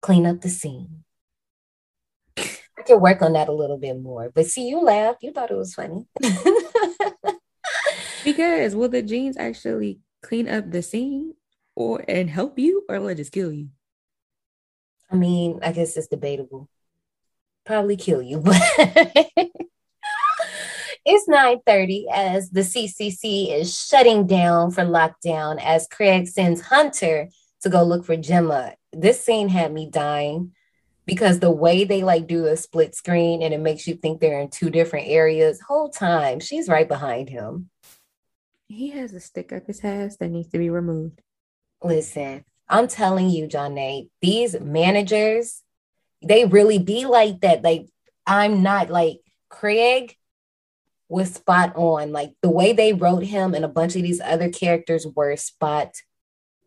clean 0.03 0.27
up 0.27 0.43
the 0.43 0.51
scene. 0.51 1.05
I 2.37 2.83
can 2.85 3.01
work 3.01 3.23
on 3.23 3.33
that 3.33 3.49
a 3.49 3.53
little 3.53 3.79
bit 3.79 3.99
more. 3.99 4.31
But 4.35 4.45
see, 4.45 4.69
you 4.69 4.83
laughed. 4.83 5.23
You 5.23 5.33
thought 5.33 5.51
it 5.51 5.57
was 5.57 5.73
funny. 5.73 6.05
because 8.25 8.75
will 8.75 8.91
the 8.91 9.01
jeans 9.01 9.39
actually 9.39 10.01
clean 10.23 10.51
up 10.51 10.71
the 10.71 10.83
scene 10.83 11.33
or 11.75 12.05
and 12.07 12.29
help 12.29 12.59
you 12.59 12.85
or 12.91 13.01
will 13.01 13.09
it 13.09 13.15
just 13.15 13.33
kill 13.33 13.51
you? 13.51 13.71
I 15.11 15.17
mean, 15.17 15.61
I 15.63 15.73
guess 15.73 15.97
it's 15.97 16.09
debatable. 16.09 16.69
Probably 17.65 17.97
kill 17.97 18.21
you, 18.21 18.41
but 18.45 18.61
it's 21.07 21.27
9:30 21.27 22.05
as 22.13 22.51
the 22.51 22.61
CCC 22.61 23.55
is 23.59 23.75
shutting 23.75 24.27
down 24.27 24.73
for 24.73 24.83
lockdown 24.83 25.59
as 25.65 25.89
Craig 25.89 26.29
sends 26.29 26.61
Hunter 26.61 27.31
to 27.67 27.71
go 27.71 27.83
look 27.83 28.05
for 28.05 28.17
Jemma. 28.17 28.75
This 28.93 29.25
scene 29.25 29.49
had 29.49 29.73
me 29.73 29.89
dying 29.91 30.53
because 31.05 31.39
the 31.39 31.51
way 31.51 31.85
they 31.85 32.03
like 32.03 32.27
do 32.27 32.47
a 32.47 32.57
split 32.57 32.95
screen 32.95 33.43
and 33.43 33.53
it 33.53 33.61
makes 33.61 33.87
you 33.87 33.95
think 33.95 34.21
they're 34.21 34.41
in 34.41 34.51
two 34.51 34.71
different 34.71 35.07
areas 35.09 35.61
whole 35.61 35.89
time 35.89 36.41
she's 36.41 36.69
right 36.69 36.89
behind 36.89 37.29
him. 37.29 37.71
He 38.69 38.91
has 38.91 39.13
a 39.13 39.21
stick 39.21 39.53
up 39.53 39.67
his 39.67 39.85
ass 39.85 40.17
that 40.17 40.29
needs 40.29 40.49
to 40.51 40.59
be 40.59 40.71
removed. 40.71 41.21
Listen 41.83 42.45
i'm 42.69 42.89
telling 42.89 43.31
you 43.31 43.47
Janae 43.47 44.09
these 44.21 44.59
managers 44.59 45.63
they 46.23 46.47
really 46.47 46.79
be 46.79 47.07
like 47.07 47.41
that. 47.43 47.63
Like 47.63 47.87
i'm 48.27 48.63
not 48.63 48.91
like 48.91 49.21
craig 49.49 50.17
was 51.09 51.35
spot 51.35 51.75
on. 51.77 52.13
Like 52.13 52.33
the 52.43 52.51
way 52.51 52.73
they 52.73 52.93
wrote 52.93 53.23
him 53.23 53.55
and 53.55 53.65
a 53.65 53.69
bunch 53.69 53.97
of 53.97 54.03
these 54.03 54.21
other 54.21 54.49
characters 54.49 55.07
were 55.07 55.37
spot 55.37 55.95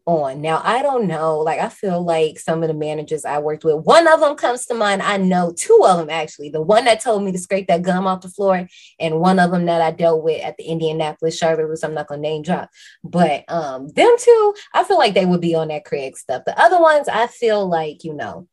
on. 0.10 0.42
Now, 0.42 0.62
I 0.64 0.82
don't 0.82 1.06
know. 1.06 1.40
Like, 1.40 1.60
I 1.60 1.70
feel 1.70 2.04
like 2.04 2.40
some 2.40 2.64
of 2.64 2.68
the 2.68 2.74
managers 2.74 3.26
I 3.26 3.38
worked 3.40 3.64
with, 3.64 3.86
one 3.86 4.08
of 4.08 4.20
them 4.20 4.36
comes 4.36 4.66
to 4.66 4.74
mind. 4.74 5.02
I 5.02 5.18
know 5.18 5.54
two 5.56 5.84
of 5.86 5.98
them 5.98 6.10
actually. 6.10 6.50
The 6.50 6.62
one 6.62 6.86
that 6.86 7.02
told 7.02 7.24
me 7.24 7.32
to 7.32 7.38
scrape 7.38 7.68
that 7.68 7.84
gum 7.84 8.08
off 8.08 8.22
the 8.22 8.30
floor, 8.30 8.68
and 9.00 9.20
one 9.20 9.40
of 9.40 9.52
them 9.52 9.66
that 9.66 9.82
I 9.82 9.92
dealt 9.92 10.24
with 10.24 10.44
at 10.44 10.58
the 10.58 10.64
Indianapolis 10.64 11.38
Charlotte, 11.38 11.80
I'm 11.84 11.94
not 11.94 12.08
gonna 12.08 12.22
name 12.22 12.42
drop. 12.42 12.70
But 13.04 13.46
um, 13.48 13.88
them 13.90 14.16
two, 14.18 14.54
I 14.74 14.84
feel 14.84 14.98
like 14.98 15.14
they 15.14 15.26
would 15.26 15.42
be 15.42 15.56
on 15.56 15.68
that 15.68 15.86
Craig 15.86 16.18
stuff. 16.18 16.44
The 16.46 16.60
other 16.60 16.82
ones, 16.82 17.08
I 17.08 17.28
feel 17.28 17.68
like 17.68 18.04
you 18.04 18.14
know, 18.14 18.48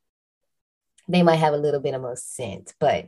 they 1.08 1.22
might 1.22 1.36
have 1.36 1.54
a 1.54 1.58
little 1.58 1.80
bit 1.80 1.94
of 1.94 2.02
more 2.02 2.16
sense. 2.16 2.74
But 2.78 3.06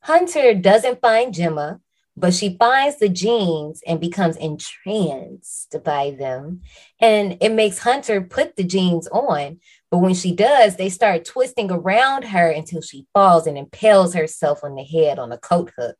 Hunter 0.00 0.54
doesn't 0.54 1.00
find 1.00 1.32
Jemma 1.32 1.80
but 2.16 2.32
she 2.32 2.56
finds 2.56 2.98
the 2.98 3.08
jeans 3.08 3.82
and 3.86 4.00
becomes 4.00 4.36
entranced 4.36 5.76
by 5.84 6.12
them. 6.12 6.62
And 7.00 7.36
it 7.40 7.52
makes 7.52 7.78
Hunter 7.78 8.20
put 8.20 8.56
the 8.56 8.64
jeans 8.64 9.08
on. 9.08 9.58
But 9.90 9.98
when 9.98 10.14
she 10.14 10.34
does, 10.34 10.76
they 10.76 10.88
start 10.88 11.24
twisting 11.24 11.70
around 11.70 12.24
her 12.26 12.50
until 12.50 12.82
she 12.82 13.06
falls 13.12 13.46
and 13.46 13.58
impales 13.58 14.14
herself 14.14 14.62
on 14.62 14.76
the 14.76 14.84
head 14.84 15.18
on 15.18 15.32
a 15.32 15.38
coat 15.38 15.72
hook. 15.76 15.96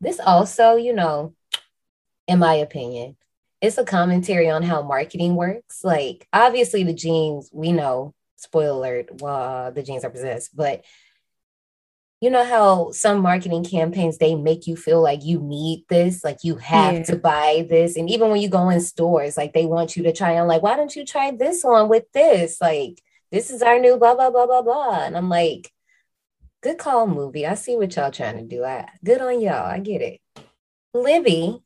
This 0.00 0.20
also, 0.20 0.76
you 0.76 0.92
know, 0.92 1.34
in 2.28 2.38
my 2.38 2.54
opinion, 2.54 3.16
it's 3.60 3.78
a 3.78 3.84
commentary 3.84 4.50
on 4.50 4.62
how 4.62 4.82
marketing 4.82 5.34
works. 5.34 5.82
Like, 5.82 6.28
obviously, 6.32 6.84
the 6.84 6.92
jeans, 6.92 7.50
we 7.52 7.72
know, 7.72 8.14
spoiler 8.36 8.98
alert, 8.98 9.20
well, 9.20 9.72
the 9.72 9.82
jeans 9.82 10.04
are 10.04 10.10
possessed, 10.10 10.54
but 10.54 10.84
you 12.24 12.30
know 12.30 12.42
how 12.42 12.90
some 12.90 13.20
marketing 13.20 13.62
campaigns 13.62 14.16
they 14.16 14.34
make 14.34 14.66
you 14.66 14.76
feel 14.76 15.02
like 15.02 15.22
you 15.22 15.40
need 15.40 15.84
this 15.90 16.24
like 16.24 16.38
you 16.42 16.56
have 16.56 16.94
yeah. 16.94 17.02
to 17.02 17.16
buy 17.16 17.66
this 17.68 17.96
and 17.96 18.08
even 18.08 18.30
when 18.30 18.40
you 18.40 18.48
go 18.48 18.70
in 18.70 18.80
stores 18.80 19.36
like 19.36 19.52
they 19.52 19.66
want 19.66 19.94
you 19.94 20.02
to 20.04 20.10
try 20.10 20.38
on 20.38 20.48
like 20.48 20.62
why 20.62 20.74
don't 20.74 20.96
you 20.96 21.04
try 21.04 21.30
this 21.32 21.62
one 21.62 21.86
with 21.90 22.10
this? 22.12 22.62
Like 22.62 23.02
this 23.30 23.50
is 23.50 23.60
our 23.60 23.78
new 23.78 23.98
blah 23.98 24.14
blah 24.14 24.30
blah 24.30 24.46
blah 24.46 24.62
blah. 24.62 25.04
And 25.04 25.18
i'm 25.18 25.28
like 25.28 25.70
good 26.62 26.78
call 26.78 27.06
movie. 27.06 27.46
I 27.46 27.56
see 27.56 27.76
what 27.76 27.94
y'all 27.94 28.10
trying 28.10 28.38
to 28.38 28.44
do. 28.44 28.64
I, 28.64 28.88
good 29.04 29.20
on 29.20 29.42
y'all. 29.42 29.66
I 29.66 29.80
get 29.80 30.00
it. 30.00 30.20
Libby 30.94 31.60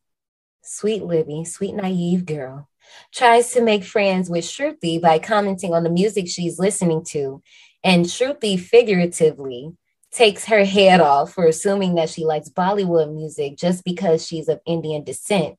sweet 0.61 1.05
libby 1.05 1.45
sweet 1.45 1.75
naive 1.75 2.27
girl 2.27 2.69
tries 3.15 3.53
to 3.53 3.63
make 3.63 3.85
friends 3.85 4.29
with 4.29 4.45
shruti 4.45 5.01
by 5.01 5.21
commenting 5.21 5.73
on 5.73 5.85
the 5.85 5.89
music 5.89 6.27
she's 6.29 6.59
listening 6.59 7.05
to 7.05 7.41
and 7.85 8.07
shruti 8.07 8.59
figuratively 8.59 9.73
takes 10.13 10.47
her 10.47 10.65
head 10.65 11.01
off 11.01 11.35
for 11.35 11.47
assuming 11.47 11.97
that 11.97 12.09
she 12.09 12.25
likes 12.25 12.49
Bollywood 12.49 13.13
music 13.15 13.57
just 13.57 13.85
because 13.85 14.27
she's 14.27 14.49
of 14.49 14.61
Indian 14.67 15.05
descent. 15.05 15.59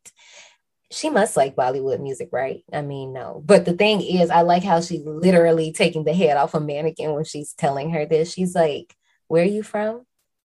She 0.92 1.10
must 1.10 1.38
like 1.38 1.56
Bollywood 1.56 2.02
music, 2.02 2.30
right? 2.32 2.64
I 2.74 2.82
mean, 2.82 3.14
no. 3.14 3.44
But 3.46 3.66
the 3.66 3.74
thing 3.74 4.02
is, 4.02 4.32
I 4.32 4.42
like 4.42 4.64
how 4.64 4.82
she's 4.82 5.06
literally 5.06 5.72
taking 5.72 6.04
the 6.04 6.14
head 6.14 6.36
off 6.36 6.56
a 6.56 6.60
mannequin 6.60 7.14
when 7.14 7.26
she's 7.26 7.54
telling 7.54 7.92
her 7.92 8.06
this. 8.06 8.34
She's 8.34 8.56
like, 8.56 8.96
Where 9.28 9.44
are 9.44 9.48
you 9.48 9.62
from? 9.62 10.06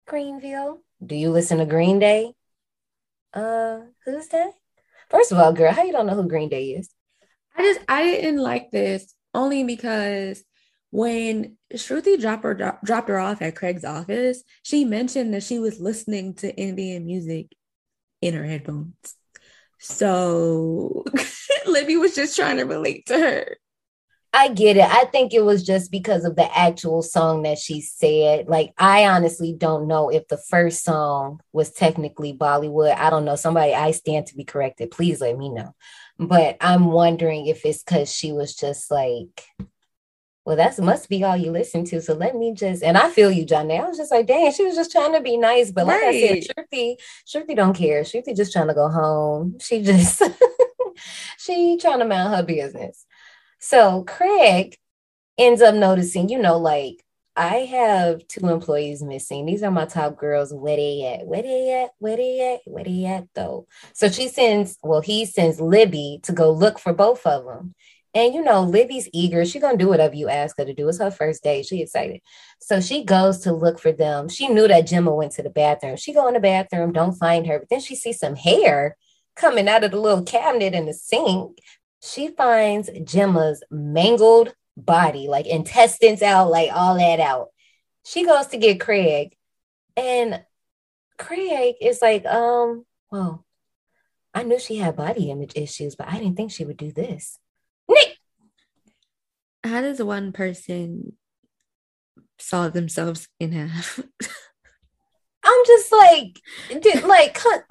Greenville. 0.08 0.82
Do 1.06 1.16
you 1.16 1.30
listen 1.32 1.58
to 1.58 1.66
Green 1.66 2.00
Day? 2.00 2.34
Uh, 3.34 3.82
who's 4.06 4.28
that? 4.30 4.52
First 5.10 5.32
of 5.32 5.40
all, 5.40 5.54
girl, 5.54 5.74
how 5.74 5.84
you 5.84 5.92
don't 5.92 6.08
know 6.08 6.16
who 6.16 6.28
Green 6.28 6.50
Day 6.50 6.70
is? 6.72 6.90
I 7.56 7.62
just 7.64 7.82
I 7.90 8.04
didn't 8.04 8.38
like 8.38 8.72
this 8.72 9.14
only 9.34 9.64
because 9.64 10.44
when 10.92 11.58
Shruti 11.74 12.20
dropped 12.20 12.44
her 12.44 12.80
dropped 12.84 13.10
her 13.10 13.20
off 13.20 13.42
at 13.42 13.56
Craig's 13.56 13.86
office, 13.86 14.44
she 14.64 14.86
mentioned 14.86 15.34
that 15.34 15.44
she 15.44 15.60
was 15.60 15.80
listening 15.80 16.34
to 16.36 16.56
Indian 16.56 17.06
music 17.06 17.48
in 18.22 18.34
her 18.34 18.46
headphones. 18.46 18.96
So 19.80 21.06
Libby 21.68 21.98
was 21.98 22.16
just 22.16 22.36
trying 22.36 22.58
to 22.58 22.64
relate 22.64 23.06
to 23.08 23.18
her. 23.18 23.58
I 24.32 24.50
get 24.50 24.78
it. 24.78 24.86
I 24.86 25.06
think 25.06 25.34
it 25.34 25.44
was 25.44 25.64
just 25.64 25.92
because 25.92 26.24
of 26.24 26.36
the 26.36 26.56
actual 26.56 27.02
song 27.02 27.44
that 27.44 27.58
she 27.58 27.82
said. 27.82 28.48
Like, 28.48 28.74
I 28.78 29.08
honestly 29.08 29.56
don't 29.58 29.88
know 29.88 30.10
if 30.10 30.28
the 30.28 30.38
first 30.38 30.84
song 30.84 31.40
was 31.52 31.72
technically 31.72 32.34
Bollywood. 32.34 32.96
I 32.96 33.10
don't 33.10 33.26
know. 33.26 33.36
Somebody, 33.36 33.74
I 33.74 33.90
stand 33.90 34.28
to 34.28 34.36
be 34.36 34.44
corrected. 34.44 34.92
Please 34.92 35.20
let 35.20 35.36
me 35.36 35.50
know. 35.50 35.74
But 36.20 36.58
I'm 36.62 36.86
wondering 36.88 37.48
if 37.48 37.66
it's 37.66 37.82
because 37.82 38.14
she 38.14 38.32
was 38.32 38.56
just 38.56 38.92
like, 38.92 39.46
well, 40.46 40.56
that's 40.56 40.80
must 40.80 41.10
be 41.10 41.24
all 41.24 41.38
you 41.38 41.52
listen 41.52 41.86
to. 41.86 42.02
So 42.02 42.14
let 42.14 42.36
me 42.36 42.54
just 42.54 42.84
and 42.84 42.98
I 42.98 43.10
feel 43.10 43.32
you, 43.32 43.46
Janae. 43.46 43.84
I 43.84 43.88
was 43.88 43.98
just 43.98 44.12
like, 44.12 44.28
dang, 44.28 44.52
she 44.52 44.66
was 44.66 44.76
just 44.76 44.92
trying 44.92 45.14
to 45.14 45.22
be 45.22 45.38
nice. 45.38 45.72
But 45.72 45.86
like 45.86 46.02
right. 46.02 46.16
I 46.16 46.42
said, 46.42 46.56
Shruti, 46.56 46.96
Shruti 47.28 47.56
don't 47.56 47.76
care. 47.76 48.04
Shruti 48.04 48.36
just 48.36 48.52
trying 48.52 48.68
to 48.68 48.74
go 48.74 48.90
home. 48.90 49.58
She 49.60 49.84
just 49.84 50.24
she 51.38 51.78
trying 51.78 52.00
to 52.00 52.06
mind 52.06 52.34
her 52.34 52.44
business. 52.44 53.06
So 53.60 54.04
Craig 54.04 54.78
ends 55.38 55.62
up 55.62 55.76
noticing, 55.76 56.30
you 56.30 56.40
know, 56.40 56.58
like 56.58 57.04
I 57.36 57.60
have 57.60 58.28
two 58.28 58.50
employees 58.50 59.02
missing. 59.02 59.46
These 59.46 59.64
are 59.64 59.72
my 59.72 59.86
top 59.86 60.18
girls. 60.18 60.54
Where 60.54 60.76
they 60.76 61.18
at? 61.20 61.26
Where 61.26 61.42
they 61.42 61.84
at? 61.84 61.92
Where 62.00 62.18
they 62.18 62.54
at? 62.54 62.62
Where 62.66 62.84
they 62.84 63.06
at 63.06 63.28
though? 63.34 63.68
So 63.94 64.10
she 64.10 64.28
sends, 64.28 64.78
well, 64.84 65.02
he 65.02 65.26
sends 65.26 65.62
Libby 65.62 66.20
to 66.24 66.34
go 66.34 66.52
look 66.52 66.80
for 66.80 66.92
both 66.92 67.26
of 67.26 67.46
them. 67.46 67.76
And 68.14 68.34
you 68.34 68.44
know, 68.44 68.64
Libby's 68.64 69.08
eager. 69.14 69.46
She's 69.46 69.62
gonna 69.62 69.78
do 69.78 69.88
whatever 69.88 70.16
you 70.16 70.30
ask 70.30 70.58
her 70.58 70.66
to 70.66 70.74
do. 70.74 70.88
It's 70.90 71.00
her 71.00 71.12
first 71.12 71.44
day. 71.44 71.62
She 71.62 71.82
excited. 71.82 72.22
So 72.60 72.82
she 72.82 73.04
goes 73.04 73.40
to 73.40 73.54
look 73.54 73.80
for 73.80 73.92
them. 73.92 74.30
She 74.30 74.48
knew 74.48 74.68
that 74.68 74.88
Jemma 74.88 75.16
went 75.16 75.34
to 75.34 75.44
the 75.44 75.50
bathroom. 75.50 75.96
She 75.96 76.14
go 76.14 76.28
in 76.28 76.34
the 76.34 76.40
bathroom, 76.40 76.92
don't 76.92 77.14
find 77.14 77.46
her, 77.48 77.60
but 77.60 77.70
then 77.70 77.82
she 77.82 77.96
sees 77.96 78.20
some 78.20 78.36
hair 78.36 78.98
coming 79.36 79.68
out 79.68 79.84
of 79.84 79.92
the 79.92 80.00
little 80.00 80.24
cabinet 80.24 80.74
in 80.74 80.86
the 80.86 80.94
sink. 80.94 81.60
She 82.02 82.30
finds 82.30 82.90
Jemma's 82.90 83.64
mangled 83.70 84.54
body, 84.76 85.28
like 85.28 85.46
intestines 85.46 86.22
out, 86.22 86.50
like 86.50 86.72
all 86.74 86.98
that 86.98 87.20
out. 87.20 87.50
She 88.06 88.26
goes 88.26 88.48
to 88.48 88.58
get 88.58 88.80
Craig, 88.80 89.36
and 89.96 90.44
Craig 91.18 91.76
is 91.82 92.02
like, 92.02 92.26
um, 92.26 92.86
well, 93.12 93.46
I 94.34 94.44
knew 94.44 94.60
she 94.60 94.78
had 94.78 94.96
body 94.96 95.30
image 95.30 95.54
issues, 95.56 95.96
but 95.96 96.08
I 96.08 96.18
didn't 96.18 96.38
think 96.38 96.52
she 96.52 96.66
would 96.66 96.78
do 96.78 96.92
this. 96.92 97.38
How 99.64 99.82
does 99.82 100.02
one 100.02 100.32
person 100.32 101.14
saw 102.40 102.70
themselves 102.70 103.28
in 103.40 103.52
half? 103.52 104.00
I'm 105.44 105.66
just 105.66 105.92
like, 105.92 106.40
dude, 106.82 107.04
like, 107.04 107.34
come, 107.34 107.62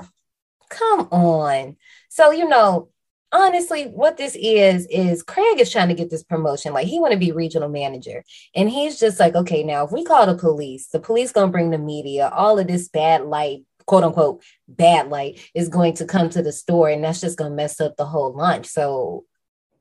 come 0.68 1.01
on. 1.11 1.76
So 2.09 2.30
you 2.30 2.49
know, 2.49 2.89
honestly, 3.32 3.84
what 3.84 4.16
this 4.16 4.36
is 4.36 4.86
is 4.91 5.22
Craig 5.22 5.61
is 5.61 5.70
trying 5.70 5.89
to 5.89 5.95
get 5.95 6.11
this 6.11 6.22
promotion. 6.22 6.72
Like 6.72 6.86
he 6.86 7.01
want 7.01 7.12
to 7.12 7.18
be 7.18 7.32
regional 7.32 7.68
manager, 7.68 8.24
and 8.55 8.68
he's 8.68 8.99
just 8.99 9.20
like, 9.20 9.34
okay, 9.34 9.62
now 9.62 9.84
if 9.84 9.93
we 9.93 10.05
call 10.05 10.26
the 10.26 10.36
police, 10.36 10.89
the 10.89 11.01
police 11.01 11.32
gonna 11.32 11.53
bring 11.53 11.70
the 11.70 11.78
media. 11.78 12.30
All 12.32 12.59
of 12.59 12.66
this 12.66 12.89
bad 12.89 13.24
light, 13.24 13.64
quote 13.86 14.05
unquote, 14.05 14.43
bad 14.66 15.09
light 15.09 15.41
is 15.55 15.68
going 15.68 15.95
to 15.95 16.05
come 16.05 16.30
to 16.30 16.43
the 16.43 16.53
store, 16.53 16.89
and 16.89 17.05
that's 17.05 17.20
just 17.20 17.39
gonna 17.39 17.55
mess 17.55 17.80
up 17.80 17.97
the 17.97 18.07
whole 18.07 18.34
lunch. 18.34 18.66
So 18.66 19.24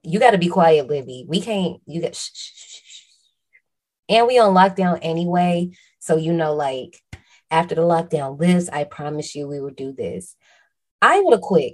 you 0.07 0.19
got 0.19 0.31
to 0.31 0.37
be 0.37 0.47
quiet, 0.47 0.87
Libby. 0.87 1.25
We 1.27 1.41
can't, 1.41 1.81
you 1.85 2.01
got, 2.01 2.15
shh, 2.15 2.31
shh, 2.33 2.53
shh, 2.53 3.01
and 4.09 4.25
we 4.25 4.39
on 4.39 4.53
lockdown 4.53 4.99
anyway. 5.01 5.71
So, 5.99 6.15
you 6.15 6.31
know, 6.33 6.53
like 6.53 7.01
after 7.51 7.75
the 7.75 7.81
lockdown 7.81 8.39
lifts, 8.39 8.69
I 8.69 8.85
promise 8.85 9.35
you 9.35 9.47
we 9.47 9.59
will 9.59 9.71
do 9.71 9.91
this. 9.91 10.35
I 11.01 11.19
would 11.19 11.33
have 11.33 11.41
quit 11.41 11.73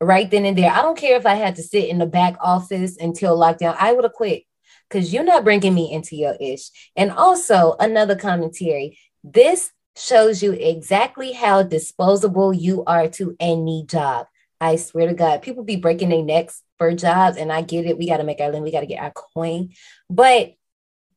right 0.00 0.30
then 0.30 0.44
and 0.44 0.56
there. 0.56 0.70
I 0.70 0.80
don't 0.80 0.96
care 0.96 1.16
if 1.16 1.26
I 1.26 1.34
had 1.34 1.56
to 1.56 1.62
sit 1.62 1.88
in 1.88 1.98
the 1.98 2.06
back 2.06 2.36
office 2.40 2.96
until 2.96 3.36
lockdown. 3.36 3.76
I 3.78 3.92
would 3.92 4.04
have 4.04 4.12
quit 4.12 4.44
because 4.88 5.12
you're 5.12 5.24
not 5.24 5.44
bringing 5.44 5.74
me 5.74 5.92
into 5.92 6.14
your 6.14 6.36
ish. 6.40 6.70
And 6.94 7.10
also, 7.10 7.74
another 7.80 8.14
commentary 8.14 8.98
this 9.24 9.72
shows 9.96 10.42
you 10.42 10.52
exactly 10.52 11.32
how 11.32 11.64
disposable 11.64 12.54
you 12.54 12.84
are 12.84 13.08
to 13.08 13.36
any 13.40 13.84
job. 13.86 14.28
I 14.60 14.76
swear 14.76 15.06
to 15.06 15.14
God, 15.14 15.42
people 15.42 15.62
be 15.62 15.76
breaking 15.76 16.08
their 16.08 16.22
necks 16.22 16.62
for 16.78 16.92
jobs, 16.92 17.36
and 17.36 17.52
I 17.52 17.62
get 17.62 17.86
it. 17.86 17.96
We 17.98 18.08
got 18.08 18.16
to 18.16 18.24
make 18.24 18.40
our 18.40 18.48
living, 18.48 18.62
we 18.62 18.72
got 18.72 18.80
to 18.80 18.86
get 18.86 19.02
our 19.02 19.12
coin. 19.12 19.70
But 20.10 20.54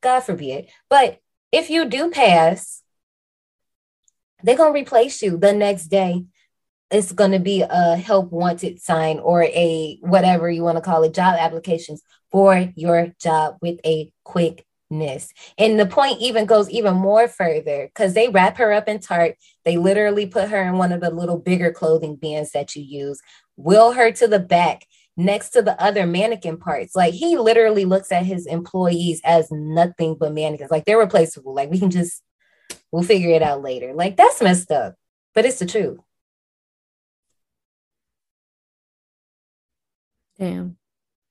God 0.02 0.22
forbid. 0.22 0.68
But 0.90 1.20
if 1.52 1.70
you 1.70 1.86
do 1.86 2.12
pass, 2.12 2.82
they're 4.44 4.58
gonna 4.58 4.74
replace 4.74 5.22
you 5.22 5.38
the 5.38 5.54
next 5.54 5.88
day. 5.88 6.26
It's 6.90 7.12
gonna 7.12 7.40
be 7.40 7.62
a 7.62 7.96
help 7.96 8.32
wanted 8.32 8.82
sign 8.82 9.20
or 9.20 9.44
a 9.44 9.98
whatever 10.02 10.50
you 10.50 10.64
want 10.64 10.78
to 10.78 10.82
call 10.82 11.04
it, 11.04 11.14
job 11.14 11.36
applications 11.38 12.02
for 12.32 12.72
your 12.76 13.14
job 13.20 13.58
with 13.62 13.80
a 13.86 14.12
quick 14.24 14.66
and 14.92 15.80
the 15.80 15.86
point 15.86 16.20
even 16.20 16.46
goes 16.46 16.70
even 16.70 16.96
more 16.96 17.28
further 17.28 17.88
because 17.88 18.14
they 18.14 18.30
wrap 18.30 18.58
her 18.58 18.74
up 18.74 18.88
in 18.88 19.00
tart. 19.00 19.38
They 19.64 19.78
literally 19.78 20.26
put 20.26 20.50
her 20.50 20.62
in 20.64 20.78
one 20.78 20.92
of 20.92 21.00
the 21.02 21.10
little 21.10 21.38
bigger 21.40 21.72
clothing 21.72 22.16
bins 22.18 22.52
that 22.52 22.76
you 22.76 22.84
use, 22.84 23.22
wheel 23.56 23.94
her 23.94 24.12
to 24.12 24.28
the 24.28 24.40
back 24.40 24.86
next 25.16 25.52
to 25.52 25.62
the 25.62 25.82
other 25.82 26.06
mannequin 26.06 26.58
parts. 26.58 26.96
Like 26.96 27.14
he 27.14 27.38
literally 27.38 27.86
looks 27.86 28.12
at 28.12 28.26
his 28.26 28.46
employees 28.46 29.22
as 29.24 29.50
nothing 29.52 30.16
but 30.20 30.34
mannequins. 30.34 30.72
Like 30.72 30.86
they're 30.86 31.00
replaceable. 31.00 31.54
Like 31.54 31.70
we 31.72 31.80
can 31.80 31.92
just, 31.92 32.22
we'll 32.92 33.04
figure 33.04 33.32
it 33.32 33.42
out 33.42 33.62
later. 33.62 33.94
Like 33.94 34.18
that's 34.18 34.42
messed 34.42 34.72
up, 34.72 34.96
but 35.34 35.46
it's 35.46 35.60
the 35.60 35.66
truth. 35.66 36.00
Damn. 40.38 40.81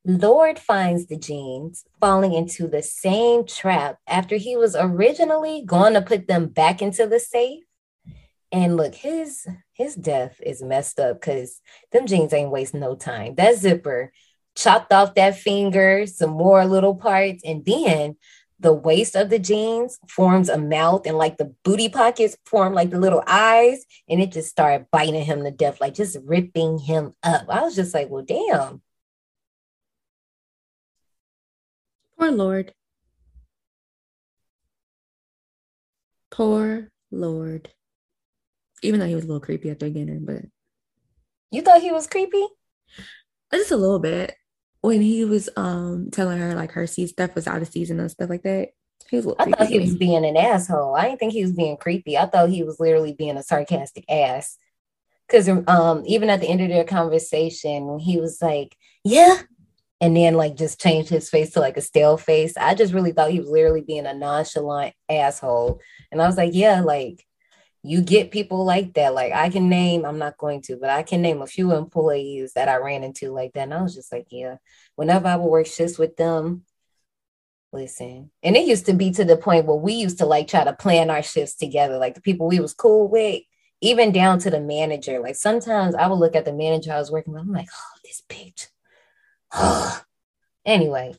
Lord 0.04 0.58
finds 0.58 1.06
the 1.06 1.18
jeans 1.18 1.84
falling 2.00 2.32
into 2.32 2.66
the 2.66 2.82
same 2.82 3.44
trap 3.44 3.98
after 4.06 4.36
he 4.36 4.56
was 4.56 4.74
originally 4.74 5.62
going 5.66 5.92
to 5.94 6.00
put 6.00 6.26
them 6.26 6.46
back 6.46 6.80
into 6.80 7.06
the 7.06 7.20
safe. 7.20 7.64
And 8.50 8.76
look, 8.76 8.94
his 8.94 9.46
his 9.74 9.94
death 9.94 10.40
is 10.44 10.62
messed 10.62 10.98
up 10.98 11.20
because 11.20 11.60
them 11.92 12.06
jeans 12.06 12.32
ain't 12.32 12.50
waste 12.50 12.74
no 12.74 12.96
time. 12.96 13.34
That 13.34 13.56
zipper 13.56 14.12
chopped 14.56 14.92
off 14.92 15.14
that 15.14 15.38
finger, 15.38 16.06
some 16.06 16.30
more 16.30 16.64
little 16.64 16.94
parts, 16.94 17.42
and 17.44 17.64
then 17.64 18.16
the 18.58 18.72
waist 18.72 19.16
of 19.16 19.30
the 19.30 19.38
jeans 19.38 19.98
forms 20.08 20.48
a 20.48 20.58
mouth 20.58 21.06
and 21.06 21.16
like 21.16 21.38
the 21.38 21.54
booty 21.64 21.88
pockets 21.88 22.36
form 22.44 22.74
like 22.74 22.90
the 22.90 23.00
little 23.00 23.22
eyes 23.26 23.84
and 24.08 24.20
it 24.20 24.32
just 24.32 24.50
started 24.50 24.86
biting 24.92 25.24
him 25.24 25.42
to 25.42 25.50
death 25.50 25.80
like 25.80 25.94
just 25.94 26.18
ripping 26.24 26.78
him 26.78 27.14
up 27.22 27.46
i 27.48 27.62
was 27.62 27.74
just 27.74 27.94
like 27.94 28.10
well 28.10 28.22
damn 28.22 28.82
Poor 32.20 32.30
Lord. 32.32 32.74
Poor 36.30 36.88
Lord. 37.10 37.70
Even 38.82 39.00
though 39.00 39.06
he 39.06 39.14
was 39.14 39.24
a 39.24 39.26
little 39.26 39.40
creepy 39.40 39.70
at 39.70 39.78
the 39.78 39.86
beginning, 39.86 40.26
but 40.26 40.42
You 41.50 41.62
thought 41.62 41.80
he 41.80 41.90
was 41.90 42.06
creepy? 42.06 42.46
just 43.54 43.70
a 43.70 43.76
little 43.76 43.98
bit. 43.98 44.34
When 44.82 45.00
he 45.00 45.24
was 45.24 45.48
um 45.56 46.10
telling 46.12 46.38
her 46.38 46.54
like 46.54 46.72
her 46.72 46.86
seed 46.86 47.08
stuff 47.08 47.34
was 47.34 47.46
out 47.46 47.62
of 47.62 47.68
season 47.68 47.98
and 47.98 48.10
stuff 48.10 48.28
like 48.28 48.42
that. 48.42 48.68
He 49.08 49.16
was 49.16 49.24
a 49.24 49.28
little 49.30 49.42
I 49.42 49.50
thought 49.56 49.68
he 49.68 49.78
was 49.78 49.96
being 49.96 50.26
an 50.26 50.36
asshole. 50.36 50.94
I 50.94 51.06
didn't 51.08 51.20
think 51.20 51.32
he 51.32 51.42
was 51.42 51.52
being 51.52 51.78
creepy. 51.78 52.18
I 52.18 52.26
thought 52.26 52.50
he 52.50 52.62
was 52.62 52.78
literally 52.78 53.14
being 53.14 53.38
a 53.38 53.42
sarcastic 53.42 54.04
ass. 54.10 54.58
Because 55.26 55.48
um, 55.48 56.02
even 56.06 56.28
at 56.28 56.40
the 56.40 56.48
end 56.48 56.60
of 56.60 56.68
their 56.68 56.84
conversation, 56.84 57.98
he 57.98 58.18
was 58.20 58.42
like, 58.42 58.76
"Yeah," 59.04 59.40
and 60.00 60.16
then 60.16 60.34
like 60.34 60.56
just 60.56 60.80
changed 60.80 61.10
his 61.10 61.28
face 61.28 61.50
to 61.50 61.60
like 61.60 61.76
a 61.76 61.82
stale 61.82 62.16
face. 62.16 62.56
I 62.56 62.74
just 62.74 62.94
really 62.94 63.12
thought 63.12 63.30
he 63.30 63.40
was 63.40 63.50
literally 63.50 63.82
being 63.82 64.06
a 64.06 64.14
nonchalant 64.14 64.94
asshole, 65.08 65.80
and 66.10 66.22
I 66.22 66.26
was 66.26 66.36
like, 66.36 66.54
"Yeah, 66.54 66.80
like 66.80 67.26
you 67.82 68.02
get 68.02 68.30
people 68.30 68.64
like 68.64 68.94
that. 68.94 69.14
Like 69.14 69.32
I 69.32 69.48
can 69.50 69.68
name, 69.68 70.04
I'm 70.04 70.18
not 70.18 70.38
going 70.38 70.62
to, 70.62 70.76
but 70.76 70.90
I 70.90 71.02
can 71.02 71.22
name 71.22 71.42
a 71.42 71.46
few 71.46 71.72
employees 71.72 72.52
that 72.54 72.68
I 72.68 72.76
ran 72.76 73.04
into 73.04 73.32
like 73.32 73.52
that, 73.54 73.62
and 73.62 73.74
I 73.74 73.82
was 73.82 73.94
just 73.94 74.12
like, 74.12 74.26
yeah. 74.30 74.56
Whenever 74.96 75.28
I 75.28 75.36
would 75.36 75.48
work 75.48 75.66
shifts 75.66 75.98
with 75.98 76.16
them, 76.16 76.64
Listen, 77.72 78.32
and 78.42 78.56
it 78.56 78.66
used 78.66 78.86
to 78.86 78.94
be 78.94 79.12
to 79.12 79.24
the 79.24 79.36
point 79.36 79.64
where 79.64 79.76
we 79.76 79.92
used 79.92 80.18
to 80.18 80.26
like 80.26 80.48
try 80.48 80.64
to 80.64 80.72
plan 80.72 81.08
our 81.08 81.22
shifts 81.22 81.54
together, 81.54 81.98
like 81.98 82.14
the 82.14 82.20
people 82.20 82.48
we 82.48 82.58
was 82.58 82.74
cool 82.74 83.08
with, 83.08 83.42
even 83.80 84.10
down 84.10 84.40
to 84.40 84.50
the 84.50 84.60
manager. 84.60 85.20
Like 85.20 85.36
sometimes 85.36 85.94
I 85.94 86.08
would 86.08 86.18
look 86.18 86.34
at 86.34 86.44
the 86.44 86.52
manager 86.52 86.92
I 86.92 86.98
was 86.98 87.12
working 87.12 87.32
with, 87.32 87.42
I'm 87.42 87.52
like, 87.52 87.68
oh, 87.72 87.98
this 88.04 88.22
bitch. 88.28 88.66
anyway, 90.64 91.14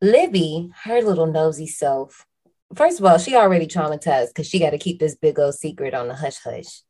Libby, 0.00 0.70
her 0.84 1.02
little 1.02 1.26
nosy 1.26 1.66
self. 1.66 2.26
First 2.74 2.98
of 2.98 3.06
all, 3.06 3.18
she 3.18 3.34
already 3.34 3.66
traumatized 3.66 4.28
because 4.28 4.48
she 4.48 4.58
got 4.58 4.70
to 4.70 4.78
keep 4.78 4.98
this 4.98 5.14
big 5.14 5.38
old 5.38 5.54
secret 5.54 5.94
on 5.94 6.08
the 6.08 6.14
hush 6.14 6.38
hush. 6.42 6.82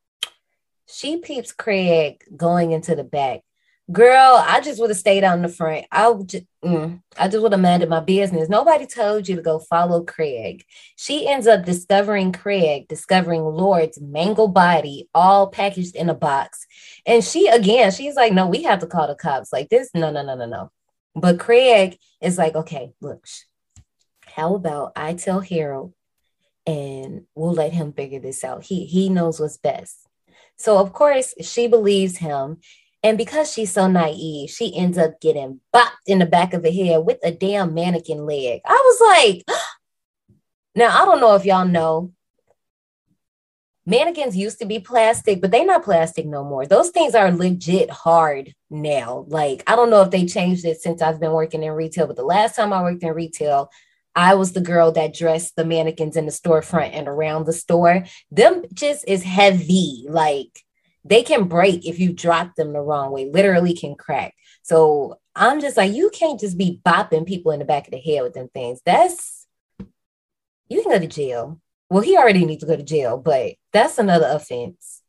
She 0.89 1.19
peeps 1.19 1.53
Craig 1.53 2.23
going 2.37 2.73
into 2.73 2.95
the 2.95 3.05
back. 3.05 3.41
Girl, 3.93 4.43
I 4.45 4.61
just 4.61 4.81
would 4.81 4.91
have 4.91 4.99
stayed 4.99 5.23
in 5.23 5.43
the 5.43 5.49
front. 5.49 5.87
I 5.93 6.09
would 6.09 6.29
just, 6.29 6.45
mm, 6.65 7.01
I 7.17 7.29
just 7.29 7.41
would 7.41 7.53
have 7.53 7.61
minded 7.61 7.89
my 7.89 8.01
business. 8.01 8.49
Nobody 8.49 8.85
told 8.85 9.29
you 9.29 9.37
to 9.37 9.43
go 9.43 9.61
follow 9.61 10.03
Craig. 10.03 10.65
She 10.97 11.29
ends 11.29 11.47
up 11.47 11.65
discovering 11.65 12.33
Craig, 12.33 12.89
discovering 12.89 13.45
Lord's 13.45 14.01
mangled 14.01 14.55
body, 14.55 15.09
all 15.15 15.47
packaged 15.47 15.95
in 15.95 16.11
a 16.11 16.15
box. 16.15 16.67
And 17.07 17.23
she 17.23 17.47
again, 17.47 17.93
she's 17.93 18.17
like, 18.17 18.33
"No, 18.33 18.49
we 18.49 18.65
have 18.65 18.81
to 18.81 18.89
call 18.89 19.07
the 19.07 19.15
cops." 19.15 19.53
Like 19.53 19.69
this, 19.69 19.91
no, 19.95 20.11
no, 20.11 20.23
no, 20.23 20.35
no, 20.35 20.47
no. 20.47 20.71
But 21.17 21.41
Craig 21.41 21.99
is 22.21 22.37
like, 22.37 22.55
"Okay, 22.55 22.93
look, 23.01 23.27
how 24.27 24.55
about 24.55 24.93
I 24.95 25.15
tell 25.15 25.41
Harold, 25.41 25.95
and 26.67 27.27
we'll 27.35 27.55
let 27.55 27.73
him 27.73 27.93
figure 27.93 28.21
this 28.21 28.45
out. 28.45 28.65
He 28.65 28.85
he 28.85 29.09
knows 29.09 29.41
what's 29.41 29.57
best." 29.57 30.07
So 30.57 30.79
of 30.79 30.93
course 30.93 31.35
she 31.41 31.67
believes 31.67 32.19
him. 32.19 32.59
And 33.03 33.17
because 33.17 33.53
she's 33.53 33.73
so 33.73 33.87
naive, 33.87 34.51
she 34.51 34.77
ends 34.77 34.99
up 34.99 35.21
getting 35.21 35.61
bopped 35.75 36.07
in 36.07 36.19
the 36.19 36.27
back 36.27 36.53
of 36.53 36.63
the 36.63 36.73
head 36.73 37.05
with 37.05 37.19
a 37.23 37.31
damn 37.31 37.73
mannequin 37.73 38.27
leg. 38.27 38.61
I 38.65 38.73
was 38.73 39.01
like, 39.01 39.59
now 40.75 41.03
I 41.03 41.05
don't 41.05 41.21
know 41.21 41.35
if 41.37 41.45
y'all 41.45 41.67
know. 41.67 42.13
Mannequins 43.87 44.37
used 44.37 44.59
to 44.59 44.67
be 44.67 44.81
plastic, 44.81 45.41
but 45.41 45.53
they're 45.53 45.65
not 45.65 45.85
plastic 45.85 46.27
no 46.27 46.43
more. 46.43 46.67
Those 46.67 46.91
things 46.91 47.15
are 47.15 47.31
legit 47.31 47.89
hard 47.89 48.53
now. 48.69 49.25
Like, 49.29 49.63
I 49.69 49.77
don't 49.77 49.91
know 49.91 50.03
if 50.03 50.11
they 50.11 50.27
changed 50.27 50.65
it 50.65 50.81
since 50.81 51.01
I've 51.01 51.21
been 51.21 51.31
working 51.31 51.63
in 51.63 51.73
retail, 51.73 52.09
but 52.09 52.17
the 52.17 52.25
last 52.25 52.57
time 52.57 52.73
I 52.73 52.83
worked 52.83 53.05
in 53.05 53.15
retail, 53.15 53.71
I 54.17 54.35
was 54.35 54.53
the 54.53 54.61
girl 54.61 54.91
that 54.93 55.15
dressed 55.15 55.55
the 55.55 55.65
mannequins 55.65 56.17
in 56.17 56.27
the 56.27 56.33
storefront 56.33 56.95
and 56.95 57.07
around 57.07 57.47
the 57.47 57.53
store. 57.53 58.05
Them 58.31 58.65
just 58.75 59.05
is 59.07 59.23
heavy. 59.23 60.07
Like, 60.09 60.65
they 61.05 61.23
can 61.23 61.45
break 61.45 61.87
if 61.87 62.01
you 62.01 62.13
drop 62.13 62.57
them 62.57 62.73
the 62.73 62.81
wrong 62.81 63.13
way, 63.13 63.31
literally 63.31 63.75
can 63.75 63.95
crack. 63.95 64.35
So 64.63 65.21
I'm 65.37 65.61
just 65.61 65.77
like, 65.77 65.93
you 65.93 66.11
can't 66.11 66.41
just 66.41 66.59
be 66.59 66.81
bopping 66.85 67.27
people 67.27 67.53
in 67.53 67.61
the 67.61 67.65
back 67.65 67.87
of 67.87 67.93
the 67.93 68.01
head 68.01 68.23
with 68.23 68.35
them 68.35 68.49
things. 68.53 68.81
That's 68.85 69.47
you 70.69 70.83
can 70.83 70.91
go 70.91 70.99
to 70.99 71.07
jail. 71.07 71.61
Well, 71.89 72.03
he 72.03 72.17
already 72.17 72.45
needs 72.45 72.63
to 72.63 72.67
go 72.67 72.75
to 72.75 72.83
jail, 72.83 73.17
but 73.17 73.55
that's 73.77 73.99
another 73.99 74.29
offense. 74.29 75.03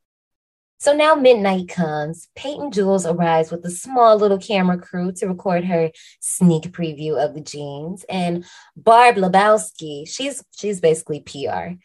So 0.79 0.93
now 0.93 1.15
midnight 1.15 1.69
comes. 1.69 2.27
Peyton 2.35 2.71
Jules 2.71 3.05
arrives 3.05 3.49
with 3.49 3.65
a 3.65 3.71
small 3.71 4.15
little 4.17 4.37
camera 4.37 4.77
crew 4.77 5.11
to 5.13 5.27
record 5.27 5.65
her 5.65 5.89
sneak 6.19 6.65
preview 6.71 7.17
of 7.17 7.33
the 7.33 7.41
jeans. 7.41 8.05
And 8.09 8.45
Barb 8.75 9.15
Lebowski, 9.15 10.07
she's 10.07 10.43
she's 10.55 10.79
basically 10.79 11.21
PR 11.21 11.77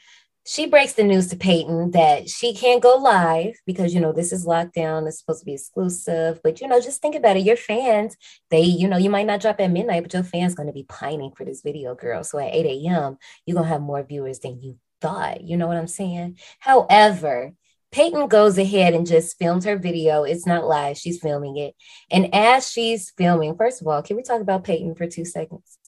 she 0.45 0.66
breaks 0.66 0.95
the 0.95 1.05
news 1.05 1.28
to 1.28 1.37
Peyton 1.37 1.93
that 1.93 2.28
she 2.28 2.53
can't 2.53 2.83
go 2.83 2.97
live 2.97 3.55
because 3.64 3.95
you 3.95 4.01
know 4.01 4.12
this 4.12 4.33
is 4.33 4.45
lockdown. 4.45 5.07
It's 5.07 5.20
supposed 5.20 5.41
to 5.41 5.47
be 5.47 5.55
exclusive, 5.55 6.41
but 6.43 6.61
you 6.61 6.66
know, 6.66 6.80
just 6.80 7.01
think 7.01 7.14
about 7.14 7.37
it. 7.37 7.45
Your 7.45 7.57
fans, 7.57 8.16
they, 8.51 8.62
you 8.62 8.89
know, 8.89 8.97
you 8.97 9.09
might 9.09 9.26
not 9.26 9.41
drop 9.41 9.61
at 9.61 9.70
midnight, 9.70 10.03
but 10.03 10.12
your 10.12 10.24
fans 10.24 10.55
gonna 10.55 10.72
be 10.72 10.85
pining 10.89 11.30
for 11.37 11.45
this 11.45 11.62
video, 11.62 11.95
girl. 11.95 12.24
So 12.24 12.39
at 12.39 12.55
8 12.55 12.66
a.m., 12.66 13.18
you're 13.47 13.55
gonna 13.55 13.68
have 13.68 13.80
more 13.80 14.03
viewers 14.03 14.41
than 14.41 14.61
you 14.61 14.78
thought. 15.03 15.42
You 15.42 15.57
know 15.57 15.66
what 15.66 15.76
I'm 15.76 15.88
saying? 15.88 16.38
However, 16.61 17.53
Peyton 17.90 18.28
goes 18.28 18.57
ahead 18.57 18.94
and 18.94 19.07
just 19.07 19.38
films 19.38 19.66
her 19.66 19.76
video. 19.76 20.22
It's 20.22 20.46
not 20.46 20.64
live, 20.64 20.96
she's 20.96 21.20
filming 21.20 21.59
it. 21.59 21.74
And 22.11 22.34
as 22.34 22.70
she's 22.70 23.11
filming, 23.11 23.57
first 23.57 23.82
of 23.82 23.88
all, 23.88 24.03
can 24.03 24.16
we 24.16 24.22
talk 24.22 24.40
about 24.40 24.64
Peyton 24.64 24.94
for 24.94 25.07
two 25.07 25.26
seconds? 25.26 25.78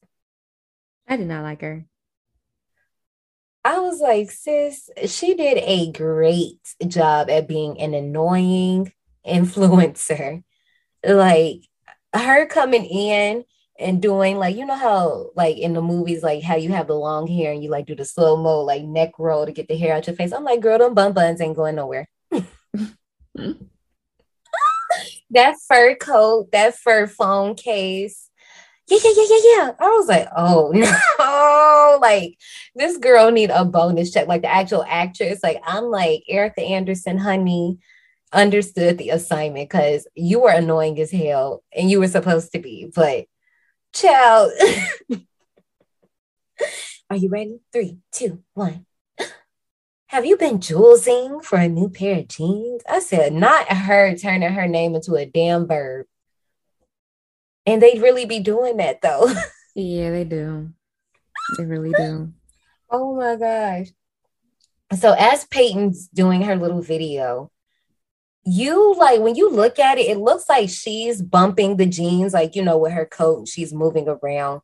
I 1.09 1.17
did 1.17 1.27
not 1.27 1.43
like 1.43 1.62
her. 1.62 1.87
I 3.65 3.79
was 3.79 4.01
like, 4.01 4.31
sis, 4.31 4.91
she 5.07 5.35
did 5.35 5.57
a 5.59 5.91
great 5.91 6.61
job 6.87 7.31
at 7.31 7.49
being 7.49 7.81
an 7.81 7.95
annoying 7.95 8.93
influencer. 9.27 10.43
Like 11.03 11.62
her 12.12 12.47
coming 12.47 12.85
in 12.85 13.45
and 13.79 14.01
doing 14.01 14.37
like, 14.39 14.57
you 14.57 14.64
know 14.64 14.77
how 14.77 15.31
like 15.35 15.57
in 15.59 15.72
the 15.75 15.83
movies, 15.83 16.22
like 16.22 16.43
how 16.43 16.57
you 16.57 16.70
have 16.70 16.87
the 16.87 16.95
long 16.95 17.27
hair 17.27 17.53
and 17.53 17.62
you 17.62 17.70
like 17.70 17.87
do 17.87 17.95
the 17.95 18.05
slow 18.05 18.37
mo 18.37 18.61
like 18.61 18.85
neck 18.85 19.12
roll 19.18 19.47
to 19.47 19.53
get 19.53 19.68
the 19.68 19.77
hair 19.77 19.95
out 19.95 20.07
your 20.07 20.16
face. 20.16 20.33
I'm 20.33 20.45
like, 20.45 20.61
girl, 20.61 20.79
them 20.79 20.95
bun 20.95 21.12
buns 21.12 21.41
ain't 21.41 21.57
going 21.57 21.75
nowhere. 21.75 22.09
that 25.31 25.57
fur 25.68 25.97
coat, 25.97 26.53
that 26.53 26.77
fur 26.77 27.07
phone 27.07 27.55
case. 27.55 28.31
Yeah, 28.87 28.99
yeah, 29.03 29.12
yeah, 29.16 29.27
yeah, 29.29 29.39
yeah. 29.45 29.72
I 29.81 29.89
was 29.89 30.09
like, 30.09 30.29
oh 30.37 30.70
no, 31.18 31.99
like 32.01 32.37
this 32.75 32.99
girl 32.99 33.31
need 33.31 33.51
a 33.51 33.64
bonus 33.64 34.12
check. 34.12 34.29
Like 34.29 34.43
the 34.43 34.53
actual 34.53 34.85
actress, 34.87 35.41
like 35.43 35.61
I'm 35.66 35.85
like 35.85 36.22
Erica 36.29 36.61
Anderson, 36.61 37.18
honey, 37.18 37.79
understood 38.33 38.99
the 38.99 39.11
assignment 39.11 39.70
because 39.70 40.07
you 40.14 40.41
were 40.41 40.51
annoying 40.51 41.01
as 41.01 41.11
hell 41.11 41.64
and 41.75 41.91
you 41.91 41.99
were 41.99 42.09
supposed 42.09 42.53
to 42.53 42.59
be, 42.59 42.91
but 42.95 43.27
child. 43.95 44.53
Are 47.11 47.17
you 47.17 47.29
ready? 47.29 47.61
Three, 47.73 47.99
two, 48.13 48.43
one. 48.55 48.87
Have 50.09 50.27
you 50.27 50.37
been 50.37 50.59
Julesing 50.59 51.43
for 51.45 51.59
a 51.59 51.69
new 51.69 51.89
pair 51.89 52.21
of 52.21 52.29
jeans? 52.29 52.83
I 52.89 53.01
said, 53.01 53.33
not 53.33 53.69
her 53.69 54.15
turning 54.17 54.53
her 54.53 54.69
name 54.69 54.95
into 54.95 55.15
a 55.15 55.27
damn 55.27 55.67
verb. 55.67 56.07
And 57.67 57.83
they'd 57.83 58.03
really 58.03 58.27
be 58.27 58.41
doing 58.41 58.77
that 58.77 59.01
though. 59.03 59.33
Yeah, 59.77 60.13
they 60.13 60.23
do. 60.23 60.71
They 61.59 61.65
really 61.65 61.91
do. 61.91 62.33
Oh 62.89 63.17
my 63.17 63.35
gosh. 63.35 63.89
So 64.97 65.17
as 65.19 65.45
Peyton's 65.47 66.07
doing 66.07 66.43
her 66.43 66.55
little 66.55 66.81
video, 66.81 67.51
you 68.45 68.95
like 68.99 69.21
when 69.21 69.35
you 69.35 69.51
look 69.51 69.79
at 69.79 69.99
it, 69.99 70.09
it 70.09 70.19
looks 70.19 70.49
like 70.49 70.69
she's 70.69 71.23
bumping 71.23 71.77
the 71.77 71.87
jeans, 71.87 72.35
like 72.35 72.55
you 72.55 72.63
know, 72.63 72.79
with 72.79 72.93
her 72.93 73.07
coat, 73.07 73.49
she's 73.49 73.73
moving 73.73 74.09
around. 74.09 74.61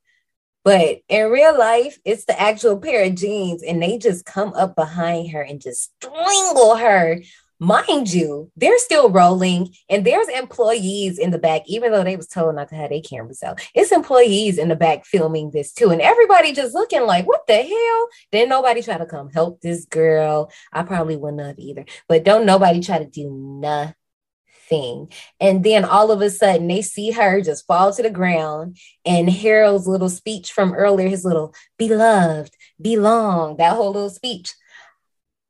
But 0.62 0.99
in 1.09 1.31
real 1.31 1.59
life, 1.59 1.99
it's 2.05 2.26
the 2.26 2.39
actual 2.39 2.78
pair 2.78 3.05
of 3.05 3.14
jeans, 3.14 3.62
and 3.62 3.83
they 3.83 3.97
just 3.97 4.26
come 4.26 4.53
up 4.53 4.76
behind 4.76 5.31
her 5.31 5.41
and 5.41 5.61
just 5.61 5.93
strangle 5.97 6.76
her. 6.76 7.22
Mind 7.62 8.11
you, 8.11 8.50
they're 8.56 8.78
still 8.78 9.11
rolling, 9.11 9.74
and 9.90 10.02
there's 10.06 10.28
employees 10.28 11.18
in 11.18 11.30
the 11.30 11.38
back, 11.38 11.61
even 11.66 11.92
though 11.92 12.02
they 12.02 12.16
was 12.16 12.26
told 12.26 12.54
not 12.54 12.70
to 12.70 12.74
have 12.74 12.88
their 12.88 13.02
cameras 13.02 13.42
out. 13.42 13.61
It's 13.74 13.92
employees 13.92 14.56
in 14.56 14.68
the 14.68 14.76
back 14.76 15.04
filming 15.04 15.50
this 15.50 15.70
too, 15.74 15.90
and 15.90 16.00
everybody 16.00 16.54
just 16.54 16.72
looking 16.72 17.02
like, 17.02 17.26
"What 17.26 17.46
the 17.46 17.56
hell?" 17.62 18.08
Then 18.32 18.48
nobody 18.48 18.80
try 18.82 18.96
to 18.96 19.04
come 19.04 19.28
help 19.28 19.61
this 19.61 19.84
girl. 19.84 20.50
I 20.72 20.84
probably 20.84 21.16
wouldn't 21.16 21.42
have 21.42 21.58
either, 21.58 21.84
but 22.08 22.24
don't 22.24 22.46
nobody 22.46 22.80
try 22.80 22.98
to 22.98 23.04
do 23.04 23.30
nothing. 23.30 25.12
And 25.38 25.62
then 25.62 25.84
all 25.84 26.11
of 26.11 26.22
a 26.22 26.30
sudden, 26.30 26.66
they 26.68 26.80
see 26.80 27.11
her 27.11 27.42
just 27.42 27.66
fall 27.66 27.92
to 27.92 28.02
the 28.02 28.08
ground, 28.08 28.78
and 29.04 29.28
Harold's 29.28 29.86
little 29.86 30.08
speech 30.08 30.50
from 30.50 30.72
earlier, 30.72 31.08
his 31.08 31.26
little 31.26 31.52
"beloved," 31.76 32.54
belong, 32.80 33.58
that 33.58 33.76
whole 33.76 33.92
little 33.92 34.08
speech 34.08 34.54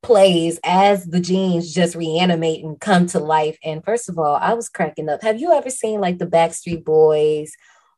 plays 0.03 0.59
as 0.63 1.05
the 1.05 1.19
jeans 1.19 1.73
just 1.73 1.95
reanimate 1.95 2.63
and 2.63 2.79
come 2.79 3.05
to 3.07 3.19
life. 3.19 3.57
And 3.63 3.83
first 3.83 4.09
of 4.09 4.17
all, 4.17 4.35
I 4.35 4.53
was 4.53 4.69
cracking 4.69 5.09
up. 5.09 5.21
Have 5.21 5.39
you 5.39 5.51
ever 5.53 5.69
seen 5.69 6.01
like 6.01 6.17
the 6.17 6.25
Backstreet 6.25 6.83
Boys 6.83 7.53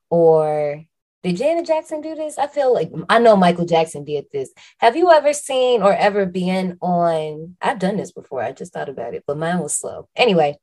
or 0.10 0.84
Did 1.24 1.38
Janet 1.38 1.66
Jackson 1.66 2.02
do 2.02 2.16
this? 2.16 2.38
I 2.38 2.48
feel 2.48 2.74
like 2.74 2.92
I 3.10 3.18
know 3.20 3.38
Michael 3.38 3.66
Jackson 3.66 4.04
did 4.04 4.26
this. 4.34 4.52
Have 4.80 4.98
you 4.98 5.10
ever 5.10 5.32
seen 5.32 5.82
or 5.82 5.94
ever 5.94 6.26
been 6.26 6.78
on? 6.82 7.56
I've 7.62 7.80
done 7.80 7.96
this 7.96 8.12
before. 8.12 8.44
I 8.44 8.52
just 8.52 8.74
thought 8.74 8.90
about 8.90 9.14
it, 9.14 9.24
but 9.26 9.38
mine 9.38 9.60
was 9.60 9.74
slow. 9.74 10.10
Anyway, 10.18 10.58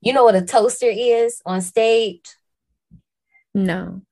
you 0.00 0.12
know 0.12 0.24
what 0.24 0.34
a 0.34 0.42
toaster 0.42 0.90
is 0.90 1.40
on 1.46 1.60
stage? 1.60 2.24
No. 3.54 4.02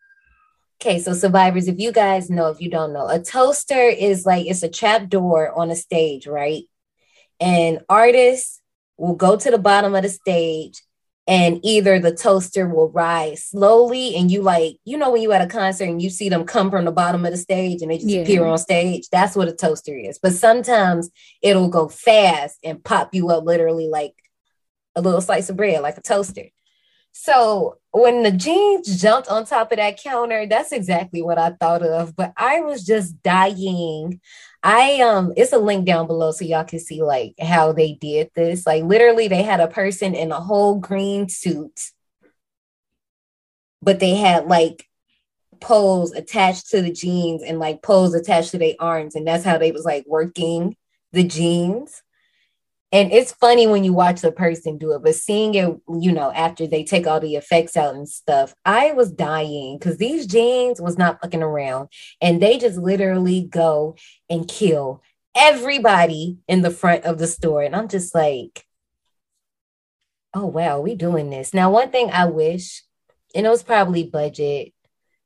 Okay, 0.81 0.99
so 0.99 1.15
survivors, 1.15 1.69
if 1.69 1.79
you 1.79 1.91
guys 1.91 2.29
know, 2.29 2.49
if 2.49 2.61
you 2.61 2.71
don't 2.71 2.93
know, 2.93 3.09
a 3.09 3.19
toaster 3.19 3.81
is 3.89 4.27
like 4.27 4.47
it's 4.47 4.63
a 4.63 4.69
trap 4.69 5.09
door 5.09 5.51
on 5.59 5.71
a 5.71 5.77
stage, 5.77 6.27
right? 6.27 6.65
And 7.41 7.81
artists 7.89 8.61
will 8.97 9.15
go 9.15 9.37
to 9.37 9.51
the 9.51 9.59
bottom 9.59 9.95
of 9.95 10.03
the 10.03 10.09
stage 10.09 10.83
and 11.27 11.61
either 11.65 11.99
the 11.99 12.15
toaster 12.15 12.69
will 12.69 12.91
rise 12.91 13.45
slowly 13.45 14.15
and 14.15 14.31
you 14.31 14.43
like 14.43 14.77
you 14.85 14.97
know 14.97 15.11
when 15.11 15.23
you 15.23 15.33
at 15.33 15.43
a 15.43 15.47
concert 15.47 15.89
and 15.89 16.01
you 16.01 16.09
see 16.09 16.29
them 16.29 16.45
come 16.45 16.71
from 16.71 16.85
the 16.85 16.93
bottom 16.93 17.25
of 17.25 17.33
the 17.33 17.37
stage 17.37 17.83
and 17.83 17.91
they 17.91 17.97
just 17.97 18.09
yeah. 18.09 18.21
appear 18.21 18.45
on 18.45 18.59
stage 18.59 19.09
that's 19.11 19.35
what 19.35 19.49
a 19.49 19.53
toaster 19.53 19.97
is 19.97 20.19
but 20.19 20.33
sometimes 20.33 21.11
it'll 21.43 21.69
go 21.69 21.89
fast 21.89 22.59
and 22.63 22.83
pop 22.83 23.15
you 23.15 23.29
up 23.31 23.45
literally 23.45 23.89
like 23.89 24.15
a 24.95 25.01
little 25.01 25.21
slice 25.21 25.51
of 25.51 25.57
bread 25.57 25.83
like 25.83 25.99
a 25.99 26.03
toaster 26.03 26.45
so 27.19 27.79
when 27.93 28.23
the 28.23 28.31
jeans 28.31 29.01
jumped 29.01 29.29
on 29.29 29.45
top 29.45 29.73
of 29.73 29.79
that 29.79 30.01
counter 30.03 30.47
that's 30.47 30.73
exactly 30.73 31.23
what 31.23 31.39
i 31.39 31.51
thought 31.51 31.83
of 31.83 32.15
but 32.15 32.33
i 32.37 32.61
was 32.61 32.85
just 32.85 33.23
dying 33.23 34.21
I 34.67 35.01
um 35.01 35.33
it's 35.37 35.53
a 35.53 35.59
link 35.59 35.87
down 35.87 36.09
below 36.09 36.33
so 36.33 36.45
y'all 36.45 36.65
can 36.65 36.81
see 36.81 37.01
like 37.01 37.35
how 37.41 37.73
they 37.73 37.93
did 37.93 38.33
this. 38.35 38.67
Like 38.67 38.83
literally 38.83 39.29
they 39.29 39.45
had 39.45 39.61
a 39.61 39.69
person 39.69 40.13
in 40.17 40.33
a 40.33 40.41
whole 40.41 40.81
green 40.81 41.29
suit, 41.29 41.93
but 43.81 44.01
they 44.01 44.17
had 44.17 44.47
like 44.47 44.89
poles 45.61 46.11
attached 46.13 46.71
to 46.71 46.83
the 46.83 46.91
jeans 46.91 47.45
and 47.45 47.61
like 47.61 47.81
poles 47.81 48.13
attached 48.13 48.51
to 48.51 48.59
their 48.59 48.75
arms, 48.81 49.15
and 49.15 49.25
that's 49.25 49.45
how 49.45 49.57
they 49.57 49.71
was 49.71 49.85
like 49.85 50.05
working 50.09 50.77
the 51.13 51.23
jeans. 51.23 52.03
And 52.93 53.13
it's 53.13 53.33
funny 53.33 53.67
when 53.67 53.83
you 53.83 53.93
watch 53.93 54.21
the 54.21 54.31
person 54.31 54.79
do 54.79 54.93
it, 54.93 55.03
but 55.03 55.15
seeing 55.17 55.55
it, 55.55 55.77
you 55.89 56.13
know, 56.13 56.31
after 56.33 56.67
they 56.67 56.85
take 56.85 57.07
all 57.07 57.19
the 57.19 57.35
effects 57.35 57.77
out 57.77 57.95
and 57.95 58.09
stuff, 58.09 58.55
I 58.65 58.93
was 58.93 59.11
dying 59.11 59.77
because 59.79 59.99
these 59.99 60.27
jeans 60.27 60.81
was 60.81 60.97
not 60.97 61.21
fucking 61.21 61.43
around. 61.43 61.89
And 62.21 62.41
they 62.41 62.59
just 62.59 62.79
literally 62.79 63.43
go 63.43 63.97
and 64.31 64.47
kill 64.47 65.03
everybody 65.37 66.39
in 66.47 66.63
the 66.63 66.71
front 66.71 67.05
of 67.05 67.19
the 67.19 67.27
store. 67.27 67.63
And 67.63 67.75
I'm 67.75 67.89
just 67.89 68.15
like, 68.15 68.65
oh 70.33 70.47
wow, 70.47 70.81
we 70.81 70.95
doing 70.95 71.29
this. 71.31 71.53
Now, 71.53 71.71
one 71.71 71.91
thing 71.91 72.11
I 72.11 72.27
wish, 72.27 72.83
and 73.35 73.47
it 73.47 73.51
was 73.51 73.63
probably 73.63 74.05
budget 74.05 74.73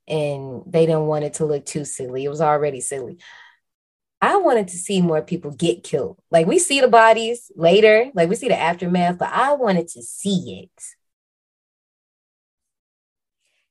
and 0.09 0.63
they 0.67 0.87
didn't 0.87 1.07
want 1.07 1.25
it 1.25 1.35
to 1.35 1.45
look 1.47 1.65
too 1.65 1.85
silly. 1.85 2.25
It 2.25 2.29
was 2.31 2.41
already 2.41 2.81
silly. 2.81 3.19
I 4.23 4.37
wanted 4.37 4.69
to 4.69 4.77
see 4.77 5.01
more 5.01 5.23
people 5.23 5.51
get 5.51 5.83
killed. 5.83 6.19
Like 6.31 6.47
we 6.47 6.59
see 6.59 6.81
the 6.81 6.89
bodies 6.89 7.51
later, 7.57 8.11
like 8.15 8.29
we 8.29 8.37
see 8.37 8.49
the 8.49 8.59
aftermath, 8.59 9.19
but 9.19 9.31
I 9.33 9.53
wanted 9.55 9.89
to 9.89 10.03
see 10.03 10.63
it. 10.65 10.85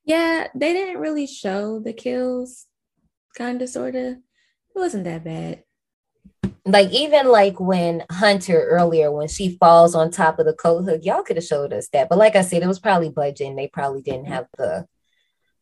Yeah, 0.04 0.48
they 0.54 0.72
didn't 0.72 1.00
really 1.00 1.28
show 1.28 1.78
the 1.78 1.92
kills, 1.92 2.66
kind 3.36 3.62
of, 3.62 3.68
sort 3.68 3.94
of. 3.94 4.14
It 4.14 4.20
wasn't 4.74 5.04
that 5.04 5.22
bad. 5.22 5.62
Like 6.64 6.90
even 6.90 7.28
like 7.28 7.60
when 7.60 8.04
Hunter 8.10 8.60
earlier, 8.70 9.12
when 9.12 9.28
she 9.28 9.56
falls 9.56 9.94
on 9.94 10.10
top 10.10 10.38
of 10.38 10.46
the 10.46 10.52
coat 10.52 10.82
hook, 10.82 11.02
y'all 11.04 11.22
could 11.22 11.36
have 11.36 11.44
showed 11.44 11.72
us 11.72 11.88
that. 11.92 12.08
But 12.08 12.18
like 12.18 12.34
I 12.34 12.42
said, 12.42 12.62
it 12.62 12.66
was 12.66 12.80
probably 12.80 13.08
budget, 13.08 13.46
and 13.46 13.58
they 13.58 13.68
probably 13.68 14.02
didn't 14.02 14.26
have 14.26 14.46
the 14.58 14.86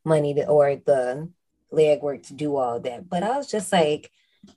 money 0.04 0.34
to, 0.34 0.46
or 0.46 0.76
the 0.76 1.30
legwork 1.72 2.26
to 2.28 2.34
do 2.34 2.56
all 2.56 2.80
that. 2.80 3.08
But 3.08 3.22
I 3.22 3.36
was 3.36 3.50
just 3.50 3.70
like, 3.70 4.10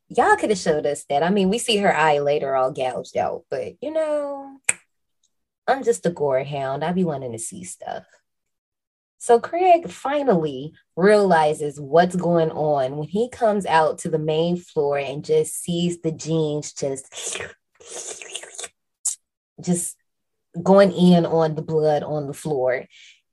y'all 0.10 0.36
could 0.36 0.50
have 0.50 0.60
showed 0.60 0.86
us 0.86 1.06
that. 1.10 1.24
I 1.24 1.30
mean, 1.30 1.50
we 1.50 1.58
see 1.58 1.78
her 1.78 1.96
eye 1.96 2.20
later 2.20 2.56
all 2.56 2.72
gouged 2.72 3.18
out, 3.18 3.44
but 3.50 3.74
you 3.82 3.92
know, 3.92 4.60
I'm 5.68 5.84
just 5.84 6.06
a 6.06 6.10
gore 6.10 6.44
hound. 6.44 6.84
I 6.84 6.92
be 6.92 7.04
wanting 7.04 7.32
to 7.32 7.40
see 7.40 7.64
stuff. 7.64 8.04
So 9.20 9.40
Craig 9.40 9.90
finally 9.90 10.74
realizes 10.96 11.80
what's 11.80 12.16
going 12.16 12.50
on 12.50 12.98
when 12.98 13.08
he 13.08 13.30
comes 13.30 13.68
out 13.68 14.00
to 14.00 14.10
the 14.10 14.18
main 14.18 14.58
floor 14.58 14.98
and 14.98 15.24
just 15.24 15.62
sees 15.62 16.02
the 16.02 16.12
jeans 16.12 16.74
just 16.74 17.40
just 19.64 19.96
going 20.62 20.92
in 20.92 21.26
on 21.26 21.54
the 21.54 21.62
blood 21.62 22.02
on 22.02 22.26
the 22.26 22.34
floor. 22.34 22.86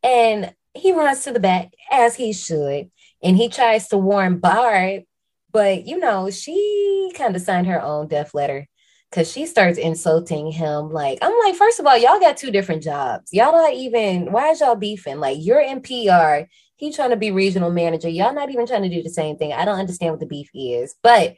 And 0.03 0.55
he 0.75 0.93
runs 0.93 1.25
to 1.25 1.33
the 1.33 1.41
back 1.41 1.73
as 1.91 2.15
he 2.17 2.33
should. 2.33 2.91
And 3.23 3.37
he 3.37 3.49
tries 3.49 3.89
to 3.89 3.99
warn 3.99 4.39
Barb 4.39 5.05
but 5.53 5.87
you 5.87 5.99
know, 5.99 6.31
she 6.31 7.13
kind 7.15 7.35
of 7.37 7.43
signed 7.43 7.67
her 7.67 7.83
own 7.83 8.09
death 8.09 8.35
letter 8.35 8.67
because 9.11 9.31
she 9.31 9.47
starts 9.47 9.79
insulting 9.79 10.51
him. 10.51 10.91
Like, 10.91 11.19
I'm 11.23 11.37
like, 11.45 11.55
first 11.55 11.81
of 11.81 11.87
all, 11.87 11.97
y'all 11.97 12.21
got 12.21 12.37
two 12.37 12.51
different 12.51 12.83
jobs. 12.83 13.33
Y'all 13.33 13.53
not 13.53 13.73
even, 13.73 14.33
why 14.33 14.51
is 14.51 14.61
y'all 14.61 14.75
beefing? 14.75 15.19
Like, 15.19 15.39
you're 15.41 15.61
in 15.61 15.81
PR, 15.81 16.49
he 16.77 16.93
trying 16.93 17.11
to 17.11 17.17
be 17.17 17.31
regional 17.31 17.71
manager. 17.71 18.09
Y'all 18.09 18.35
not 18.35 18.51
even 18.51 18.67
trying 18.67 18.83
to 18.83 18.89
do 18.89 19.03
the 19.03 19.11
same 19.11 19.37
thing. 19.37 19.53
I 19.53 19.65
don't 19.65 19.79
understand 19.79 20.13
what 20.13 20.21
the 20.21 20.27
beef 20.27 20.51
is. 20.55 20.95
But 21.03 21.37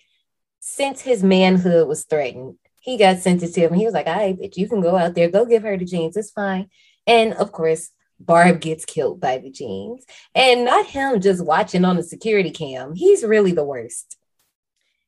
since 0.59 1.01
his 1.01 1.23
manhood 1.23 1.87
was 1.87 2.05
threatened, 2.05 2.57
he 2.81 2.97
got 2.97 3.19
sensitive 3.19 3.71
and 3.71 3.79
he 3.79 3.87
was 3.87 3.95
like, 3.95 4.07
right, 4.07 4.37
bitch, 4.37 4.57
you 4.57 4.69
can 4.69 4.81
go 4.81 4.97
out 4.97 5.15
there, 5.15 5.31
go 5.31 5.47
give 5.47 5.63
her 5.63 5.77
the 5.77 5.85
jeans. 5.85 6.17
It's 6.17 6.31
fine. 6.31 6.69
And 7.07 7.35
of 7.35 7.53
course, 7.53 7.91
Barb 8.21 8.61
gets 8.61 8.85
killed 8.85 9.21
by 9.21 9.39
the 9.39 9.51
jeans. 9.51 10.05
And 10.35 10.67
not 10.67 10.87
him 10.87 11.21
just 11.21 11.45
watching 11.45 11.85
on 11.85 11.97
the 11.97 12.03
security 12.03 12.51
cam. 12.51 12.95
He's 12.95 13.25
really 13.25 13.53
the 13.53 13.65
worst. 13.65 14.17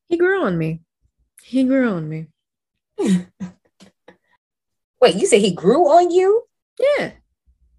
He 0.09 0.17
grew 0.17 0.43
on 0.43 0.59
me. 0.59 0.81
He 1.43 1.65
grew 1.65 1.91
on 1.91 2.09
me. 2.09 2.27
Wait, 5.01 5.17
you 5.17 5.27
say 5.27 5.41
he 5.41 5.53
grew 5.53 5.89
on 5.89 6.11
you? 6.11 6.45
Yeah. 6.79 7.13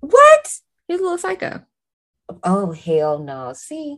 What? 0.01 0.59
He's 0.88 0.99
a 0.99 1.03
little 1.03 1.17
psycho. 1.17 1.63
Oh, 2.43 2.71
hell 2.71 3.19
no. 3.19 3.53
See? 3.53 3.97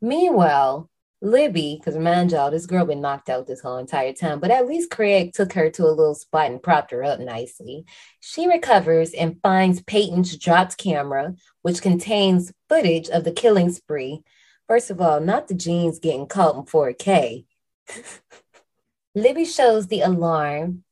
Meanwhile, 0.00 0.90
Libby, 1.22 1.76
because 1.78 1.96
mind 1.98 2.32
y'all, 2.32 2.50
this 2.50 2.66
girl 2.66 2.84
been 2.84 3.00
knocked 3.00 3.30
out 3.30 3.46
this 3.46 3.60
whole 3.60 3.78
entire 3.78 4.12
time, 4.12 4.38
but 4.38 4.50
at 4.50 4.66
least 4.66 4.90
Craig 4.90 5.32
took 5.32 5.54
her 5.54 5.70
to 5.70 5.84
a 5.84 5.88
little 5.88 6.14
spot 6.14 6.50
and 6.50 6.62
propped 6.62 6.90
her 6.90 7.02
up 7.02 7.20
nicely. 7.20 7.86
She 8.20 8.46
recovers 8.46 9.12
and 9.12 9.40
finds 9.42 9.82
Peyton's 9.82 10.36
dropped 10.36 10.76
camera, 10.76 11.34
which 11.62 11.80
contains 11.80 12.52
footage 12.68 13.08
of 13.08 13.24
the 13.24 13.32
killing 13.32 13.72
spree. 13.72 14.22
First 14.68 14.90
of 14.90 15.00
all, 15.00 15.20
not 15.20 15.48
the 15.48 15.54
jeans 15.54 15.98
getting 15.98 16.26
caught 16.26 16.56
in 16.56 16.64
4K. 16.64 17.46
Libby 19.14 19.46
shows 19.46 19.86
the 19.86 20.02
alarm. 20.02 20.84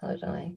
Hold 0.00 0.24
on. 0.24 0.56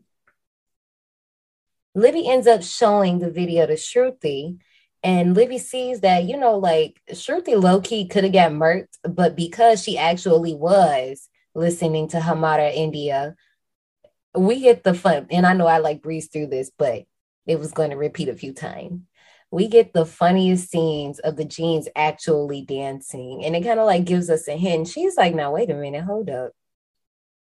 Libby 1.93 2.29
ends 2.29 2.47
up 2.47 2.63
showing 2.63 3.19
the 3.19 3.29
video 3.29 3.65
to 3.65 3.73
Shruti, 3.73 4.59
and 5.03 5.33
Libby 5.35 5.57
sees 5.57 6.01
that, 6.01 6.25
you 6.25 6.37
know, 6.37 6.57
like 6.57 6.99
Shruti 7.11 7.61
low 7.61 7.79
key 7.79 8.07
could 8.07 8.23
have 8.23 8.33
got 8.33 8.51
murked, 8.51 8.97
but 9.03 9.35
because 9.35 9.81
she 9.81 9.97
actually 9.97 10.53
was 10.53 11.29
listening 11.55 12.09
to 12.09 12.17
Hamada 12.17 12.73
India, 12.73 13.35
we 14.35 14.59
get 14.59 14.83
the 14.83 14.93
fun. 14.93 15.27
And 15.31 15.45
I 15.45 15.53
know 15.53 15.67
I 15.67 15.77
like 15.77 16.01
breeze 16.01 16.27
through 16.27 16.47
this, 16.47 16.71
but 16.77 17.03
it 17.47 17.59
was 17.59 17.71
going 17.71 17.91
to 17.91 17.95
repeat 17.95 18.29
a 18.29 18.35
few 18.35 18.53
times. 18.53 19.01
We 19.51 19.67
get 19.67 19.93
the 19.93 20.05
funniest 20.05 20.69
scenes 20.69 21.19
of 21.19 21.35
the 21.35 21.45
jeans 21.45 21.87
actually 21.95 22.61
dancing, 22.61 23.43
and 23.43 23.55
it 23.55 23.63
kind 23.63 23.79
of 23.79 23.87
like 23.87 24.05
gives 24.05 24.29
us 24.29 24.47
a 24.47 24.55
hint. 24.55 24.87
She's 24.87 25.17
like, 25.17 25.33
now, 25.33 25.53
wait 25.53 25.71
a 25.71 25.73
minute, 25.73 26.03
hold 26.03 26.29
up. 26.29 26.51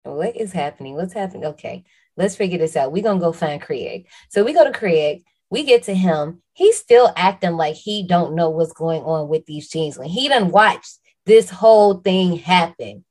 What 0.04 0.36
is 0.36 0.52
happening? 0.52 0.94
What's 0.94 1.14
happening? 1.14 1.46
Okay, 1.46 1.86
let's 2.16 2.36
figure 2.36 2.60
this 2.60 2.76
out. 2.76 2.92
We're 2.92 3.04
gonna 3.04 3.20
go 3.20 3.32
find 3.32 3.60
Craig. 3.60 4.08
So 4.30 4.44
we 4.44 4.54
go 4.54 4.64
to 4.64 4.78
Craig 4.78 5.24
we 5.50 5.64
get 5.64 5.84
to 5.84 5.94
him 5.94 6.42
he's 6.54 6.78
still 6.78 7.14
acting 7.16 7.54
like 7.54 7.76
he 7.76 8.06
don't 8.06 8.36
know 8.36 8.50
what's 8.50 8.74
going 8.74 9.02
on 9.04 9.28
with 9.28 9.46
these 9.46 9.70
jeans 9.70 9.98
when 9.98 10.10
he 10.10 10.28
done 10.28 10.50
watched 10.50 11.00
this 11.28 11.50
whole 11.50 11.96
thing 11.96 12.38
happen. 12.38 13.06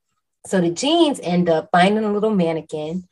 So 0.47 0.61
the 0.61 0.71
jeans 0.71 1.21
end 1.23 1.49
up 1.49 1.69
finding 1.71 2.05
a 2.05 2.13
little 2.13 2.31
mannequin 2.31 3.07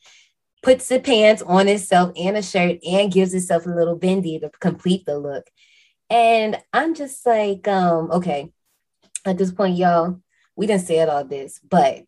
puts 0.62 0.88
the 0.88 0.98
pants 0.98 1.42
on 1.42 1.68
itself 1.68 2.10
and 2.16 2.38
a 2.38 2.42
shirt 2.42 2.78
and 2.84 3.12
gives 3.12 3.34
itself 3.34 3.66
a 3.66 3.70
little 3.70 3.98
bindi 3.98 4.40
to 4.40 4.50
complete 4.60 5.04
the 5.04 5.18
look. 5.18 5.46
And 6.10 6.60
i'm 6.72 6.94
just 6.94 7.24
like 7.24 7.66
um 7.66 8.10
okay 8.10 8.52
at 9.24 9.38
this 9.38 9.50
point 9.50 9.76
y'all 9.76 10.20
we 10.54 10.66
didn't 10.66 10.86
say 10.86 10.98
it 10.98 11.08
all 11.08 11.24
this 11.24 11.58
but 11.58 12.04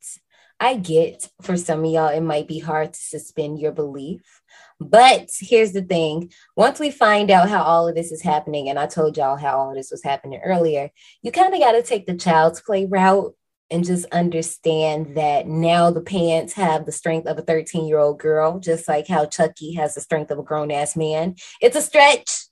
i 0.61 0.77
get 0.77 1.29
for 1.41 1.57
some 1.57 1.83
of 1.83 1.91
y'all 1.91 2.09
it 2.09 2.21
might 2.21 2.47
be 2.47 2.59
hard 2.59 2.93
to 2.93 3.01
suspend 3.01 3.59
your 3.59 3.73
belief 3.73 4.43
but 4.81 5.31
here's 5.41 5.72
the 5.72 5.83
thing 5.83 6.31
once 6.57 6.79
we 6.79 6.91
find 6.91 7.31
out 7.31 7.49
how 7.49 7.62
all 7.62 7.89
of 7.89 7.95
this 7.95 8.12
is 8.12 8.22
happening, 8.22 8.68
and 8.68 8.79
I 8.79 8.87
told 8.87 9.16
y'all 9.16 9.37
how 9.37 9.57
all 9.59 9.70
of 9.70 9.77
this 9.77 9.91
was 9.91 10.03
happening 10.03 10.41
earlier, 10.45 10.91
you 11.22 11.33
kind 11.33 11.55
of 11.55 11.61
got 11.61 11.72
to 11.72 11.83
take 11.83 12.07
the 12.07 12.16
child's 12.16 12.61
play 12.61 12.87
route 12.87 13.35
and 13.70 13.85
just 13.85 14.07
understand 14.07 15.16
that 15.16 15.47
now 15.47 15.91
the 15.91 16.01
pants 16.01 16.53
have 16.53 16.87
the 16.87 16.93
strength 16.93 17.27
of 17.27 17.39
a 17.39 17.43
13 17.43 17.87
year 17.87 17.99
old 17.99 18.18
girl, 18.18 18.61
just 18.61 18.87
like 18.87 19.09
how 19.09 19.27
Chucky 19.27 19.74
has 19.74 19.95
the 19.95 20.01
strength 20.01 20.31
of 20.31 20.39
a 20.39 20.43
grown 20.43 20.70
ass 20.70 20.97
man. 20.97 21.37
It's 21.61 21.77
a 21.77 21.83
stretch, 21.83 22.47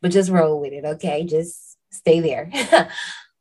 but 0.00 0.12
just 0.12 0.30
roll 0.30 0.60
with 0.60 0.72
it, 0.72 0.84
okay? 0.84 1.24
Just 1.24 1.76
stay 1.90 2.20
there. 2.20 2.50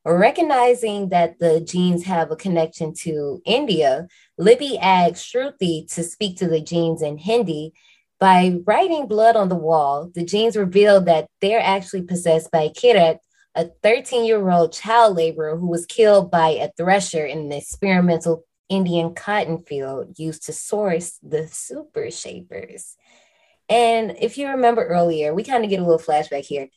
Recognizing 0.08 1.10
that 1.10 1.40
the 1.40 1.62
jeans 1.62 2.04
have 2.04 2.30
a 2.30 2.36
connection 2.36 2.94
to 3.00 3.42
India, 3.44 4.08
Libby 4.38 4.78
asks 4.78 5.24
Shruti 5.24 5.92
to 5.96 6.04
speak 6.04 6.38
to 6.38 6.48
the 6.48 6.62
jeans 6.62 7.02
in 7.02 7.18
Hindi. 7.18 7.74
By 8.20 8.60
writing 8.66 9.08
blood 9.08 9.36
on 9.36 9.50
the 9.50 9.56
wall, 9.56 10.12
the 10.14 10.24
jeans 10.24 10.56
reveal 10.56 11.02
that 11.02 11.28
they're 11.42 11.60
actually 11.60 12.04
possessed 12.04 12.52
by 12.52 12.70
Kirat, 12.70 13.18
a 13.56 13.66
13 13.82 14.26
year 14.26 14.48
old 14.48 14.74
child 14.74 15.18
laborer 15.18 15.58
who 15.58 15.68
was 15.68 15.88
killed 15.88 16.30
by 16.30 16.50
a 16.50 16.70
thresher 16.78 17.26
in 17.26 17.40
an 17.40 17.52
experimental 17.52 18.46
Indian 18.70 19.16
cotton 19.16 19.64
field 19.64 20.20
used 20.20 20.46
to 20.46 20.54
source 20.54 21.18
the 21.24 21.48
super 21.48 22.12
shapers. 22.12 22.96
And 23.70 24.16
if 24.20 24.38
you 24.38 24.50
remember 24.50 24.86
earlier, 24.86 25.34
we 25.34 25.44
kind 25.44 25.64
of 25.64 25.70
get 25.72 25.80
a 25.80 25.84
little 25.84 25.98
flashback 25.98 26.46
here 26.46 26.70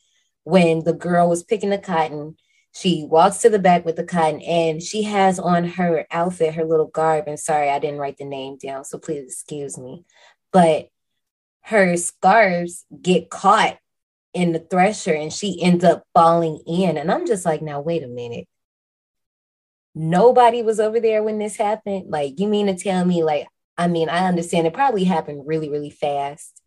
when 0.45 0.83
the 0.83 0.93
girl 0.93 1.29
was 1.29 1.43
picking 1.43 1.69
the 1.69 1.77
cotton 1.77 2.35
she 2.73 3.05
walks 3.09 3.39
to 3.39 3.49
the 3.49 3.59
back 3.59 3.85
with 3.85 3.95
the 3.95 4.03
cotton 4.03 4.41
and 4.41 4.81
she 4.81 5.03
has 5.03 5.39
on 5.39 5.63
her 5.63 6.05
outfit, 6.11 6.53
her 6.53 6.65
little 6.65 6.87
garb. 6.87 7.25
And 7.27 7.39
sorry, 7.39 7.69
I 7.69 7.79
didn't 7.79 7.99
write 7.99 8.17
the 8.17 8.25
name 8.25 8.57
down, 8.57 8.85
so 8.85 8.97
please 8.97 9.23
excuse 9.23 9.77
me. 9.77 10.05
But 10.51 10.89
her 11.63 11.97
scarves 11.97 12.85
get 13.01 13.29
caught 13.29 13.77
in 14.33 14.53
the 14.53 14.59
thresher 14.59 15.13
and 15.13 15.33
she 15.33 15.61
ends 15.61 15.83
up 15.83 16.03
falling 16.13 16.61
in. 16.67 16.97
And 16.97 17.11
I'm 17.11 17.25
just 17.25 17.45
like, 17.45 17.61
now, 17.61 17.81
wait 17.81 18.03
a 18.03 18.07
minute. 18.07 18.47
Nobody 19.95 20.61
was 20.61 20.79
over 20.79 20.99
there 20.99 21.23
when 21.23 21.39
this 21.39 21.57
happened. 21.57 22.09
Like, 22.09 22.39
you 22.39 22.47
mean 22.47 22.67
to 22.67 22.75
tell 22.75 23.03
me, 23.03 23.23
like, 23.23 23.47
I 23.77 23.87
mean, 23.87 24.09
I 24.09 24.27
understand 24.27 24.67
it 24.67 24.73
probably 24.73 25.03
happened 25.03 25.47
really, 25.47 25.69
really 25.69 25.89
fast 25.89 26.61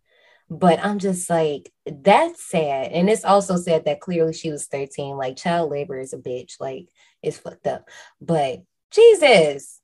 but 0.58 0.84
I'm 0.84 0.98
just 0.98 1.30
like, 1.30 1.72
that's 1.86 2.44
sad. 2.44 2.92
And 2.92 3.08
it's 3.08 3.24
also 3.24 3.56
sad 3.56 3.86
that 3.86 4.00
clearly 4.00 4.34
she 4.34 4.50
was 4.50 4.66
13. 4.66 5.16
Like, 5.16 5.36
child 5.38 5.70
labor 5.70 5.98
is 5.98 6.12
a 6.12 6.18
bitch. 6.18 6.60
Like, 6.60 6.88
it's 7.22 7.38
fucked 7.38 7.66
up. 7.66 7.88
But 8.20 8.62
Jesus. 8.90 9.80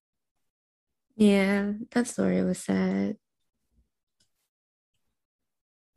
Yeah, 1.17 1.73
that 1.93 2.07
story 2.07 2.43
was 2.45 2.59
sad. 2.59 3.17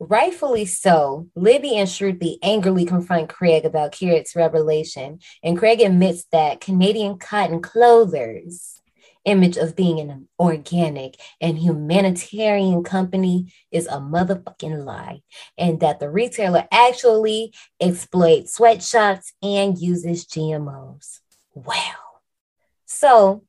Rightfully 0.00 0.64
so, 0.64 1.28
Libby 1.36 1.76
and 1.76 1.88
Shruti 1.88 2.38
angrily 2.42 2.86
confront 2.86 3.28
Craig 3.28 3.64
about 3.64 3.92
Kirat's 3.92 4.34
revelation, 4.34 5.20
and 5.44 5.56
Craig 5.56 5.80
admits 5.80 6.24
that 6.32 6.60
Canadian 6.60 7.18
Cotton 7.18 7.62
Clothiers 7.62 8.81
image 9.24 9.56
of 9.56 9.76
being 9.76 10.00
an 10.00 10.28
organic 10.38 11.16
and 11.40 11.58
humanitarian 11.58 12.82
company 12.82 13.52
is 13.70 13.86
a 13.86 13.96
motherfucking 13.96 14.84
lie, 14.84 15.22
and 15.56 15.80
that 15.80 16.00
the 16.00 16.10
retailer 16.10 16.66
actually 16.70 17.54
exploits 17.80 18.54
sweatshops 18.54 19.32
and 19.42 19.78
uses 19.78 20.26
GMOs. 20.26 21.20
Wow. 21.54 21.94
So, 22.86 23.44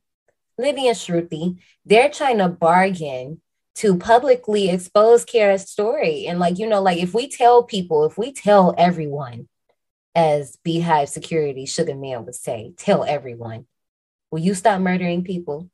Libby 0.58 0.88
and 0.88 0.98
Shruti, 0.98 1.60
they're 1.86 2.10
trying 2.10 2.38
to 2.38 2.50
bargain 2.50 3.42
to 3.76 3.98
publicly 3.98 4.70
expose 4.70 5.26
Kara's 5.26 5.70
story. 5.70 6.28
And, 6.28 6.40
like, 6.40 6.60
you 6.60 6.68
know, 6.68 6.82
like 6.82 7.00
if 7.00 7.14
we 7.14 7.28
tell 7.28 7.64
people, 7.64 8.06
if 8.06 8.18
we 8.18 8.32
tell 8.32 8.76
everyone, 8.78 9.48
as 10.16 10.58
Beehive 10.64 11.10
Security 11.10 11.66
Sugar 11.66 11.96
Man 11.96 12.26
would 12.26 12.36
say, 12.36 12.74
tell 12.78 13.04
everyone 13.04 13.66
Will 14.34 14.40
you 14.40 14.56
stop 14.56 14.82
murdering 14.82 15.24
people? 15.24 15.70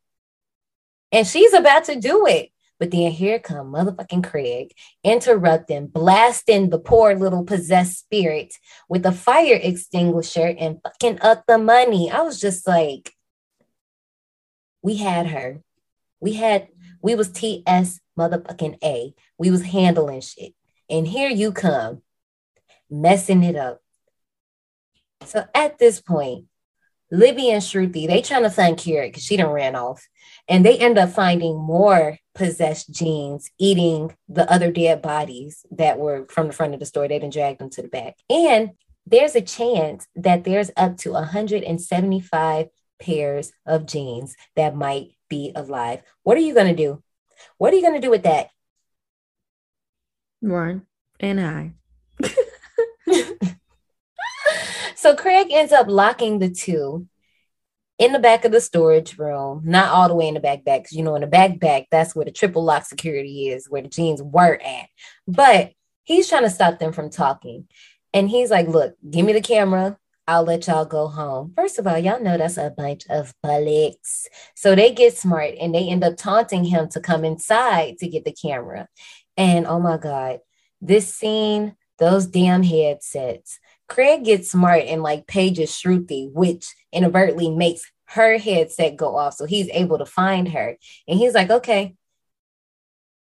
And 1.14 1.26
she's 1.26 1.54
about 1.54 1.86
to 1.86 1.96
do 1.96 2.28
it. 2.28 2.50
But 2.78 2.92
then 2.92 3.12
here 3.12 3.40
come 3.40 3.72
motherfucking 3.72 4.30
Craig 4.30 4.74
interrupting, 5.02 5.88
blasting 5.88 6.70
the 6.70 6.78
poor 6.78 7.16
little 7.16 7.46
possessed 7.46 8.00
spirit 8.00 8.54
with 8.90 9.06
a 9.06 9.14
fire 9.14 9.58
extinguisher 9.64 10.54
and 10.60 10.82
fucking 10.84 11.22
up 11.22 11.46
the 11.48 11.58
money. 11.58 12.12
I 12.12 12.20
was 12.24 12.42
just 12.42 12.68
like, 12.68 13.14
we 14.82 14.98
had 14.98 15.28
her. 15.28 15.62
We 16.20 16.34
had, 16.34 16.68
we 17.02 17.16
was 17.16 17.32
TS 17.32 18.02
motherfucking 18.20 18.80
A. 18.84 19.14
We 19.38 19.52
was 19.52 19.64
handling 19.64 20.20
shit. 20.20 20.54
And 20.90 21.08
here 21.08 21.30
you 21.30 21.54
come, 21.54 22.02
messing 22.90 23.42
it 23.42 23.56
up. 23.56 23.80
So 25.24 25.46
at 25.56 25.80
this 25.80 26.02
point, 26.02 26.49
Libby 27.12 27.50
and 27.50 27.62
Shruti, 27.62 28.08
they 28.08 28.22
trying 28.22 28.44
to 28.44 28.50
find 28.50 28.78
Kira 28.78 29.08
because 29.08 29.24
she 29.24 29.38
done 29.38 29.52
ran 29.52 29.76
off. 29.76 30.08
And 30.48 30.66
they 30.66 30.78
end 30.78 30.98
up 30.98 31.10
finding 31.10 31.58
more 31.58 32.18
possessed 32.36 32.92
jeans 32.92 33.52
eating 33.58 34.16
the 34.28 34.52
other 34.52 34.72
dead 34.72 35.02
bodies 35.02 35.66
that 35.72 36.00
were 36.00 36.26
from 36.30 36.48
the 36.48 36.54
front 36.54 36.74
of 36.74 36.80
the 36.80 36.86
store. 36.86 37.08
They 37.08 37.20
didn't 37.20 37.34
drag 37.34 37.58
them 37.58 37.70
to 37.72 37.82
the 37.82 37.88
back. 37.88 38.16
And 38.30 38.72
there's 39.06 39.36
a 39.36 39.42
chance 39.42 40.08
that 40.16 40.44
there's 40.44 40.72
up 40.78 40.98
to 40.98 41.12
175 41.12 42.68
pairs 43.00 43.52
of 43.66 43.86
jeans 43.86 44.36
that 44.56 44.76
might 44.76 45.12
be 45.30 45.52
alive. 45.56 46.02
What 46.24 46.38
are 46.38 46.42
you 46.42 46.54
going 46.54 46.68
to 46.68 46.76
do? 46.76 47.02
What 47.58 47.74
are 47.74 47.76
you 47.76 47.82
going 47.82 48.00
to 48.00 48.06
do 48.06 48.12
with 48.12 48.24
that? 48.24 48.50
Run 50.42 50.86
and 51.20 51.40
hide. 51.40 51.74
So 55.00 55.16
Craig 55.16 55.48
ends 55.50 55.72
up 55.72 55.88
locking 55.88 56.40
the 56.40 56.50
two 56.50 57.08
in 58.00 58.12
the 58.12 58.20
back 58.20 58.44
of 58.44 58.52
the 58.52 58.60
storage 58.60 59.18
room, 59.18 59.62
not 59.64 59.94
all 59.94 60.10
the 60.10 60.14
way 60.14 60.28
in 60.28 60.34
the 60.34 60.42
back 60.42 60.66
back, 60.66 60.88
you 60.92 61.04
know, 61.04 61.16
in 61.16 61.22
the 61.22 61.28
back 61.28 61.58
back, 61.58 61.88
that's 61.90 62.14
where 62.14 62.26
the 62.26 62.32
triple 62.32 62.66
lock 62.66 62.84
security 62.84 63.48
is, 63.48 63.70
where 63.70 63.82
the 63.82 63.88
jeans 63.88 64.22
were 64.22 64.60
at. 64.62 64.90
But 65.26 65.72
he's 66.04 66.28
trying 66.28 66.44
to 66.44 66.50
stop 66.50 66.80
them 66.80 66.92
from 66.92 67.10
talking. 67.10 67.70
And 68.14 68.30
he's 68.30 68.52
like, 68.52 68.68
look, 68.68 68.96
give 69.10 69.26
me 69.26 69.32
the 69.32 69.40
camera. 69.40 69.98
I'll 70.28 70.44
let 70.44 70.68
y'all 70.68 70.84
go 70.84 71.08
home. 71.08 71.54
First 71.56 71.80
of 71.80 71.88
all, 71.88 71.98
y'all 71.98 72.22
know 72.22 72.38
that's 72.38 72.58
a 72.58 72.70
bunch 72.70 73.04
of 73.10 73.34
bullocks. 73.42 74.28
So 74.54 74.76
they 74.76 74.92
get 74.92 75.16
smart 75.16 75.54
and 75.62 75.74
they 75.74 75.88
end 75.88 76.04
up 76.04 76.18
taunting 76.18 76.66
him 76.66 76.90
to 76.90 77.00
come 77.00 77.24
inside 77.24 78.00
to 78.00 78.08
get 78.10 78.26
the 78.26 78.34
camera. 78.34 78.90
And 79.38 79.66
oh 79.66 79.80
my 79.80 79.96
God, 79.96 80.40
this 80.82 81.14
scene, 81.14 81.78
those 82.00 82.26
damn 82.28 82.64
headsets. 82.64 83.60
Craig 83.90 84.24
gets 84.24 84.52
smart 84.52 84.84
and 84.86 85.04
like 85.04 85.28
pages 85.28 85.72
Shruti, 85.72 86.32
which 86.32 86.74
inadvertently 86.94 87.50
makes 87.50 87.84
her 88.06 88.38
headset 88.38 88.96
go 88.96 89.18
off. 89.18 89.34
So 89.34 89.46
he's 89.46 89.70
able 89.72 89.98
to 89.98 90.06
find 90.06 90.48
her. 90.50 90.78
And 91.08 91.20
he's 91.20 91.34
like, 91.34 91.50
okay, 91.50 91.96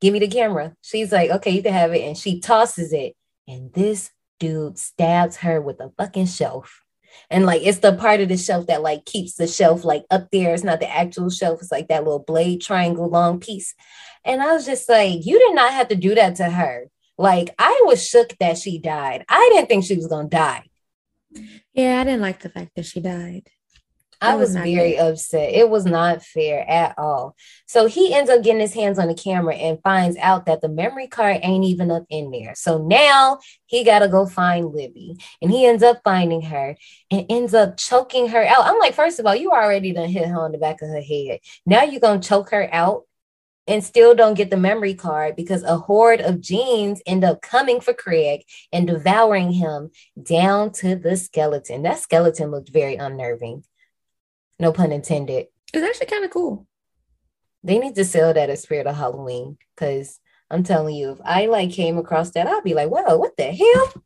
give 0.01 0.11
me 0.11 0.19
the 0.19 0.27
camera. 0.27 0.75
She's 0.81 1.11
like, 1.11 1.29
okay, 1.31 1.51
you 1.51 1.63
can 1.63 1.73
have 1.73 1.93
it. 1.93 2.01
And 2.01 2.17
she 2.17 2.39
tosses 2.39 2.91
it. 2.91 3.15
And 3.47 3.71
this 3.73 4.11
dude 4.39 4.77
stabs 4.77 5.37
her 5.37 5.61
with 5.61 5.79
a 5.79 5.91
fucking 5.97 6.27
shelf. 6.27 6.81
And 7.29 7.45
like 7.45 7.61
it's 7.63 7.79
the 7.79 7.93
part 7.93 8.19
of 8.19 8.29
the 8.29 8.37
shelf 8.37 8.67
that 8.67 8.81
like 8.81 9.05
keeps 9.05 9.35
the 9.35 9.47
shelf 9.47 9.85
like 9.85 10.03
up 10.11 10.29
there. 10.31 10.53
It's 10.53 10.63
not 10.63 10.79
the 10.79 10.91
actual 10.91 11.29
shelf, 11.29 11.61
it's 11.61 11.71
like 11.71 11.87
that 11.87 12.03
little 12.03 12.19
blade 12.19 12.61
triangle 12.61 13.09
long 13.09 13.39
piece. 13.39 13.73
And 14.25 14.41
I 14.41 14.53
was 14.53 14.65
just 14.65 14.89
like, 14.89 15.25
you 15.25 15.39
did 15.39 15.55
not 15.55 15.71
have 15.71 15.87
to 15.89 15.95
do 15.95 16.15
that 16.15 16.35
to 16.37 16.49
her. 16.49 16.89
Like 17.17 17.53
I 17.57 17.83
was 17.85 18.07
shook 18.07 18.35
that 18.39 18.57
she 18.57 18.79
died. 18.79 19.25
I 19.29 19.49
didn't 19.53 19.67
think 19.67 19.85
she 19.85 19.95
was 19.95 20.07
gonna 20.07 20.29
die. 20.29 20.63
Yeah, 21.73 21.99
I 21.99 22.03
didn't 22.03 22.21
like 22.21 22.41
the 22.41 22.49
fact 22.49 22.71
that 22.75 22.85
she 22.85 23.01
died. 23.01 23.49
I 24.21 24.35
was, 24.35 24.49
was 24.49 24.63
very 24.63 24.93
fair. 24.93 25.11
upset. 25.11 25.53
It 25.53 25.69
was 25.69 25.85
not 25.85 26.23
fair 26.23 26.67
at 26.69 26.97
all. 26.97 27.35
So 27.67 27.85
he 27.87 28.13
ends 28.13 28.29
up 28.29 28.43
getting 28.43 28.61
his 28.61 28.73
hands 28.73 28.97
on 28.97 29.07
the 29.07 29.13
camera 29.13 29.55
and 29.55 29.81
finds 29.83 30.17
out 30.17 30.45
that 30.45 30.61
the 30.61 30.69
memory 30.69 31.07
card 31.07 31.39
ain't 31.43 31.65
even 31.65 31.91
up 31.91 32.05
in 32.09 32.31
there. 32.31 32.53
So 32.55 32.77
now 32.77 33.39
he 33.65 33.83
got 33.83 33.99
to 33.99 34.07
go 34.07 34.25
find 34.25 34.73
Libby. 34.73 35.17
And 35.41 35.51
he 35.51 35.65
ends 35.65 35.83
up 35.83 36.01
finding 36.03 36.41
her 36.43 36.75
and 37.11 37.25
ends 37.29 37.53
up 37.53 37.77
choking 37.77 38.29
her 38.29 38.43
out. 38.43 38.65
I'm 38.65 38.79
like, 38.79 38.93
first 38.93 39.19
of 39.19 39.25
all, 39.25 39.35
you 39.35 39.51
already 39.51 39.91
done 39.91 40.09
hit 40.09 40.27
her 40.27 40.39
on 40.39 40.51
the 40.51 40.57
back 40.57 40.81
of 40.81 40.89
her 40.89 41.01
head. 41.01 41.39
Now 41.65 41.83
you're 41.83 42.01
going 42.01 42.21
to 42.21 42.27
choke 42.27 42.51
her 42.51 42.69
out 42.73 43.03
and 43.67 43.83
still 43.83 44.13
don't 44.13 44.35
get 44.35 44.49
the 44.49 44.57
memory 44.57 44.93
card 44.93 45.35
because 45.35 45.63
a 45.63 45.77
horde 45.77 46.21
of 46.21 46.41
jeans 46.41 47.01
end 47.05 47.23
up 47.23 47.41
coming 47.41 47.79
for 47.81 47.93
Craig 47.93 48.43
and 48.71 48.87
devouring 48.87 49.51
him 49.51 49.91
down 50.21 50.71
to 50.73 50.95
the 50.95 51.17
skeleton. 51.17 51.83
That 51.83 51.99
skeleton 51.99 52.51
looked 52.51 52.69
very 52.69 52.95
unnerving. 52.95 53.63
No 54.59 54.71
pun 54.71 54.91
intended. 54.91 55.47
It's 55.73 55.85
actually 55.85 56.07
kind 56.07 56.25
of 56.25 56.31
cool. 56.31 56.67
They 57.63 57.79
need 57.79 57.95
to 57.95 58.05
sell 58.05 58.33
that 58.33 58.49
as 58.49 58.61
Spirit 58.61 58.87
of 58.87 58.95
Halloween 58.95 59.57
because 59.75 60.19
I'm 60.51 60.63
telling 60.63 60.95
you, 60.95 61.11
if 61.13 61.19
I 61.25 61.47
like 61.47 61.71
came 61.71 61.97
across 61.97 62.31
that, 62.31 62.47
I'd 62.47 62.63
be 62.63 62.75
like, 62.75 62.89
"Whoa, 62.89 63.17
what 63.17 63.35
the 63.35 63.45
hell?" 63.45 64.03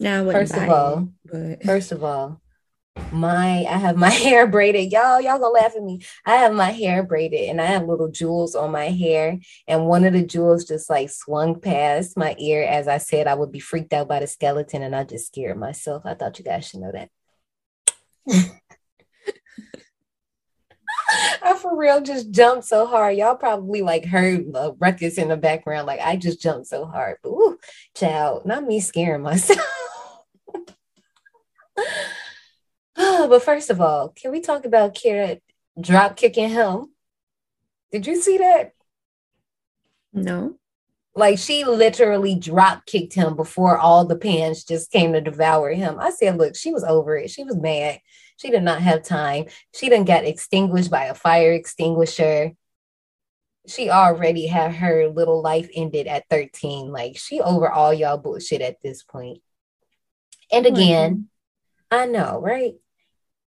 Now, 0.00 0.30
first 0.30 0.54
of 0.54 0.68
all, 0.68 1.08
it, 1.32 1.60
but... 1.60 1.64
first 1.64 1.92
of 1.92 2.02
all, 2.02 2.40
my 3.12 3.64
I 3.64 3.78
have 3.78 3.96
my 3.96 4.10
hair 4.10 4.46
braided. 4.46 4.92
Y'all, 4.92 5.20
y'all 5.20 5.38
gonna 5.38 5.48
laugh 5.48 5.76
at 5.76 5.82
me. 5.82 6.00
I 6.24 6.36
have 6.36 6.52
my 6.52 6.70
hair 6.70 7.02
braided 7.02 7.48
and 7.48 7.60
I 7.60 7.66
have 7.66 7.86
little 7.86 8.08
jewels 8.08 8.54
on 8.54 8.72
my 8.72 8.86
hair. 8.86 9.38
And 9.66 9.86
one 9.86 10.04
of 10.04 10.12
the 10.12 10.24
jewels 10.24 10.64
just 10.64 10.90
like 10.90 11.10
swung 11.10 11.60
past 11.60 12.16
my 12.16 12.34
ear 12.38 12.62
as 12.62 12.88
I 12.88 12.98
said 12.98 13.26
I 13.26 13.34
would 13.34 13.52
be 13.52 13.60
freaked 13.60 13.92
out 13.92 14.08
by 14.08 14.20
the 14.20 14.26
skeleton 14.26 14.82
and 14.82 14.94
I 14.94 15.04
just 15.04 15.26
scared 15.26 15.58
myself. 15.58 16.02
I 16.04 16.14
thought 16.14 16.38
you 16.38 16.44
guys 16.44 16.68
should 16.68 16.80
know 16.80 16.92
that. 16.92 17.10
I 21.42 21.56
for 21.56 21.76
real 21.76 22.00
just 22.00 22.30
jumped 22.30 22.64
so 22.64 22.86
hard. 22.86 23.16
Y'all 23.16 23.36
probably 23.36 23.82
like 23.82 24.04
heard 24.04 24.52
the 24.52 24.74
ruckus 24.78 25.18
in 25.18 25.28
the 25.28 25.36
background. 25.36 25.86
Like 25.86 26.00
I 26.00 26.16
just 26.16 26.40
jumped 26.40 26.66
so 26.66 26.84
hard. 26.84 27.18
But 27.22 27.30
ooh, 27.30 27.58
child, 27.94 28.46
not 28.46 28.64
me 28.64 28.80
scaring 28.80 29.22
myself. 29.22 29.58
Oh, 33.18 33.28
but 33.28 33.42
first 33.42 33.70
of 33.70 33.80
all, 33.80 34.10
can 34.10 34.30
we 34.30 34.40
talk 34.40 34.66
about 34.66 34.94
Kira 34.94 35.40
drop 35.80 36.16
kicking 36.16 36.50
him? 36.50 36.88
Did 37.90 38.06
you 38.06 38.20
see 38.20 38.36
that? 38.36 38.74
No. 40.12 40.58
Like 41.14 41.38
she 41.38 41.64
literally 41.64 42.34
drop 42.34 42.84
kicked 42.84 43.14
him 43.14 43.34
before 43.34 43.78
all 43.78 44.04
the 44.04 44.18
pans 44.18 44.64
just 44.64 44.92
came 44.92 45.14
to 45.14 45.22
devour 45.22 45.70
him. 45.70 45.98
I 45.98 46.10
said, 46.10 46.36
look, 46.36 46.54
she 46.54 46.72
was 46.72 46.84
over 46.84 47.16
it. 47.16 47.30
She 47.30 47.42
was 47.42 47.56
mad. 47.56 48.00
She 48.36 48.50
did 48.50 48.62
not 48.62 48.82
have 48.82 49.02
time. 49.02 49.46
She 49.74 49.88
didn't 49.88 50.06
get 50.06 50.26
extinguished 50.26 50.90
by 50.90 51.04
a 51.04 51.14
fire 51.14 51.52
extinguisher. 51.52 52.52
She 53.66 53.88
already 53.88 54.46
had 54.46 54.74
her 54.74 55.08
little 55.08 55.40
life 55.40 55.70
ended 55.74 56.06
at 56.06 56.28
13. 56.28 56.92
Like 56.92 57.16
she 57.16 57.40
over 57.40 57.70
all 57.70 57.94
y'all 57.94 58.18
bullshit 58.18 58.60
at 58.60 58.76
this 58.82 59.02
point. 59.02 59.38
And 60.52 60.66
again, 60.66 61.28
I 61.90 62.04
know, 62.04 62.40
right? 62.42 62.74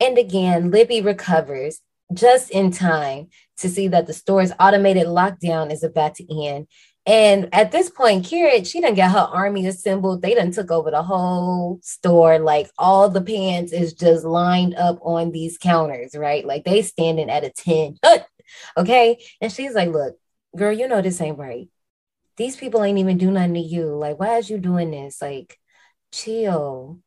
And 0.00 0.18
again, 0.18 0.70
Libby 0.70 1.02
recovers 1.02 1.80
just 2.12 2.50
in 2.50 2.72
time 2.72 3.28
to 3.58 3.68
see 3.68 3.88
that 3.88 4.06
the 4.06 4.12
store's 4.12 4.52
automated 4.58 5.06
lockdown 5.06 5.70
is 5.70 5.84
about 5.84 6.16
to 6.16 6.44
end 6.44 6.66
and 7.06 7.48
at 7.52 7.72
this 7.72 7.88
point, 7.88 8.26
Kira, 8.26 8.64
she 8.66 8.80
didn't 8.80 8.96
get 8.96 9.10
her 9.10 9.18
army 9.18 9.66
assembled. 9.66 10.20
They 10.20 10.34
done 10.34 10.50
took 10.50 10.70
over 10.70 10.90
the 10.90 11.02
whole 11.02 11.80
store. 11.82 12.38
Like 12.38 12.70
all 12.78 13.08
the 13.08 13.22
pants 13.22 13.72
is 13.72 13.94
just 13.94 14.24
lined 14.24 14.74
up 14.74 14.98
on 15.02 15.32
these 15.32 15.56
counters, 15.56 16.14
right? 16.14 16.44
Like 16.44 16.64
they 16.64 16.82
standing 16.82 17.30
at 17.30 17.44
a 17.44 17.50
10. 17.50 17.96
okay. 18.76 19.24
And 19.40 19.50
she's 19.50 19.74
like, 19.74 19.88
look, 19.88 20.16
girl, 20.56 20.72
you 20.72 20.88
know 20.88 21.00
this 21.00 21.20
ain't 21.20 21.38
right. 21.38 21.68
These 22.36 22.56
people 22.56 22.84
ain't 22.84 22.98
even 22.98 23.18
do 23.18 23.30
nothing 23.30 23.54
to 23.54 23.60
you. 23.60 23.86
Like, 23.86 24.20
why 24.20 24.36
is 24.36 24.48
you 24.48 24.58
doing 24.58 24.90
this? 24.90 25.20
Like, 25.20 25.58
chill. 26.12 27.00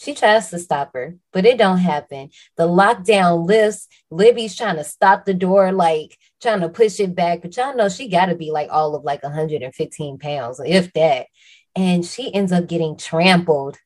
She 0.00 0.14
tries 0.14 0.48
to 0.48 0.58
stop 0.58 0.94
her, 0.94 1.16
but 1.30 1.44
it 1.44 1.58
don't 1.58 1.76
happen. 1.76 2.30
The 2.56 2.66
lockdown 2.66 3.46
lifts. 3.46 3.86
Libby's 4.10 4.56
trying 4.56 4.76
to 4.76 4.84
stop 4.84 5.26
the 5.26 5.34
door, 5.34 5.72
like 5.72 6.16
trying 6.40 6.60
to 6.60 6.70
push 6.70 7.00
it 7.00 7.14
back. 7.14 7.42
But 7.42 7.54
y'all 7.54 7.76
know 7.76 7.90
she 7.90 8.08
got 8.08 8.26
to 8.26 8.34
be 8.34 8.50
like 8.50 8.70
all 8.70 8.94
of 8.94 9.04
like 9.04 9.22
115 9.22 10.18
pounds, 10.18 10.58
if 10.64 10.90
that. 10.94 11.26
And 11.76 12.02
she 12.02 12.32
ends 12.32 12.50
up 12.50 12.66
getting 12.66 12.96
trampled 12.96 13.76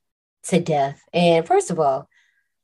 to 0.44 0.60
death. 0.60 1.02
And 1.12 1.44
first 1.44 1.72
of 1.72 1.80
all, 1.80 2.08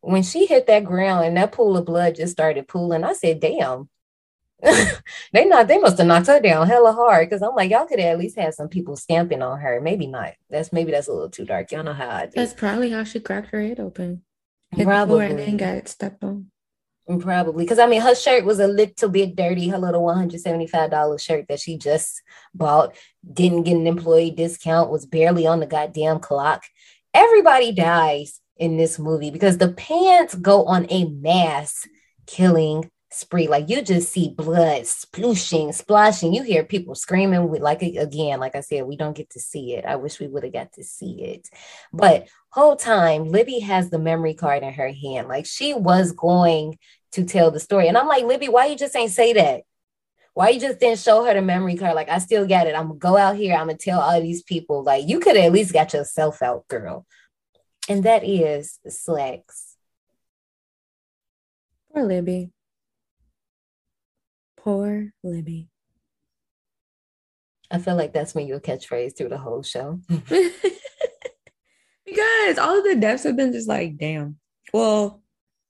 when 0.01 0.23
she 0.23 0.47
hit 0.47 0.69
that 0.69 0.85
ground 0.85 1.25
and 1.27 1.37
that 1.37 1.51
pool 1.51 1.77
of 1.77 1.87
blood 1.87 2.15
just 2.15 2.33
started 2.33 2.69
pooling, 2.69 3.03
I 3.03 3.15
said, 3.15 3.41
damn, 3.41 3.89
they 5.33 5.45
not 5.45 5.69
they 5.69 5.79
must 5.79 5.99
have 5.99 6.07
knocked 6.07 6.27
her 6.27 6.41
down 6.41 6.67
hella 6.67 6.93
hard 6.93 7.29
because 7.29 7.43
I'm 7.43 7.55
like 7.55 7.71
y'all 7.71 7.87
could 7.87 8.01
at 8.01 8.19
least 8.19 8.39
have 8.39 8.55
some 8.55 8.69
people 8.69 8.97
stamping 8.97 9.43
on 9.43 9.59
her. 9.61 9.81
Maybe 9.81 10.07
not. 10.07 10.33
That's 10.51 10.73
maybe 10.73 10.93
that's 10.93 11.09
a 11.09 11.13
little 11.13 11.31
too 11.31 11.45
dark. 11.45 11.73
Y'all 11.73 11.83
know 11.83 11.93
how 11.93 12.09
I 12.09 12.27
do. 12.27 12.33
That's 12.35 12.55
probably 12.55 12.91
how 12.91 13.05
she 13.05 13.21
cracked 13.21 13.49
her 13.49 13.61
head 13.61 13.81
open. 13.81 14.23
Probably 14.79 15.27
and 15.27 15.39
then 15.39 15.57
got 15.57 15.89
stepped 15.89 16.23
on. 16.23 16.51
Probably 17.19 17.65
because 17.65 17.79
I 17.79 17.87
mean 17.87 18.03
her 18.03 18.15
shirt 18.15 18.45
was 18.45 18.61
a 18.61 18.69
little 18.69 19.09
bit 19.09 19.35
dirty. 19.35 19.69
Her 19.69 19.79
little 19.79 20.05
one 20.05 20.17
hundred 20.17 20.41
seventy 20.41 20.67
five 20.67 20.91
dollar 20.91 21.19
shirt 21.19 21.47
that 21.49 21.61
she 21.61 21.77
just 21.77 22.23
bought 22.55 22.95
didn't 23.33 23.65
get 23.65 23.77
an 23.77 23.87
employee 23.87 24.31
discount. 24.31 24.91
Was 24.91 25.07
barely 25.07 25.47
on 25.47 25.61
the 25.61 25.67
goddamn 25.67 26.21
clock. 26.21 26.65
Everybody 27.13 27.73
dies 27.73 28.41
in 28.57 28.77
this 28.77 28.99
movie 28.99 29.31
because 29.31 29.59
the 29.59 29.73
pants 29.73 30.35
go 30.35 30.67
on 30.67 30.87
a 30.91 31.07
mass 31.07 31.89
killing 32.27 32.89
spree. 33.11 33.49
Like 33.49 33.69
you 33.69 33.83
just 33.83 34.13
see 34.13 34.31
blood 34.31 34.83
splooshing, 34.83 35.75
splashing. 35.75 36.33
You 36.33 36.43
hear 36.43 36.65
people 36.65 36.95
screaming. 36.95 37.49
With 37.49 37.63
like 37.63 37.83
again, 37.83 38.41
like 38.41 38.55
I 38.55 38.61
said, 38.61 38.87
we 38.87 38.97
don't 38.97 39.17
get 39.17 39.31
to 39.31 39.41
see 39.41 39.75
it. 39.75 39.85
I 39.85 39.97
wish 39.97 40.21
we 40.21 40.29
would 40.29 40.45
have 40.45 40.53
got 40.53 40.73
to 40.75 40.85
see 40.85 41.23
it. 41.23 41.49
But 41.93 42.29
whole 42.51 42.77
time, 42.77 43.25
Libby 43.27 43.61
has 43.61 43.91
the 43.91 43.99
memory 43.99 44.35
card 44.35 44.63
in 44.63 44.73
her 44.73 44.93
hand. 44.93 45.29
Like 45.29 45.47
she 45.47 45.75
was 45.75 46.13
going 46.13 46.79
to 47.13 47.25
tell 47.25 47.51
the 47.51 47.61
story. 47.61 47.89
And 47.89 47.99
I'm 47.99 48.09
like, 48.09 48.25
Libby, 48.25 48.49
why 48.49 48.67
you 48.67 48.77
just 48.77 48.97
ain't 48.97 49.11
say 49.11 49.33
that? 49.35 49.63
Why 50.35 50.51
you 50.51 50.61
just 50.61 50.79
didn't 50.79 51.01
show 51.01 51.25
her 51.25 51.35
the 51.35 51.43
memory 51.43 51.77
card? 51.77 51.97
Like, 51.97 52.09
I 52.09 52.19
still 52.19 52.47
got 52.47 52.69
it. 52.69 52.77
I'm 52.77 52.89
gonna 52.89 52.99
go 52.99 53.17
out 53.17 53.37
here. 53.37 53.57
I'm 53.57 53.67
gonna 53.67 53.77
tell 53.77 54.01
all 54.01 54.21
these 54.21 54.43
people. 54.43 54.85
Like, 54.85 55.09
you 55.09 55.19
could 55.19 55.37
at 55.37 55.53
least 55.53 55.73
got 55.73 55.93
yourself 55.93 56.41
out, 56.41 56.69
girl. 56.69 57.05
And 57.89 58.05
that 58.05 58.23
is 58.25 58.79
Slaxx. 58.87 59.75
Poor 61.93 62.05
Libby. 62.05 62.53
Poor 64.63 65.13
Libby. 65.23 65.69
I 67.71 67.79
feel 67.79 67.97
like 67.97 68.13
that's 68.13 68.35
when 68.35 68.47
your 68.47 68.61
catchphrase 68.61 69.17
through 69.17 69.31
the 69.31 69.39
whole 69.39 69.63
show. 69.63 70.01
because 70.09 70.53
all 72.59 72.79
of 72.79 72.85
the 72.85 72.97
deaths 72.99 73.23
have 73.23 73.37
been 73.37 73.53
just 73.53 73.69
like, 73.69 73.97
damn. 73.97 74.37
Well, 74.73 75.23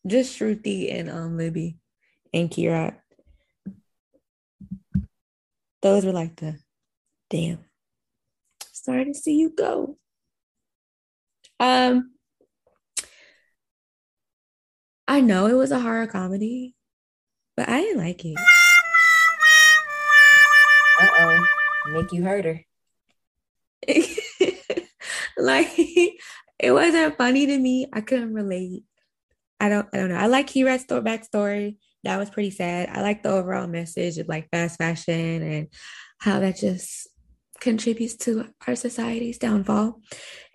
just 0.06 0.38
Shruti 0.38 0.92
and 0.92 1.08
um 1.08 1.36
Libby 1.36 1.76
and 2.32 2.50
Kira. 2.50 2.96
Those 5.82 6.04
were 6.04 6.12
like 6.12 6.36
the 6.36 6.58
damn. 7.28 7.58
Sorry 8.72 9.04
to 9.04 9.14
see 9.14 9.36
you 9.36 9.50
go. 9.50 9.96
Um 11.60 12.12
I 15.06 15.20
know 15.20 15.46
it 15.46 15.54
was 15.54 15.70
a 15.70 15.80
horror 15.80 16.06
comedy, 16.06 16.74
but 17.56 17.68
I 17.68 17.82
didn't 17.82 18.02
like 18.02 18.24
it. 18.24 18.38
Uh-oh. 21.00 21.46
Nick, 21.92 22.12
you 22.12 22.22
heard 22.22 22.44
her. 22.44 22.60
like 25.38 25.68
it 26.58 26.72
wasn't 26.72 27.16
funny 27.16 27.46
to 27.46 27.58
me. 27.58 27.86
I 27.92 28.00
couldn't 28.00 28.34
relate. 28.34 28.84
I 29.58 29.68
don't 29.68 29.88
I 29.92 29.96
don't 29.96 30.10
know. 30.10 30.16
I 30.16 30.26
like 30.26 30.48
Kira's 30.48 30.82
story 30.82 31.02
backstory. 31.02 31.76
That 32.04 32.18
was 32.18 32.30
pretty 32.30 32.50
sad. 32.50 32.90
I 32.90 33.02
like 33.02 33.22
the 33.22 33.30
overall 33.30 33.66
message 33.66 34.18
of 34.18 34.28
like 34.28 34.48
fast 34.50 34.78
fashion 34.78 35.42
and 35.42 35.68
how 36.18 36.40
that 36.40 36.56
just 36.56 37.08
contributes 37.60 38.16
to 38.16 38.46
our 38.66 38.74
society's 38.74 39.38
downfall. 39.38 40.00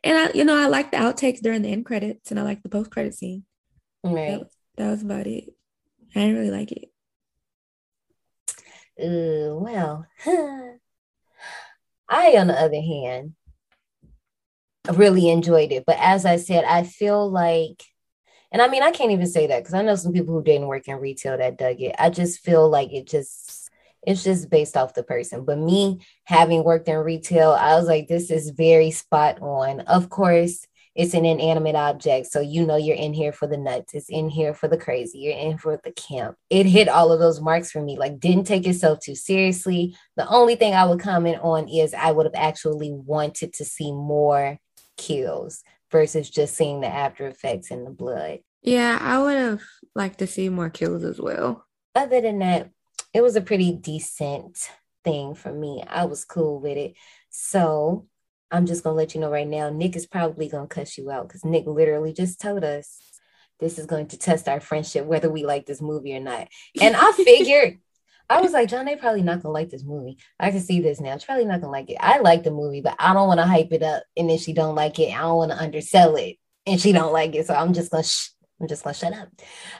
And 0.04 0.18
I, 0.18 0.32
you 0.34 0.44
know, 0.44 0.58
I 0.58 0.68
like 0.68 0.92
the 0.92 0.98
outtakes 0.98 1.40
during 1.42 1.62
the 1.62 1.70
end 1.70 1.86
credits 1.86 2.32
and 2.32 2.40
I 2.40 2.44
like 2.44 2.64
the 2.64 2.70
post 2.70 2.92
credit 2.92 3.14
scene. 3.14 3.46
Right. 4.04 4.40
That, 4.40 4.50
that, 4.78 4.92
was 4.92 5.02
about 5.04 5.28
it. 5.28 5.46
I 6.16 6.20
didn't 6.20 6.36
really 6.36 6.52
like 6.52 6.72
it. 6.72 6.90
Uh, 9.02 9.56
well, 9.56 10.06
I, 12.08 12.38
on 12.38 12.48
the 12.48 12.60
other 12.60 12.82
hand, 12.82 13.34
really 14.94 15.30
enjoyed 15.30 15.72
it. 15.72 15.84
But 15.86 15.98
as 16.00 16.26
I 16.26 16.38
said, 16.38 16.64
I 16.66 16.84
feel 16.84 17.30
like 17.30 17.84
and 18.52 18.62
I 18.62 18.70
mean, 18.70 18.84
I 18.84 18.92
can't 18.92 19.12
even 19.12 19.28
say 19.28 19.48
that 19.48 19.60
because 19.60 19.74
I 19.74 19.82
know 19.82 19.96
some 19.96 20.14
people 20.14 20.34
who 20.34 20.44
didn't 20.44 20.68
work 20.68 20.88
in 20.88 20.96
retail 20.96 21.38
that 21.38 21.58
dug 21.58 21.82
it. 21.82 21.96
I 22.00 22.10
just 22.10 22.40
feel 22.40 22.70
like 22.70 22.94
it 22.94 23.06
just 23.06 23.70
it's 24.08 24.24
just 24.24 24.50
based 24.50 24.78
off 24.78 24.94
the 24.94 25.04
person. 25.04 25.44
But 25.44 25.58
me 25.58 26.00
having 26.24 26.64
worked 26.64 26.88
in 26.88 26.96
retail, 26.98 27.52
I 27.52 27.76
was 27.76 27.86
like, 27.88 28.08
this 28.08 28.32
is 28.32 28.52
very 28.52 28.92
spot 28.92 29.42
on. 29.42 29.82
Of 29.82 30.10
course, 30.10 30.66
it's 30.96 31.14
an 31.14 31.26
inanimate 31.26 31.76
object. 31.76 32.28
So 32.28 32.40
you 32.40 32.66
know 32.66 32.78
you're 32.78 32.96
in 32.96 33.14
here 33.14 33.34
for 33.34 33.48
the 33.48 33.58
nuts. 33.58 33.94
It's 33.94 34.10
in 34.10 34.30
here 34.30 34.54
for 34.54 34.68
the 34.68 34.78
crazy. 34.78 35.20
You're 35.20 35.38
in 35.38 35.58
for 35.58 35.80
the 35.84 35.92
camp. 35.92 36.38
It 36.50 36.66
hit 36.66 36.88
all 36.88 37.12
of 37.12 37.20
those 37.20 37.42
marks 37.42 37.72
for 37.72 37.82
me. 37.82 37.98
Like 37.98 38.20
didn't 38.20 38.46
take 38.46 38.66
itself 38.66 39.00
too 39.02 39.16
seriously. 39.16 39.98
The 40.16 40.28
only 40.28 40.56
thing 40.56 40.74
I 40.74 40.86
would 40.86 41.02
comment 41.02 41.40
on 41.42 41.68
is 41.68 41.94
I 41.94 42.12
would 42.12 42.26
have 42.26 42.36
actually 42.36 42.92
wanted 42.92 43.54
to 43.54 43.66
see 43.66 43.92
more 43.92 44.58
kills 44.98 45.64
versus 45.92 46.30
just 46.30 46.56
seeing 46.56 46.82
the 46.82 46.88
after 46.88 47.28
effects 47.28 47.72
in 47.72 47.84
the 47.84 47.92
blood. 47.92 48.40
Yeah, 48.62 48.98
I 49.00 49.22
would 49.22 49.38
have 49.38 49.62
liked 49.94 50.20
to 50.20 50.28
see 50.28 50.50
more 50.50 50.70
kills 50.70 51.04
as 51.04 51.20
well. 51.20 51.66
Other 51.94 52.22
than 52.22 52.40
that, 52.40 52.70
it 53.14 53.22
was 53.22 53.36
a 53.36 53.42
pretty 53.42 53.74
decent 53.74 54.70
thing 55.04 55.36
for 55.36 55.54
me. 55.54 55.84
I 55.88 56.06
was 56.06 56.26
cool 56.26 56.60
with 56.60 56.78
it. 56.78 56.96
So 57.30 58.08
I'm 58.56 58.66
just 58.66 58.84
gonna 58.84 58.96
let 58.96 59.14
you 59.14 59.22
know 59.22 59.30
right 59.30 59.48
now, 59.48 59.70
Nick 59.70 59.96
is 59.96 60.06
probably 60.06 60.48
gonna 60.48 60.68
cuss 60.68 60.98
you 60.98 61.12
out 61.12 61.28
because 61.28 61.44
Nick 61.44 61.66
literally 61.68 62.14
just 62.14 62.40
told 62.40 62.64
us 62.64 63.00
this 63.60 63.78
is 63.78 63.86
going 63.86 64.08
to 64.08 64.18
test 64.18 64.48
our 64.48 64.60
friendship, 64.60 65.06
whether 65.06 65.30
we 65.30 65.46
like 65.46 65.66
this 65.66 65.82
movie 65.82 66.16
or 66.16 66.20
not. 66.20 66.48
And 66.80 66.96
I 66.96 67.12
figured 67.16 67.80
I 68.30 68.42
was 68.42 68.54
like, 68.54 68.70
John, 68.70 68.86
they 68.86 68.96
probably 68.96 69.22
not 69.22 69.44
gonna 69.44 69.54
like 69.54 69.70
this 69.70 69.84
movie. 69.84 70.18
I 70.40 70.52
can 70.52 70.62
see 70.62 70.80
this 70.80 71.00
now. 71.02 71.14
She's 71.18 71.26
probably 71.26 71.46
not 71.46 71.62
gonna 71.62 71.72
like 71.72 71.90
it. 71.90 71.98
I 72.00 72.20
like 72.20 72.44
the 72.44 72.52
movie, 72.52 72.82
but 72.82 72.96
I 72.98 73.14
don't 73.14 73.28
want 73.28 73.40
to 73.40 73.46
hype 73.46 73.72
it 73.72 73.84
up. 73.84 74.04
And 74.16 74.32
if 74.32 74.42
she 74.42 74.54
don't 74.54 74.76
like 74.76 75.00
it, 75.00 75.14
I 75.14 75.22
don't 75.22 75.38
want 75.38 75.52
to 75.52 75.62
undersell 75.62 76.16
it. 76.16 76.38
And 76.66 76.80
she 76.80 76.94
don't 76.94 77.14
like 77.14 77.36
it, 77.36 77.46
so 77.46 77.54
I'm 77.54 77.74
just 77.74 77.92
gonna. 77.92 78.04
I'm 78.60 78.68
just 78.68 78.84
gonna 78.84 78.94
shut 78.94 79.14
up. 79.14 79.30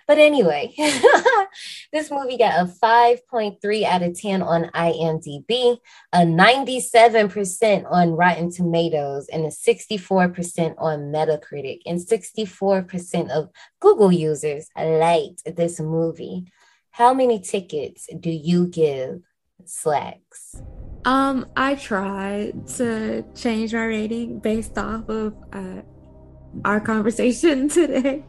But 0.06 0.18
anyway, 0.18 0.74
this 1.94 2.12
movie 2.12 2.38
got 2.38 2.60
a 2.60 2.66
5.3 2.66 3.84
out 3.84 4.04
of 4.04 4.20
10 4.20 4.42
on 4.42 4.66
IMDb, 4.76 5.78
a 6.12 6.20
97% 6.20 7.86
on 7.90 8.12
Rotten 8.12 8.52
Tomatoes, 8.52 9.28
and 9.30 9.46
a 9.46 9.50
64% 9.50 10.76
on 10.78 11.12
Metacritic. 11.12 11.80
And 11.86 12.00
64% 12.00 13.30
of 13.30 13.50
Google 13.80 14.12
users 14.12 14.68
liked 14.76 15.56
this 15.56 15.80
movie. 15.80 16.52
How 16.92 17.14
many 17.14 17.40
tickets 17.40 18.10
do 18.20 18.30
you 18.30 18.68
give 18.68 19.22
Slaxx? 19.64 20.62
Um, 21.06 21.46
I 21.56 21.76
tried 21.76 22.68
to 22.78 23.24
change 23.36 23.74
my 23.74 23.86
rating 23.86 24.40
based 24.40 24.78
off 24.78 25.08
of 25.08 25.36
uh 25.54 25.82
our 26.64 26.80
conversation 26.80 27.68
today. 27.70 28.24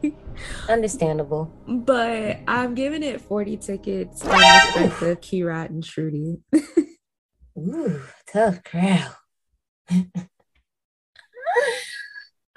Understandable. 0.69 1.51
But 1.67 2.39
I'm 2.47 2.75
giving 2.75 3.03
it 3.03 3.21
40 3.21 3.57
tickets 3.57 4.23
in 4.23 4.29
respect 4.29 4.99
to 4.99 5.15
Kirat 5.15 5.69
and 5.69 5.83
Shruti. 5.83 6.41
Ooh, 7.57 8.01
tough 8.31 8.63
crowd. 8.63 9.15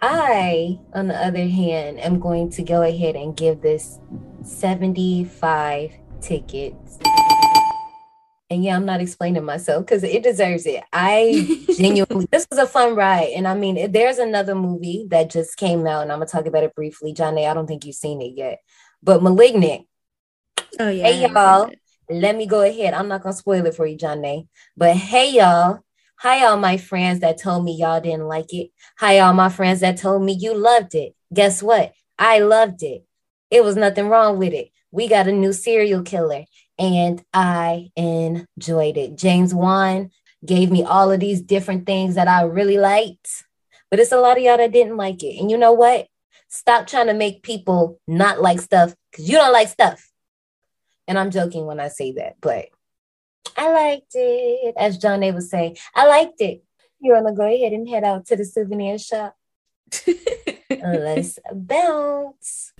I, 0.02 0.78
on 0.94 1.08
the 1.08 1.16
other 1.16 1.46
hand, 1.46 2.00
am 2.00 2.20
going 2.20 2.50
to 2.52 2.62
go 2.62 2.82
ahead 2.82 3.16
and 3.16 3.36
give 3.36 3.60
this 3.60 3.98
75 4.42 5.92
tickets. 6.20 6.98
And 8.50 8.64
yeah, 8.64 8.74
I'm 8.74 8.84
not 8.84 9.00
explaining 9.00 9.44
myself 9.44 9.86
because 9.86 10.02
it 10.02 10.24
deserves 10.24 10.66
it. 10.66 10.82
I 10.92 11.64
genuinely, 11.76 12.26
this 12.32 12.48
was 12.50 12.58
a 12.58 12.66
fun 12.66 12.96
ride. 12.96 13.30
And 13.36 13.46
I 13.46 13.54
mean, 13.54 13.92
there's 13.92 14.18
another 14.18 14.56
movie 14.56 15.06
that 15.10 15.30
just 15.30 15.56
came 15.56 15.86
out, 15.86 16.02
and 16.02 16.10
I'm 16.10 16.18
going 16.18 16.26
to 16.26 16.32
talk 16.32 16.46
about 16.46 16.64
it 16.64 16.74
briefly. 16.74 17.12
John 17.12 17.38
A, 17.38 17.46
I 17.46 17.54
don't 17.54 17.68
think 17.68 17.84
you've 17.84 17.94
seen 17.94 18.20
it 18.20 18.32
yet, 18.36 18.58
but 19.04 19.22
Malignant. 19.22 19.86
Oh, 20.80 20.88
yeah. 20.88 21.04
Hey, 21.04 21.28
y'all. 21.28 21.70
Let 22.10 22.34
me 22.34 22.46
go 22.46 22.62
ahead. 22.62 22.92
I'm 22.92 23.06
not 23.06 23.22
going 23.22 23.34
to 23.34 23.38
spoil 23.38 23.64
it 23.66 23.74
for 23.76 23.86
you, 23.86 23.96
John 23.96 24.24
A. 24.24 24.44
But 24.76 24.96
hey, 24.96 25.30
y'all. 25.30 25.80
Hi, 26.18 26.44
all 26.44 26.56
my 26.56 26.76
friends 26.76 27.20
that 27.20 27.40
told 27.40 27.64
me 27.64 27.76
y'all 27.76 28.00
didn't 28.00 28.26
like 28.26 28.52
it. 28.52 28.70
Hi, 28.98 29.20
all 29.20 29.32
my 29.32 29.48
friends 29.48 29.80
that 29.80 29.96
told 29.96 30.22
me 30.24 30.32
you 30.32 30.54
loved 30.54 30.96
it. 30.96 31.14
Guess 31.32 31.62
what? 31.62 31.92
I 32.18 32.40
loved 32.40 32.82
it. 32.82 33.04
It 33.50 33.62
was 33.62 33.76
nothing 33.76 34.08
wrong 34.08 34.38
with 34.38 34.52
it. 34.52 34.70
We 34.90 35.06
got 35.06 35.28
a 35.28 35.32
new 35.32 35.52
serial 35.52 36.02
killer 36.02 36.44
and 36.80 37.22
I 37.34 37.90
enjoyed 37.94 38.96
it. 38.96 39.16
James 39.16 39.54
Wan 39.54 40.10
gave 40.44 40.70
me 40.70 40.82
all 40.82 41.12
of 41.12 41.20
these 41.20 41.42
different 41.42 41.84
things 41.84 42.14
that 42.14 42.26
I 42.26 42.42
really 42.42 42.78
liked, 42.78 43.44
but 43.90 44.00
it's 44.00 44.12
a 44.12 44.18
lot 44.18 44.38
of 44.38 44.42
y'all 44.42 44.56
that 44.56 44.72
didn't 44.72 44.96
like 44.96 45.22
it. 45.22 45.38
And 45.38 45.50
you 45.50 45.58
know 45.58 45.72
what? 45.72 46.06
Stop 46.48 46.86
trying 46.86 47.08
to 47.08 47.14
make 47.14 47.42
people 47.42 48.00
not 48.08 48.40
like 48.40 48.60
stuff 48.60 48.94
because 49.12 49.28
you 49.28 49.36
don't 49.36 49.52
like 49.52 49.68
stuff. 49.68 50.10
And 51.06 51.18
I'm 51.18 51.30
joking 51.30 51.66
when 51.66 51.78
I 51.78 51.88
say 51.88 52.12
that, 52.12 52.36
but 52.40 52.66
I 53.56 53.72
liked 53.72 54.12
it. 54.14 54.74
As 54.78 54.96
John 54.96 55.22
A 55.22 55.32
would 55.32 55.42
say, 55.42 55.76
I 55.94 56.06
liked 56.06 56.40
it. 56.40 56.64
You 56.98 57.12
want 57.12 57.28
to 57.28 57.34
go 57.34 57.42
ahead 57.42 57.72
and 57.72 57.88
head 57.88 58.04
out 58.04 58.26
to 58.26 58.36
the 58.36 58.44
souvenir 58.44 58.98
shop? 58.98 59.36
Let's 60.70 61.38
bounce. 61.52 62.72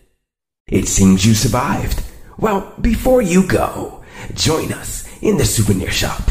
It 0.67 0.89
seems 0.89 1.27
you 1.27 1.35
survived. 1.35 2.03
Well, 2.41 2.73
before 2.81 3.21
you 3.21 3.47
go, 3.47 4.03
join 4.33 4.73
us 4.73 5.07
in 5.21 5.37
the 5.37 5.45
souvenir 5.45 5.91
shop. 5.91 6.23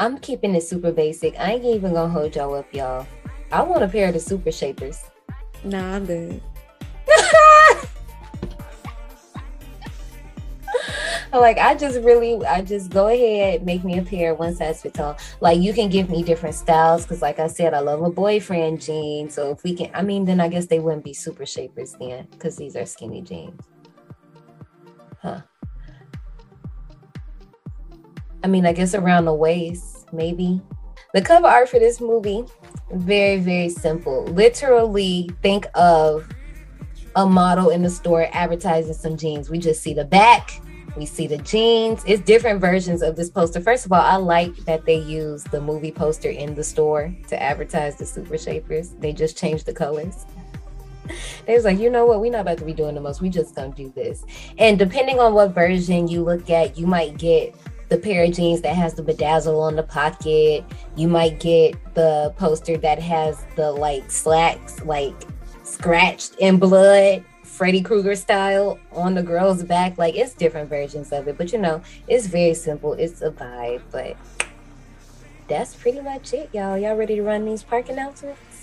I'm 0.00 0.18
keeping 0.18 0.52
it 0.56 0.64
super 0.64 0.90
basic. 0.90 1.38
I 1.38 1.52
ain't 1.52 1.64
even 1.64 1.92
gonna 1.94 2.08
hold 2.12 2.34
y'all 2.34 2.54
up, 2.54 2.66
y'all. 2.74 3.06
I 3.52 3.62
want 3.62 3.84
a 3.84 3.88
pair 3.88 4.08
of 4.08 4.14
the 4.14 4.20
super 4.20 4.50
shapers. 4.50 5.04
Nah, 5.62 5.94
I'm 5.94 6.06
good. 6.06 6.42
like 11.32 11.58
I 11.58 11.76
just 11.76 12.00
really, 12.00 12.44
I 12.44 12.60
just 12.62 12.90
go 12.90 13.06
ahead, 13.06 13.64
make 13.64 13.84
me 13.84 13.98
a 13.98 14.02
pair, 14.02 14.34
one 14.34 14.56
size 14.56 14.82
fits 14.82 14.98
all. 14.98 15.16
Like 15.40 15.60
you 15.60 15.72
can 15.72 15.88
give 15.88 16.10
me 16.10 16.24
different 16.24 16.56
styles 16.56 17.04
because, 17.04 17.22
like 17.22 17.38
I 17.38 17.46
said, 17.46 17.74
I 17.74 17.78
love 17.78 18.02
a 18.02 18.10
boyfriend 18.10 18.80
jean. 18.80 19.30
So 19.30 19.52
if 19.52 19.62
we 19.62 19.76
can, 19.76 19.92
I 19.94 20.02
mean, 20.02 20.24
then 20.24 20.40
I 20.40 20.48
guess 20.48 20.66
they 20.66 20.80
wouldn't 20.80 21.04
be 21.04 21.14
super 21.14 21.46
shapers 21.46 21.94
then 22.00 22.26
because 22.32 22.56
these 22.56 22.74
are 22.74 22.86
skinny 22.86 23.22
jeans. 23.22 23.60
Huh. 25.24 25.40
I 28.42 28.46
mean, 28.46 28.66
I 28.66 28.74
guess 28.74 28.94
around 28.94 29.24
the 29.24 29.32
waist, 29.32 30.12
maybe. 30.12 30.60
The 31.14 31.22
cover 31.22 31.46
art 31.46 31.70
for 31.70 31.78
this 31.78 31.98
movie, 31.98 32.44
very, 32.92 33.38
very 33.38 33.70
simple. 33.70 34.26
Literally, 34.26 35.30
think 35.40 35.66
of 35.74 36.28
a 37.16 37.24
model 37.24 37.70
in 37.70 37.82
the 37.82 37.88
store 37.88 38.28
advertising 38.32 38.92
some 38.92 39.16
jeans. 39.16 39.48
We 39.48 39.58
just 39.58 39.82
see 39.82 39.94
the 39.94 40.04
back, 40.04 40.60
we 40.94 41.06
see 41.06 41.26
the 41.26 41.38
jeans. 41.38 42.02
It's 42.06 42.22
different 42.22 42.60
versions 42.60 43.00
of 43.00 43.16
this 43.16 43.30
poster. 43.30 43.62
First 43.62 43.86
of 43.86 43.92
all, 43.92 44.02
I 44.02 44.16
like 44.16 44.54
that 44.66 44.84
they 44.84 44.96
use 44.96 45.42
the 45.44 45.60
movie 45.60 45.92
poster 45.92 46.28
in 46.28 46.54
the 46.54 46.64
store 46.64 47.14
to 47.28 47.42
advertise 47.42 47.96
the 47.96 48.04
Super 48.04 48.36
Shapers. 48.36 48.90
They 48.90 49.14
just 49.14 49.38
changed 49.38 49.64
the 49.64 49.72
colors. 49.72 50.26
They 51.46 51.54
was 51.54 51.64
like, 51.64 51.78
you 51.78 51.90
know 51.90 52.06
what? 52.06 52.20
We're 52.20 52.32
not 52.32 52.42
about 52.42 52.58
to 52.58 52.64
be 52.64 52.72
doing 52.72 52.94
the 52.94 53.00
most. 53.00 53.20
We 53.20 53.28
just 53.28 53.54
gonna 53.54 53.74
do 53.74 53.92
this. 53.94 54.24
And 54.58 54.78
depending 54.78 55.18
on 55.18 55.34
what 55.34 55.54
version 55.54 56.08
you 56.08 56.22
look 56.22 56.50
at, 56.50 56.78
you 56.78 56.86
might 56.86 57.18
get 57.18 57.54
the 57.88 57.98
pair 57.98 58.24
of 58.24 58.32
jeans 58.32 58.60
that 58.62 58.74
has 58.74 58.94
the 58.94 59.02
bedazzle 59.02 59.60
on 59.60 59.76
the 59.76 59.82
pocket. 59.82 60.64
You 60.96 61.08
might 61.08 61.40
get 61.40 61.76
the 61.94 62.34
poster 62.36 62.76
that 62.78 62.98
has 62.98 63.44
the 63.56 63.70
like 63.70 64.04
Slaxx, 64.08 64.84
like 64.84 65.14
scratched 65.62 66.34
in 66.38 66.58
blood 66.58 67.24
Freddy 67.54 67.82
Krueger 67.82 68.16
style 68.16 68.80
on 68.90 69.14
the 69.14 69.22
girl's 69.22 69.62
back. 69.62 69.96
Like 69.96 70.16
it's 70.16 70.34
different 70.34 70.68
versions 70.68 71.12
of 71.12 71.28
it, 71.28 71.38
but 71.38 71.52
you 71.52 71.58
know, 71.58 71.82
it's 72.08 72.26
very 72.26 72.54
simple. 72.54 72.94
It's 72.94 73.22
a 73.22 73.30
vibe, 73.30 73.82
but 73.92 74.16
that's 75.46 75.74
pretty 75.74 76.00
much 76.00 76.32
it, 76.32 76.50
y'all. 76.52 76.76
Y'all 76.76 76.96
ready 76.96 77.16
to 77.16 77.22
run 77.22 77.44
these 77.44 77.62
park 77.62 77.90
announcements? 77.90 78.53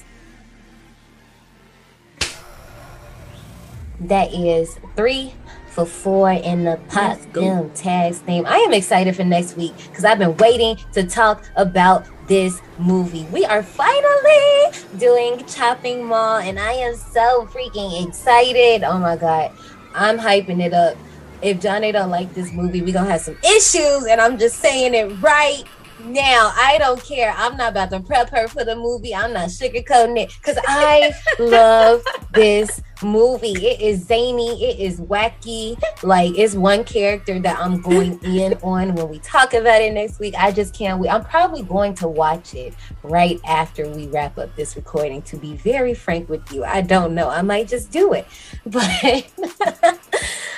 That 4.02 4.34
is 4.34 4.80
three 4.96 5.34
for 5.68 5.86
four 5.86 6.32
in 6.32 6.64
the 6.64 6.80
Pop 6.90 7.20
Them 7.34 7.70
Tags 7.72 8.20
theme. 8.20 8.46
I 8.48 8.58
am 8.58 8.74
excited 8.74 9.16
for 9.16 9.24
next 9.24 9.56
week 9.56 9.74
because 9.78 10.04
I've 10.04 10.18
been 10.18 10.36
waiting 10.38 10.76
to 10.94 11.04
talk 11.04 11.46
about 11.56 12.06
this 12.28 12.62
movie. 12.80 13.26
We 13.32 13.46
are 13.46 13.62
finally 13.62 14.78
doing 14.98 15.46
Chopping 15.46 16.04
Mall, 16.04 16.38
and 16.38 16.60
I 16.60 16.74
am 16.74 16.96
so 16.96 17.48
freaking 17.52 18.08
excited. 18.08 18.84
Oh 18.84 18.98
my 18.98 19.16
god, 19.16 19.52
I'm 19.94 20.18
hyping 20.18 20.62
it 20.62 20.74
up. 20.74 20.98
If 21.44 21.62
Johnny 21.62 21.92
don't 21.92 22.10
like 22.10 22.34
this 22.34 22.52
movie, 22.52 22.82
we 22.82 22.92
gonna 22.92 23.10
have 23.10 23.22
some 23.22 23.38
issues, 23.44 24.06
and 24.06 24.20
I'm 24.20 24.40
just 24.40 24.60
saying 24.60 24.96
it 24.96 25.22
right 25.22 25.64
now. 26.06 26.52
I 26.56 26.78
don't 26.80 27.02
care. 27.04 27.34
I'm 27.38 27.56
not 27.56 27.72
about 27.72 27.92
to 27.92 28.00
prep 28.00 28.30
her 28.32 28.48
for 28.48 28.66
the 28.66 28.76
movie. 28.76 29.14
I'm 29.14 29.34
not 29.34 29.50
sugarcoating 29.50 30.18
it 30.20 30.36
because 30.42 30.58
I 30.68 31.14
love 31.40 32.04
this 32.34 32.82
movie. 33.04 33.54
It 33.54 33.82
is 33.82 34.06
zany, 34.06 34.64
it 34.64 34.80
is 34.80 35.00
wacky. 35.00 35.82
Like 36.04 36.38
it's 36.38 36.56
one 36.56 36.84
character 36.84 37.40
that 37.40 37.60
I'm 37.60 37.82
going 37.82 38.20
in 38.24 38.54
on 38.64 38.96
when 38.96 39.10
we 39.10 39.20
talk 39.20 39.54
about 39.54 39.82
it 39.82 39.94
next 39.94 40.20
week. 40.20 40.36
I 40.38 40.52
just 40.52 40.74
can't 40.74 41.00
wait. 41.00 41.10
I'm 41.10 41.24
probably 41.24 41.64
going 41.64 41.96
to 41.96 42.08
watch 42.08 42.54
it 42.54 42.74
right 43.04 43.40
after 43.46 43.90
we 43.90 44.08
wrap 44.08 44.38
up 44.38 44.56
this 44.56 44.76
recording, 44.76 45.22
to 45.24 45.38
be 45.38 45.56
very 45.56 45.94
frank 45.94 46.30
with 46.30 46.52
you. 46.52 46.64
I 46.64 46.82
don't 46.82 47.16
know. 47.16 47.30
I 47.30 47.42
might 47.42 47.68
just 47.68 47.92
do 47.92 48.14
it. 48.14 48.28
But 48.64 49.26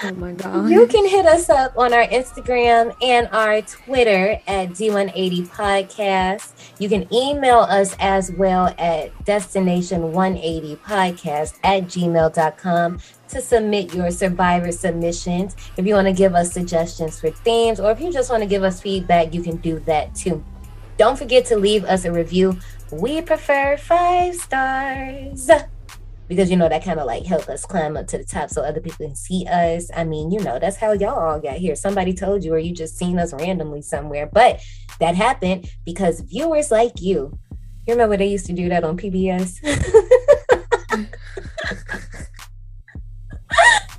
oh 0.03 0.11
my 0.15 0.31
god. 0.33 0.69
You 0.69 0.85
can 0.87 1.07
hit 1.07 1.25
us 1.25 1.49
up 1.49 1.77
on 1.77 1.93
our 1.93 2.05
Instagram 2.07 2.93
and 3.01 3.29
our 3.31 3.61
Twitter 3.61 4.41
at 4.45 4.71
D180 4.71 5.47
Podcast. 5.47 6.51
You 6.79 6.89
can 6.89 7.07
email 7.13 7.59
us 7.59 7.95
as 7.99 8.29
well 8.31 8.73
at 8.77 9.13
destination180podcast 9.25 11.59
at 11.63 11.83
gmail.com 12.33 12.99
to 13.29 13.41
submit 13.41 13.93
your 13.93 14.11
survivor 14.11 14.71
submissions. 14.71 15.55
If 15.77 15.85
you 15.85 15.95
want 15.95 16.07
to 16.07 16.13
give 16.13 16.35
us 16.35 16.51
suggestions 16.51 17.19
for 17.19 17.29
themes 17.29 17.79
or 17.79 17.91
if 17.91 17.99
you 17.99 18.11
just 18.11 18.29
want 18.29 18.43
to 18.43 18.49
give 18.49 18.63
us 18.63 18.81
feedback, 18.81 19.33
you 19.33 19.41
can 19.41 19.57
do 19.57 19.79
that 19.81 20.15
too. 20.15 20.43
Don't 20.97 21.17
forget 21.17 21.45
to 21.45 21.57
leave 21.57 21.83
us 21.85 22.05
a 22.05 22.11
review. 22.11 22.57
We 22.91 23.21
prefer 23.21 23.77
five 23.77 24.35
stars 24.35 25.49
because 26.27 26.49
you 26.49 26.55
know 26.55 26.69
that 26.69 26.83
kind 26.83 26.99
of 26.99 27.07
like 27.07 27.25
help 27.25 27.49
us 27.49 27.65
climb 27.65 27.97
up 27.97 28.07
to 28.07 28.17
the 28.17 28.23
top 28.23 28.49
so 28.49 28.61
other 28.61 28.79
people 28.79 29.07
can 29.07 29.15
see 29.15 29.45
us. 29.47 29.89
I 29.95 30.03
mean, 30.03 30.31
you 30.31 30.39
know, 30.39 30.59
that's 30.59 30.77
how 30.77 30.93
y'all 30.93 31.19
all 31.19 31.39
got 31.39 31.57
here. 31.57 31.75
Somebody 31.75 32.13
told 32.13 32.43
you, 32.43 32.53
or 32.53 32.59
you 32.59 32.73
just 32.73 32.97
seen 32.97 33.17
us 33.17 33.33
randomly 33.33 33.81
somewhere, 33.81 34.29
but 34.31 34.61
that 34.99 35.15
happened 35.15 35.69
because 35.83 36.21
viewers 36.21 36.69
like 36.69 37.01
you. 37.01 37.37
You 37.87 37.95
remember 37.95 38.15
they 38.15 38.27
used 38.27 38.45
to 38.45 38.53
do 38.53 38.69
that 38.69 38.83
on 38.83 38.97
PBS? 38.97 39.59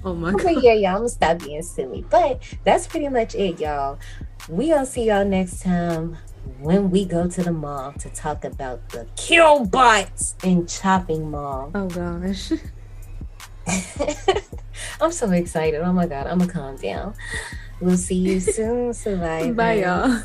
oh 0.05 0.15
my 0.15 0.33
god. 0.33 0.63
yeah, 0.63 0.73
y'all, 0.73 0.87
I'm 0.87 0.97
gonna 0.97 1.09
stop 1.09 1.39
being 1.39 1.63
silly. 1.63 2.05
But 2.09 2.43
that's 2.65 2.87
pretty 2.87 3.09
much 3.09 3.35
it, 3.35 3.61
y'all. 3.61 3.99
We 4.49 4.69
gonna 4.69 4.87
see 4.87 5.07
y'all 5.07 5.25
next 5.25 5.63
time 5.63 6.19
when 6.61 6.91
we 6.91 7.05
go 7.05 7.29
to 7.29 7.43
the 7.43 7.53
mall 7.53 7.93
to 7.93 8.11
talk 8.11 8.45
about 8.45 8.89
the 8.91 9.07
Killbots 9.17 10.35
in 10.45 10.67
Chopping 10.67 11.31
Mall. 11.31 11.71
Oh 11.75 11.89
gosh. 11.89 12.53
I'm 15.01 15.13
so 15.13 15.31
excited. 15.31 15.81
Oh 15.81 15.93
my 15.93 16.07
god, 16.07 16.27
I'm 16.27 16.39
gonna 16.39 16.53
calm 16.53 16.77
down. 16.77 17.15
We'll 17.81 17.97
see 17.97 18.17
you 18.17 18.41
soon, 18.41 18.93
survivor. 18.93 19.53
Bye 19.53 19.81
y'all. 19.81 20.23